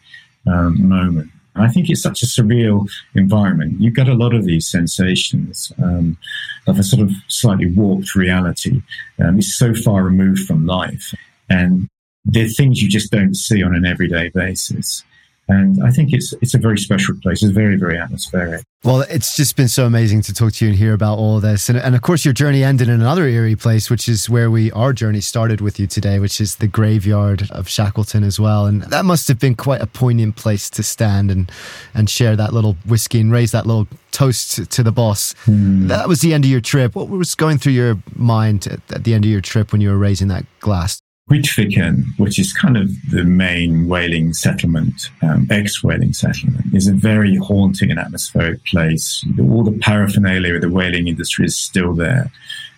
um, 0.49 0.89
moment. 0.89 1.31
I 1.55 1.69
think 1.69 1.89
it's 1.89 2.03
such 2.03 2.25
a 2.25 2.27
surreal 2.27 2.91
environment. 3.15 3.81
You 3.81 3.93
get 3.93 4.09
a 4.09 4.15
lot 4.15 4.35
of 4.35 4.45
these 4.45 4.69
sensations 4.69 5.73
um, 5.81 6.19
of 6.67 6.81
a 6.81 6.83
sort 6.83 7.03
of 7.03 7.13
slightly 7.29 7.71
warped 7.71 8.17
reality. 8.17 8.83
Um, 9.21 9.39
it's 9.39 9.55
so 9.55 9.73
far 9.73 10.03
removed 10.03 10.49
from 10.49 10.67
life. 10.67 11.15
And 11.49 11.89
they're 12.25 12.49
things 12.49 12.83
you 12.83 12.89
just 12.89 13.13
don't 13.13 13.37
see 13.37 13.63
on 13.63 13.73
an 13.77 13.87
everyday 13.87 14.31
basis. 14.31 15.05
And 15.49 15.83
I 15.85 15.91
think 15.91 16.13
it's 16.13 16.33
it's 16.41 16.55
a 16.55 16.59
very 16.59 16.79
special 16.79 17.15
place. 17.23 17.43
It's 17.43 17.53
very 17.53 17.77
very 17.77 17.99
atmospheric. 17.99 18.63
Well, 18.83 19.01
it's 19.03 19.35
just 19.37 19.57
been 19.57 19.69
so 19.69 19.87
amazing 19.87 20.21
to 20.23 20.35
talk 20.35 20.53
to 20.55 20.65
you 20.65 20.71
and 20.71 20.79
hear 20.79 20.93
about 20.93 21.19
all 21.19 21.41
this. 21.41 21.71
And, 21.71 21.79
and 21.79 21.95
of 21.95 22.03
course, 22.03 22.25
your 22.25 22.35
journey 22.35 22.63
ended 22.63 22.89
in 22.89 23.01
another 23.01 23.27
eerie 23.27 23.57
place, 23.57 23.89
which 23.89 24.09
is 24.09 24.29
where 24.29 24.51
we 24.51 24.71
our 24.73 24.93
journey 24.93 25.21
started 25.21 25.61
with 25.61 25.79
you 25.79 25.87
today, 25.87 26.19
which 26.19 26.41
is 26.41 26.57
the 26.57 26.67
graveyard 26.67 27.51
of 27.51 27.69
Shackleton 27.69 28.25
as 28.25 28.41
well. 28.41 28.67
And 28.67 28.83
that 28.85 29.05
must 29.05 29.29
have 29.29 29.39
been 29.39 29.55
quite 29.55 29.81
a 29.81 29.87
poignant 29.87 30.37
place 30.37 30.71
to 30.71 30.83
stand 30.83 31.31
and 31.31 31.51
and 31.95 32.09
share 32.09 32.37
that 32.37 32.53
little 32.55 32.77
whiskey 32.87 33.21
and 33.21 33.31
raise 33.31 33.53
that 33.53 33.67
little 33.67 33.87
toast 34.13 34.71
to 34.71 34.83
the 34.83 34.93
boss. 34.93 35.35
Mm. 35.45 35.89
That 35.89 36.09
was 36.09 36.21
the 36.21 36.33
end 36.33 36.45
of 36.45 36.51
your 36.51 36.61
trip. 36.61 36.95
What 36.95 37.09
was 37.09 37.35
going 37.35 37.59
through 37.59 37.73
your 37.73 37.99
mind 38.15 38.67
at, 38.67 38.81
at 38.93 39.05
the 39.05 39.13
end 39.13 39.25
of 39.25 39.31
your 39.31 39.41
trip 39.43 39.73
when 39.73 39.81
you 39.81 39.91
were 39.91 39.99
raising 39.99 40.29
that 40.29 40.47
glass? 40.61 41.01
Grytviken, 41.31 42.05
which 42.19 42.39
is 42.39 42.53
kind 42.53 42.77
of 42.77 42.91
the 43.11 43.25
main 43.25 43.89
whaling 43.89 44.35
settlement, 44.35 45.09
um, 45.23 45.47
ex-whaling 45.51 46.13
settlement, 46.13 46.75
is 46.75 46.87
a 46.87 46.93
very 46.93 47.37
haunting 47.37 47.91
and 47.91 47.99
atmospheric 47.99 48.63
place. 48.67 49.25
All 49.41 49.65
the 49.65 49.79
paraphernalia 49.79 50.57
of 50.57 50.61
the 50.61 50.69
whaling 50.69 51.09
industry 51.09 51.47
is 51.47 51.57
still 51.57 51.95
there. 51.95 52.31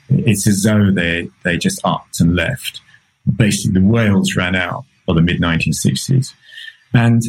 It's 0.09 0.47
as 0.47 0.63
though 0.63 0.93
they, 0.93 1.29
they 1.43 1.59
just 1.59 1.81
upped 1.85 2.21
and 2.21 2.37
left. 2.37 2.81
Basically, 3.37 3.81
the 3.81 3.87
whales 3.87 4.37
ran 4.37 4.55
out 4.55 4.85
by 5.07 5.15
the 5.15 5.23
mid 5.23 5.41
1960s. 5.41 6.33
And 6.95 7.23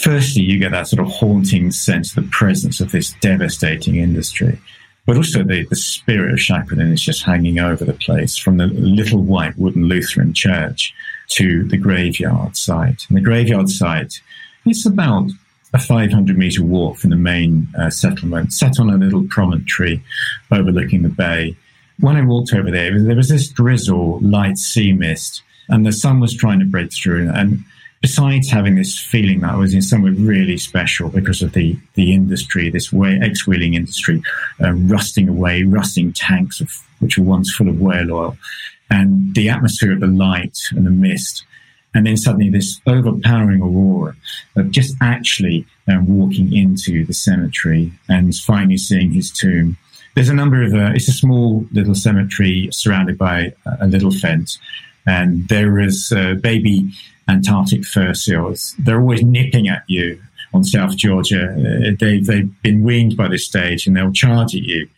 firstly, 0.00 0.42
you 0.42 0.60
get 0.60 0.70
that 0.70 0.86
sort 0.86 1.04
of 1.04 1.12
haunting 1.12 1.72
sense 1.72 2.16
of 2.16 2.22
the 2.22 2.30
presence 2.30 2.80
of 2.80 2.92
this 2.92 3.14
devastating 3.14 3.96
industry 3.96 4.60
but 5.06 5.16
also 5.16 5.42
the, 5.42 5.66
the 5.66 5.76
spirit 5.76 6.32
of 6.32 6.40
Shackleton 6.40 6.92
is 6.92 7.02
just 7.02 7.24
hanging 7.24 7.58
over 7.58 7.84
the 7.84 7.92
place 7.92 8.36
from 8.36 8.56
the 8.56 8.66
little 8.68 9.22
white 9.22 9.56
wooden 9.58 9.84
Lutheran 9.84 10.32
church 10.32 10.94
to 11.30 11.64
the 11.64 11.76
graveyard 11.76 12.56
site. 12.56 13.06
And 13.08 13.16
the 13.16 13.22
graveyard 13.22 13.68
site 13.68 14.20
is 14.64 14.86
about 14.86 15.30
a 15.72 15.78
500 15.78 16.36
meter 16.36 16.62
walk 16.62 16.98
from 16.98 17.10
the 17.10 17.16
main 17.16 17.66
uh, 17.78 17.90
settlement, 17.90 18.52
set 18.52 18.78
on 18.78 18.90
a 18.90 18.96
little 18.96 19.26
promontory 19.28 20.02
overlooking 20.50 21.02
the 21.02 21.08
bay. 21.08 21.56
When 21.98 22.16
I 22.16 22.22
walked 22.22 22.52
over 22.52 22.70
there, 22.70 23.00
there 23.00 23.16
was 23.16 23.28
this 23.28 23.48
drizzle, 23.48 24.20
light 24.20 24.58
sea 24.58 24.92
mist, 24.92 25.42
and 25.68 25.86
the 25.86 25.92
sun 25.92 26.20
was 26.20 26.36
trying 26.36 26.58
to 26.60 26.66
break 26.66 26.92
through. 26.92 27.30
And 27.30 27.64
besides 28.02 28.50
having 28.50 28.74
this 28.74 28.98
feeling 28.98 29.40
that 29.40 29.52
I 29.52 29.56
was 29.56 29.72
in 29.72 29.80
somewhere 29.80 30.12
really 30.12 30.58
special 30.58 31.08
because 31.08 31.40
of 31.40 31.52
the, 31.52 31.78
the 31.94 32.12
industry, 32.12 32.68
this 32.68 32.92
way, 32.92 33.18
ex-whaling 33.22 33.74
industry, 33.74 34.20
uh, 34.62 34.72
rusting 34.72 35.28
away, 35.28 35.62
rusting 35.62 36.12
tanks 36.12 36.60
of, 36.60 36.70
which 36.98 37.16
were 37.16 37.24
once 37.24 37.54
full 37.54 37.68
of 37.68 37.80
whale 37.80 38.12
oil, 38.12 38.36
and 38.90 39.34
the 39.34 39.48
atmosphere 39.48 39.92
of 39.92 40.00
the 40.00 40.08
light 40.08 40.58
and 40.72 40.84
the 40.84 40.90
mist, 40.90 41.44
and 41.94 42.04
then 42.04 42.16
suddenly 42.16 42.50
this 42.50 42.80
overpowering 42.86 43.62
aurora 43.62 44.16
of 44.56 44.70
just 44.72 44.96
actually 45.00 45.64
and 45.86 46.08
walking 46.08 46.54
into 46.54 47.04
the 47.06 47.14
cemetery 47.14 47.92
and 48.08 48.34
finally 48.34 48.78
seeing 48.78 49.12
his 49.12 49.30
tomb. 49.30 49.76
There's 50.14 50.28
a 50.28 50.34
number 50.34 50.62
of, 50.62 50.74
uh, 50.74 50.92
it's 50.94 51.08
a 51.08 51.12
small 51.12 51.66
little 51.72 51.94
cemetery 51.94 52.68
surrounded 52.72 53.16
by 53.16 53.54
a 53.80 53.86
little 53.86 54.10
fence. 54.10 54.58
And 55.06 55.48
there 55.48 55.80
is 55.80 56.12
uh, 56.12 56.34
baby 56.34 56.92
Antarctic 57.28 57.84
fur 57.84 58.14
seals. 58.14 58.74
They're 58.78 59.00
always 59.00 59.22
nipping 59.22 59.68
at 59.68 59.84
you 59.86 60.20
on 60.54 60.64
South 60.64 60.96
Georgia. 60.96 61.50
Uh, 61.52 61.96
they, 61.98 62.20
they've 62.20 62.62
been 62.62 62.82
weaned 62.82 63.16
by 63.16 63.28
this 63.28 63.46
stage 63.46 63.86
and 63.86 63.96
they'll 63.96 64.12
charge 64.12 64.54
at 64.54 64.62
you. 64.62 64.88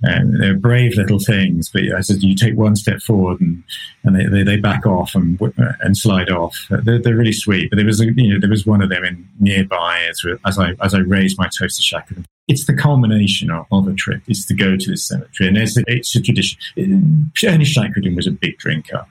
And 0.00 0.40
they're 0.40 0.54
brave 0.54 0.94
little 0.94 1.18
things, 1.18 1.70
but 1.70 1.82
as 1.86 2.08
you 2.22 2.36
take 2.36 2.56
one 2.56 2.76
step 2.76 3.00
forward 3.00 3.40
and, 3.40 3.64
and 4.04 4.14
they, 4.14 4.26
they, 4.26 4.42
they 4.44 4.56
back 4.56 4.86
off 4.86 5.16
and 5.16 5.40
and 5.80 5.96
slide 5.96 6.30
off. 6.30 6.56
They're, 6.70 7.00
they're 7.00 7.16
really 7.16 7.32
sweet. 7.32 7.68
But 7.68 7.78
there 7.78 7.84
was 7.86 8.00
a, 8.00 8.04
you 8.04 8.32
know 8.32 8.38
there 8.38 8.48
was 8.48 8.64
one 8.64 8.80
of 8.80 8.90
them 8.90 9.04
in 9.04 9.28
nearby 9.40 10.06
as, 10.08 10.24
as 10.46 10.56
I 10.56 10.74
as 10.82 10.94
I 10.94 10.98
raised 10.98 11.36
my 11.36 11.48
toaster 11.48 11.82
shack. 11.82 12.08
It's 12.46 12.66
the 12.66 12.74
culmination 12.74 13.50
of, 13.50 13.66
of 13.72 13.88
a 13.88 13.94
trip 13.94 14.22
is 14.28 14.46
to 14.46 14.54
go 14.54 14.76
to 14.76 14.90
the 14.90 14.96
cemetery, 14.96 15.48
and 15.48 15.58
it's, 15.58 15.76
it's 15.76 16.14
a 16.14 16.22
tradition. 16.22 16.60
Ernest 16.76 17.72
Shackleton 17.72 18.14
was 18.14 18.28
a 18.28 18.30
big 18.30 18.56
drinker. 18.58 19.04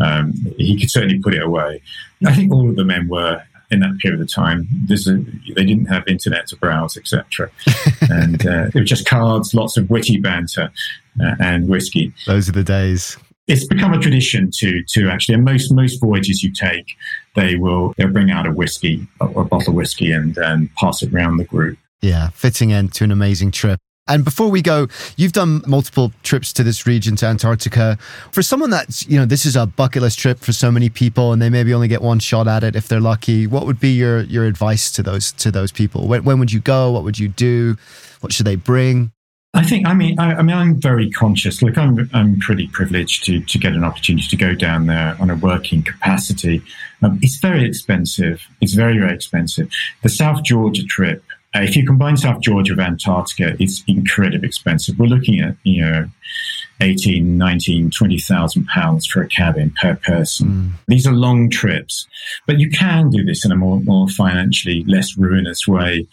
Um, 0.00 0.32
he 0.56 0.78
could 0.78 0.90
certainly 0.90 1.18
put 1.18 1.34
it 1.34 1.42
away. 1.42 1.82
I 2.26 2.34
think 2.34 2.52
all 2.52 2.68
of 2.68 2.76
the 2.76 2.84
men 2.84 3.08
were 3.08 3.42
in 3.70 3.80
that 3.80 3.98
period 3.98 4.20
of 4.20 4.28
time. 4.28 4.66
They 4.86 5.64
didn't 5.64 5.86
have 5.86 6.06
internet 6.06 6.46
to 6.48 6.56
browse, 6.56 6.96
etc. 6.96 7.50
and 8.10 8.46
uh, 8.46 8.68
it 8.74 8.80
was 8.80 8.88
just 8.88 9.06
cards, 9.06 9.54
lots 9.54 9.76
of 9.76 9.90
witty 9.90 10.18
banter, 10.18 10.70
uh, 11.22 11.34
and 11.40 11.68
whiskey. 11.68 12.12
Those 12.26 12.48
are 12.48 12.52
the 12.52 12.64
days. 12.64 13.16
It's 13.46 13.66
become 13.66 13.94
a 13.94 13.98
tradition 13.98 14.50
to 14.58 14.82
to 14.88 15.08
actually. 15.08 15.36
And 15.36 15.44
most 15.44 15.72
most 15.72 16.00
voyages 16.00 16.42
you 16.42 16.52
take, 16.52 16.96
they 17.34 17.56
will 17.56 17.94
they'll 17.96 18.12
bring 18.12 18.30
out 18.30 18.46
a 18.46 18.52
whiskey, 18.52 19.06
a, 19.20 19.26
a 19.26 19.44
bottle 19.44 19.70
of 19.70 19.74
whiskey, 19.74 20.12
and 20.12 20.36
and 20.36 20.74
pass 20.74 21.02
it 21.02 21.12
around 21.12 21.38
the 21.38 21.44
group. 21.44 21.78
Yeah, 22.02 22.28
fitting 22.30 22.72
end 22.72 22.92
to 22.94 23.04
an 23.04 23.10
amazing 23.10 23.50
trip. 23.50 23.80
And 24.08 24.24
before 24.24 24.48
we 24.48 24.62
go, 24.62 24.88
you've 25.16 25.32
done 25.32 25.62
multiple 25.66 26.12
trips 26.22 26.52
to 26.54 26.64
this 26.64 26.86
region, 26.86 27.14
to 27.16 27.26
Antarctica. 27.26 27.98
For 28.32 28.42
someone 28.42 28.70
that's, 28.70 29.06
you 29.06 29.18
know, 29.18 29.26
this 29.26 29.44
is 29.44 29.54
a 29.54 29.66
bucket 29.66 30.02
list 30.02 30.18
trip 30.18 30.38
for 30.38 30.52
so 30.52 30.72
many 30.72 30.88
people 30.88 31.32
and 31.32 31.42
they 31.42 31.50
maybe 31.50 31.74
only 31.74 31.88
get 31.88 32.00
one 32.00 32.18
shot 32.18 32.48
at 32.48 32.64
it 32.64 32.74
if 32.74 32.88
they're 32.88 33.00
lucky. 33.00 33.46
What 33.46 33.66
would 33.66 33.78
be 33.78 33.90
your, 33.90 34.22
your 34.22 34.46
advice 34.46 34.90
to 34.92 35.02
those, 35.02 35.32
to 35.32 35.50
those 35.50 35.70
people? 35.70 36.08
When, 36.08 36.24
when 36.24 36.38
would 36.38 36.52
you 36.52 36.60
go? 36.60 36.90
What 36.90 37.04
would 37.04 37.18
you 37.18 37.28
do? 37.28 37.76
What 38.20 38.32
should 38.32 38.46
they 38.46 38.56
bring? 38.56 39.12
I 39.54 39.62
think, 39.62 39.86
I 39.86 39.94
mean, 39.94 40.18
I, 40.18 40.34
I, 40.34 40.42
mean, 40.42 40.56
I'm 40.56 40.80
very 40.80 41.10
conscious. 41.10 41.62
Look, 41.62 41.78
I'm, 41.78 42.08
I'm 42.12 42.38
pretty 42.38 42.68
privileged 42.68 43.24
to, 43.24 43.40
to 43.40 43.58
get 43.58 43.72
an 43.72 43.82
opportunity 43.82 44.28
to 44.28 44.36
go 44.36 44.54
down 44.54 44.86
there 44.86 45.16
on 45.20 45.30
a 45.30 45.36
working 45.36 45.82
capacity. 45.82 46.62
Um, 47.02 47.18
it's 47.22 47.38
very 47.38 47.64
expensive. 47.64 48.46
It's 48.60 48.74
very, 48.74 48.98
very 48.98 49.14
expensive. 49.14 49.70
The 50.02 50.10
South 50.10 50.44
Georgia 50.44 50.84
trip 50.84 51.24
uh, 51.54 51.60
if 51.60 51.76
you 51.76 51.86
combine 51.86 52.16
South 52.16 52.40
Georgia 52.42 52.72
with 52.72 52.80
Antarctica, 52.80 53.56
it's 53.58 53.82
incredibly 53.86 54.46
expensive. 54.46 54.98
We're 54.98 55.06
looking 55.06 55.40
at, 55.40 55.56
you 55.62 55.80
know, 55.80 56.08
18, 56.80 57.38
19, 57.38 57.90
20,000 57.90 58.66
pounds 58.66 59.06
for 59.06 59.22
a 59.22 59.28
cabin 59.28 59.72
per 59.80 59.96
person. 59.96 60.48
Mm. 60.48 60.72
These 60.88 61.06
are 61.06 61.12
long 61.12 61.48
trips, 61.48 62.06
but 62.46 62.60
you 62.60 62.70
can 62.70 63.10
do 63.10 63.24
this 63.24 63.44
in 63.44 63.52
a 63.52 63.56
more, 63.56 63.80
more 63.80 64.08
financially 64.08 64.84
less 64.84 65.16
ruinous 65.16 65.66
way. 65.66 66.06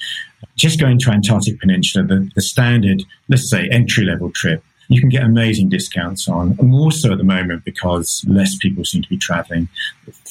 Just 0.56 0.80
going 0.80 1.00
to 1.00 1.12
Antarctic 1.12 1.60
Peninsula, 1.60 2.06
the, 2.06 2.30
the 2.34 2.42
standard, 2.42 3.04
let's 3.28 3.50
say 3.50 3.68
entry 3.70 4.06
level 4.06 4.32
trip, 4.32 4.64
you 4.88 5.02
can 5.02 5.10
get 5.10 5.24
amazing 5.24 5.68
discounts 5.68 6.30
on, 6.30 6.56
more 6.62 6.92
so 6.92 7.12
at 7.12 7.18
the 7.18 7.24
moment 7.24 7.66
because 7.66 8.24
less 8.28 8.56
people 8.56 8.86
seem 8.86 9.02
to 9.02 9.10
be 9.10 9.18
traveling 9.18 9.68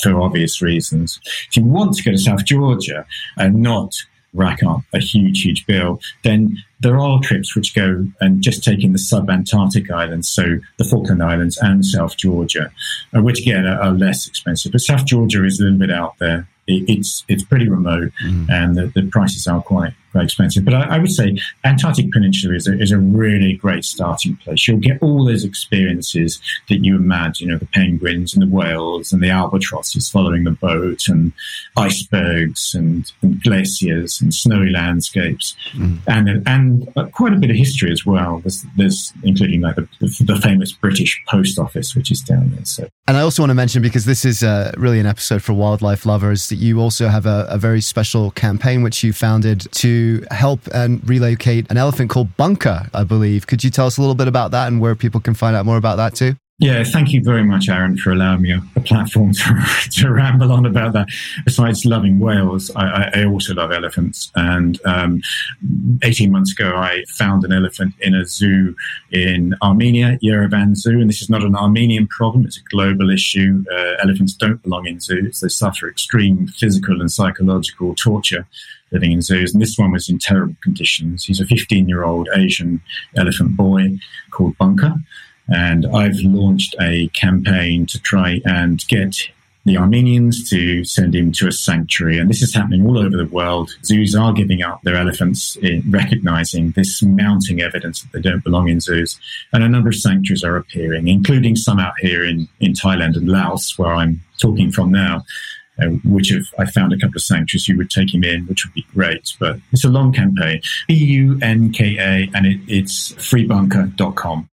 for 0.01 0.19
obvious 0.21 0.63
reasons. 0.63 1.21
If 1.49 1.57
you 1.57 1.65
want 1.65 1.95
to 1.95 2.03
go 2.03 2.13
to 2.13 2.19
South 2.19 2.45
Georgia 2.45 3.05
and 3.37 3.57
not 3.57 3.95
rack 4.35 4.63
up 4.63 4.83
a 4.93 4.99
huge, 4.99 5.43
huge 5.43 5.67
bill, 5.67 6.01
then 6.23 6.59
there 6.81 6.99
are 6.99 7.21
trips 7.21 7.57
which 7.57 7.75
go 7.75 8.07
and 8.21 8.43
just 8.43 8.63
taking 8.63 8.93
the 8.93 8.99
sub-Antarctic 8.99 9.91
islands, 9.91 10.29
so 10.29 10.59
the 10.77 10.85
Falkland 10.85 11.23
Islands 11.23 11.57
and 11.59 11.85
South 11.87 12.17
Georgia, 12.17 12.71
uh, 13.17 13.23
which 13.23 13.41
again 13.41 13.67
are, 13.67 13.81
are, 13.81 13.93
less 13.93 14.27
expensive. 14.27 14.73
But 14.73 14.81
South 14.81 15.07
Georgia 15.07 15.45
is 15.45 15.61
a 15.61 15.65
little 15.65 15.79
bit 15.79 15.91
out 15.91 16.19
there. 16.19 16.47
It, 16.67 16.89
it's 16.89 17.25
it's 17.29 17.45
pretty 17.45 17.69
remote, 17.69 18.13
mm. 18.23 18.51
and 18.51 18.77
the, 18.77 18.87
the 18.89 19.09
prices 19.09 19.47
are 19.47 19.63
quite 19.63 19.95
quite 20.15 20.25
expensive. 20.25 20.65
But 20.65 20.75
I, 20.75 20.97
I, 20.97 20.99
would 20.99 21.11
say 21.11 21.37
Antarctic 21.65 22.13
Peninsula 22.13 22.55
is 22.55 22.69
a, 22.69 22.81
is 22.81 22.93
a 22.93 22.99
really 22.99 23.55
great 23.55 23.85
starting 23.85 24.37
place. 24.37 24.69
You'll 24.69 24.79
get 24.79 25.03
all 25.03 25.25
those 25.25 25.45
experiences 25.45 26.41
that 26.69 26.85
you 26.85 26.95
imagine, 26.95 27.49
you 27.49 27.53
know, 27.53 27.59
the 27.59 27.67
penguins 27.67 28.33
and 28.33 28.41
the 28.41 28.47
whales 28.47 29.13
and 29.13 29.21
the 29.21 29.31
albatrosses 29.31 30.09
following 30.09 30.45
the 30.45 30.53
boat 30.53 31.09
and 31.09 31.33
icebergs 31.77 32.75
and, 32.75 33.11
and 33.23 33.43
glaciers 33.43 34.21
and 34.21 34.33
snowy 34.33 34.71
landscapes 34.71 35.57
mm. 35.73 35.99
and 36.07 36.43
and 36.47 37.13
quite 37.13 37.33
a 37.33 37.37
bit 37.37 37.51
of 37.51 37.57
history 37.57 37.91
as 37.91 38.07
well. 38.07 38.39
There's, 38.39 38.65
there's 38.77 39.13
including 39.25 39.63
like 39.63 39.75
the, 39.75 39.89
the, 39.99 40.25
the, 40.27 40.41
famous 40.45 40.73
British 40.73 41.21
post 41.29 41.59
office, 41.59 41.97
which 41.97 42.13
is 42.13 42.21
down 42.21 42.51
there. 42.51 42.65
So. 42.65 42.89
And 43.09 43.17
I 43.17 43.23
also 43.23 43.43
want 43.43 43.51
to 43.51 43.55
mention 43.55 43.83
because 43.83 44.05
this 44.05 44.25
is 44.25 44.45
uh, 44.45 44.73
really 44.77 45.01
an 45.01 45.07
episode 45.07 45.43
for 45.43 45.55
wildlife 45.55 46.07
lovers 46.07 46.49
that 46.51 46.57
you 46.57 46.81
also 46.81 47.09
have 47.09 47.27
a, 47.27 47.47
a 47.49 47.59
very 47.59 47.81
special 47.81 48.31
campaign 48.31 48.83
which 48.83 49.03
you 49.03 49.13
founded 49.13 49.67
to 49.73 50.04
help 50.31 50.61
and 50.73 51.07
relocate 51.09 51.71
an 51.71 51.77
elephant 51.77 52.11
called 52.11 52.37
Bunker, 52.37 52.89
I 52.93 53.05
believe. 53.05 53.47
Could 53.47 53.65
you 53.65 53.71
tell 53.71 53.87
us 53.87 53.99
a 53.99 54.01
little 54.01 54.15
bit 54.15 54.29
about 54.29 54.51
that 54.53 54.69
and 54.69 54.81
where 54.81 54.95
people 54.95 55.21
can 55.21 55.35
find 55.35 55.57
out 55.57 55.67
more 55.67 55.77
about 55.77 55.97
that 55.97 56.15
too? 56.15 56.37
Yeah, 56.61 56.85
thank 56.85 57.13
you 57.13 57.21
very 57.21 57.43
much, 57.43 57.69
Aaron, 57.69 57.97
for 57.97 58.13
allowing 58.13 58.43
me 58.43 58.53
a, 58.53 58.81
platform 58.83 59.33
to, 59.33 59.67
to, 59.91 60.13
ramble 60.13 60.53
on 60.53 60.67
about 60.67 60.93
that. 60.93 61.09
Besides 61.45 61.85
loving 61.85 62.21
whales, 62.21 62.71
I, 62.77 63.11
I 63.13 63.25
also 63.25 63.55
love 63.55 63.73
elephants. 63.73 64.31
And 64.37 64.79
um, 64.85 65.21
18 66.05 66.31
months 66.31 66.53
ago, 66.53 66.77
I 66.77 67.03
found 67.09 67.45
an 67.45 67.53
elephant 67.53 67.95
in 68.01 68.15
a 68.15 68.25
zoo 68.25 68.77
in 69.11 69.57
Armenia, 69.63 70.17
Yerevan 70.23 70.77
Zoo. 70.77 71.01
And 71.01 71.09
this 71.09 71.23
is 71.23 71.29
not 71.29 71.43
an 71.43 71.57
Armenian 71.57 72.07
problem, 72.07 72.45
it's 72.45 72.59
a 72.59 72.63
global 72.71 73.11
issue. 73.11 73.65
Uh, 73.73 73.95
elephants 74.01 74.35
don't 74.35 74.63
belong 74.63 74.87
in 74.87 75.01
zoos, 75.01 75.41
they 75.41 75.49
suffer 75.49 75.89
extreme 75.89 76.47
physical 76.47 77.01
and 77.01 77.11
psychological 77.11 77.97
torture 77.97 78.47
living 78.93 79.11
in 79.11 79.23
zoos. 79.23 79.53
And 79.53 79.61
this 79.61 79.77
one 79.77 79.91
was 79.91 80.09
in 80.09 80.21
terrible 80.21 80.55
conditions. 80.63 81.25
He's 81.25 81.41
a 81.41 81.47
15 81.47 81.89
year 81.89 82.05
old 82.05 82.29
Asian 82.37 82.81
elephant 83.17 83.57
boy 83.57 83.99
called 84.31 84.57
Bunker. 84.57 84.95
And 85.49 85.87
I've 85.87 86.19
launched 86.21 86.75
a 86.81 87.09
campaign 87.09 87.87
to 87.87 88.01
try 88.01 88.41
and 88.45 88.87
get 88.89 89.29
the 89.65 89.79
Armenians 89.79 90.49
to 90.51 90.85
send 90.85 91.15
him 91.15 91.33
to 91.33 91.49
a 91.49 91.53
sanctuary. 91.53 92.19
And 92.19 92.29
this 92.29 92.43
is 92.43 92.55
happening 92.55 92.87
all 92.87 92.99
over 92.99 93.17
the 93.17 93.27
world. 93.27 93.71
Zoos 93.85 94.15
are 94.15 94.33
giving 94.33 94.63
up 94.63 94.83
their 94.83 94.97
elephants, 94.97 95.57
recognizing 95.89 96.73
this 96.73 97.03
mounting 97.03 97.63
evidence 97.63 98.03
that 98.03 98.13
they 98.13 98.21
don't 98.21 98.45
belong 98.45 98.69
in 98.69 98.81
zoos. 98.81 99.19
And 99.53 99.65
a 99.65 99.69
number 99.69 99.89
of 99.89 99.97
sanctuaries 99.97 100.45
are 100.45 100.57
appearing, 100.57 101.09
including 101.09 101.57
some 101.57 101.79
out 101.79 101.95
here 102.01 102.25
in, 102.25 102.49
in 102.61 102.75
Thailand 102.75 103.17
and 103.17 103.29
Laos, 103.29 103.79
where 103.79 103.95
I'm 103.95 104.23
talking 104.39 104.71
from 104.71 104.93
now. 104.93 105.25
Uh, 105.77 105.87
which 106.05 106.31
if 106.31 106.47
I 106.57 106.67
found 106.67 106.93
a 106.93 106.97
couple 106.97 107.17
of 107.17 107.23
sanctuaries 107.23 107.67
who 107.67 107.77
would 107.79 107.91
take 107.91 108.15
him 108.15 108.23
in, 108.23 108.47
which 108.47 108.65
would 108.65 108.75
be 108.75 108.87
great. 108.95 109.35
But 109.41 109.59
it's 109.73 109.83
a 109.83 109.89
long 109.89 110.13
campaign. 110.13 110.61
B 110.87 110.95
U 110.95 111.37
N 111.43 111.73
K 111.73 111.97
A, 111.99 112.31
and 112.33 112.47
it, 112.47 112.61
it's 112.69 113.11
freebunker.com. 113.15 114.49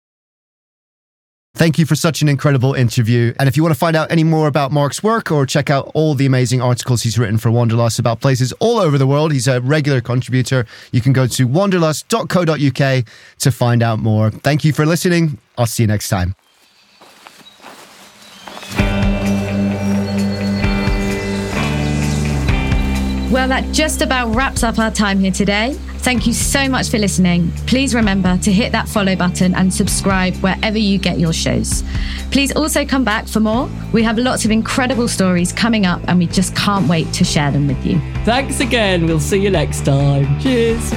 Thank 1.58 1.80
you 1.80 1.88
for 1.88 1.96
such 1.96 2.22
an 2.22 2.30
incredible 2.30 2.76
interview. 2.76 3.34
And 3.40 3.50
if 3.50 3.58
you 3.58 3.64
want 3.64 3.74
to 3.74 3.80
find 3.80 3.96
out 3.96 4.12
any 4.12 4.24
more 4.24 4.48
about 4.48 4.72
Mark's 4.72 5.02
work 5.02 5.32
or 5.32 5.44
check 5.44 5.72
out 5.72 5.90
all 5.96 6.14
the 6.14 6.28
amazing 6.28 6.62
articles 6.62 7.02
he's 7.02 7.18
written 7.18 7.40
for 7.40 7.50
Wanderlust 7.50 7.98
about 7.98 8.22
places 8.22 8.54
all 8.60 8.78
over 8.78 9.00
the 9.00 9.08
world, 9.08 9.32
he's 9.32 9.48
a 9.48 9.60
regular 9.60 10.00
contributor. 10.00 10.68
You 10.92 11.02
can 11.02 11.14
go 11.14 11.26
to 11.26 11.48
wanderlust.co.uk 11.48 13.06
to 13.40 13.52
find 13.52 13.82
out 13.82 13.98
more. 13.98 14.30
Thank 14.30 14.66
you 14.66 14.72
for 14.72 14.86
listening. 14.86 15.40
I'll 15.58 15.66
see 15.66 15.82
you 15.82 15.88
next 15.88 16.10
time. 16.10 16.36
Well, 23.30 23.50
that 23.50 23.74
just 23.74 24.02
about 24.02 24.34
wraps 24.34 24.64
up 24.64 24.80
our 24.80 24.90
time 24.90 25.20
here 25.20 25.32
today. 25.32 25.74
Thank 25.98 26.26
you 26.26 26.34
so 26.34 26.70
much 26.70 26.90
for 26.90 26.98
listening. 26.98 27.52
Please 27.66 27.94
remember 27.94 28.38
to 28.38 28.54
hit 28.54 28.72
that 28.72 28.88
follow 28.88 29.18
button 29.18 29.54
and 29.54 29.74
subscribe 29.74 30.34
wherever 30.38 30.78
you 30.78 30.98
get 30.98 31.20
your 31.20 31.34
shows. 31.34 31.84
Please 32.32 32.54
also 32.54 32.86
come 32.86 33.04
back 33.04 33.28
for 33.28 33.42
more. 33.42 33.70
We 33.92 34.02
have 34.04 34.18
lots 34.18 34.46
of 34.46 34.52
incredible 34.52 35.10
stories 35.10 35.52
coming 35.52 35.86
up 35.86 36.00
and 36.08 36.20
we 36.20 36.28
just 36.28 36.56
can't 36.56 36.88
wait 36.88 37.12
to 37.14 37.26
share 37.26 37.52
them 37.52 37.68
with 37.68 37.86
you. 37.86 38.00
Thanks 38.24 38.62
again. 38.62 39.06
We'll 39.06 39.20
see 39.20 39.42
you 39.42 39.50
next 39.50 39.84
time. 39.84 40.40
Cheers. 40.40 40.94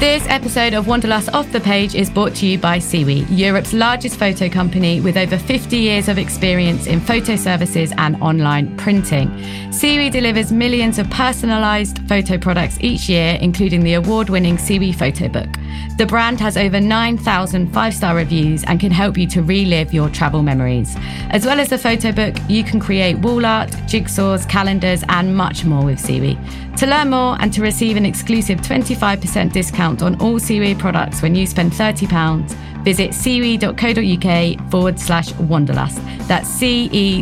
This 0.00 0.26
episode 0.28 0.72
of 0.72 0.86
Wanderlust 0.86 1.28
Off 1.34 1.52
the 1.52 1.60
Page 1.60 1.94
is 1.94 2.08
brought 2.08 2.34
to 2.36 2.46
you 2.46 2.56
by 2.56 2.78
CEWE, 2.78 3.26
Europe's 3.28 3.74
largest 3.74 4.16
photo 4.18 4.48
company 4.48 4.98
with 4.98 5.18
over 5.18 5.36
50 5.36 5.76
years 5.76 6.08
of 6.08 6.16
experience 6.16 6.86
in 6.86 7.00
photo 7.00 7.36
services 7.36 7.92
and 7.98 8.16
online 8.22 8.74
printing. 8.78 9.28
CEWE 9.70 10.10
delivers 10.10 10.52
millions 10.52 10.98
of 10.98 11.10
personalized 11.10 11.98
photo 12.08 12.38
products 12.38 12.78
each 12.80 13.10
year, 13.10 13.36
including 13.42 13.82
the 13.82 13.92
award 13.92 14.30
winning 14.30 14.56
CEWE 14.56 14.94
Photo 14.94 15.28
Book. 15.28 15.50
The 15.96 16.06
brand 16.06 16.40
has 16.40 16.56
over 16.56 16.80
9,000 16.80 17.72
five 17.72 17.94
star 17.94 18.16
reviews 18.16 18.64
and 18.64 18.80
can 18.80 18.90
help 18.90 19.18
you 19.18 19.26
to 19.28 19.42
relive 19.42 19.92
your 19.92 20.08
travel 20.08 20.42
memories. 20.42 20.96
As 21.30 21.44
well 21.44 21.60
as 21.60 21.68
the 21.68 21.78
photo 21.78 22.12
book, 22.12 22.36
you 22.48 22.64
can 22.64 22.80
create 22.80 23.18
wall 23.18 23.44
art, 23.44 23.70
jigsaws, 23.86 24.48
calendars, 24.48 25.04
and 25.08 25.36
much 25.36 25.64
more 25.64 25.84
with 25.84 25.98
CEWE. 25.98 26.38
To 26.78 26.86
learn 26.86 27.10
more 27.10 27.36
and 27.40 27.52
to 27.52 27.60
receive 27.62 27.96
an 27.96 28.06
exclusive 28.06 28.60
25% 28.60 29.52
discount 29.52 30.02
on 30.02 30.20
all 30.20 30.40
CEWE 30.40 30.78
products 30.78 31.20
when 31.20 31.34
you 31.34 31.46
spend 31.46 31.72
£30, 31.72 32.50
visit 32.82 33.10
cewe.co.uk 33.10 34.70
forward 34.70 34.98
slash 34.98 35.34
wanderlust. 35.34 36.00
That's 36.28 36.48
C-E-W-E.co.uk 36.48 37.14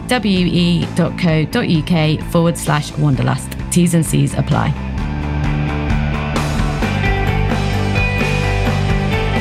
forward 2.30 2.56
slash 2.58 2.96
wanderlust. 2.98 3.56
T's 3.72 3.94
and 3.94 4.06
C's 4.06 4.34
apply. 4.34 4.87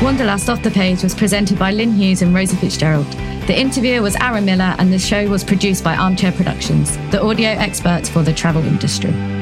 Wanderlust 0.03 0.47
Off 0.47 0.61
the 0.61 0.69
Page 0.69 1.01
was 1.01 1.15
presented 1.15 1.57
by 1.57 1.71
Lyn 1.71 1.91
Hughes 1.91 2.21
and 2.21 2.33
Rosie 2.33 2.55
Fitzgerald. 2.55 3.07
The 3.47 3.59
interviewer 3.59 4.03
was 4.03 4.15
Aaron 4.17 4.45
Miller, 4.45 4.75
and 4.77 4.93
the 4.93 4.99
show 4.99 5.27
was 5.27 5.43
produced 5.43 5.83
by 5.83 5.95
Armchair 5.95 6.31
Productions, 6.31 6.95
the 7.09 7.21
audio 7.21 7.49
experts 7.49 8.07
for 8.07 8.21
the 8.21 8.31
travel 8.31 8.63
industry. 8.63 9.36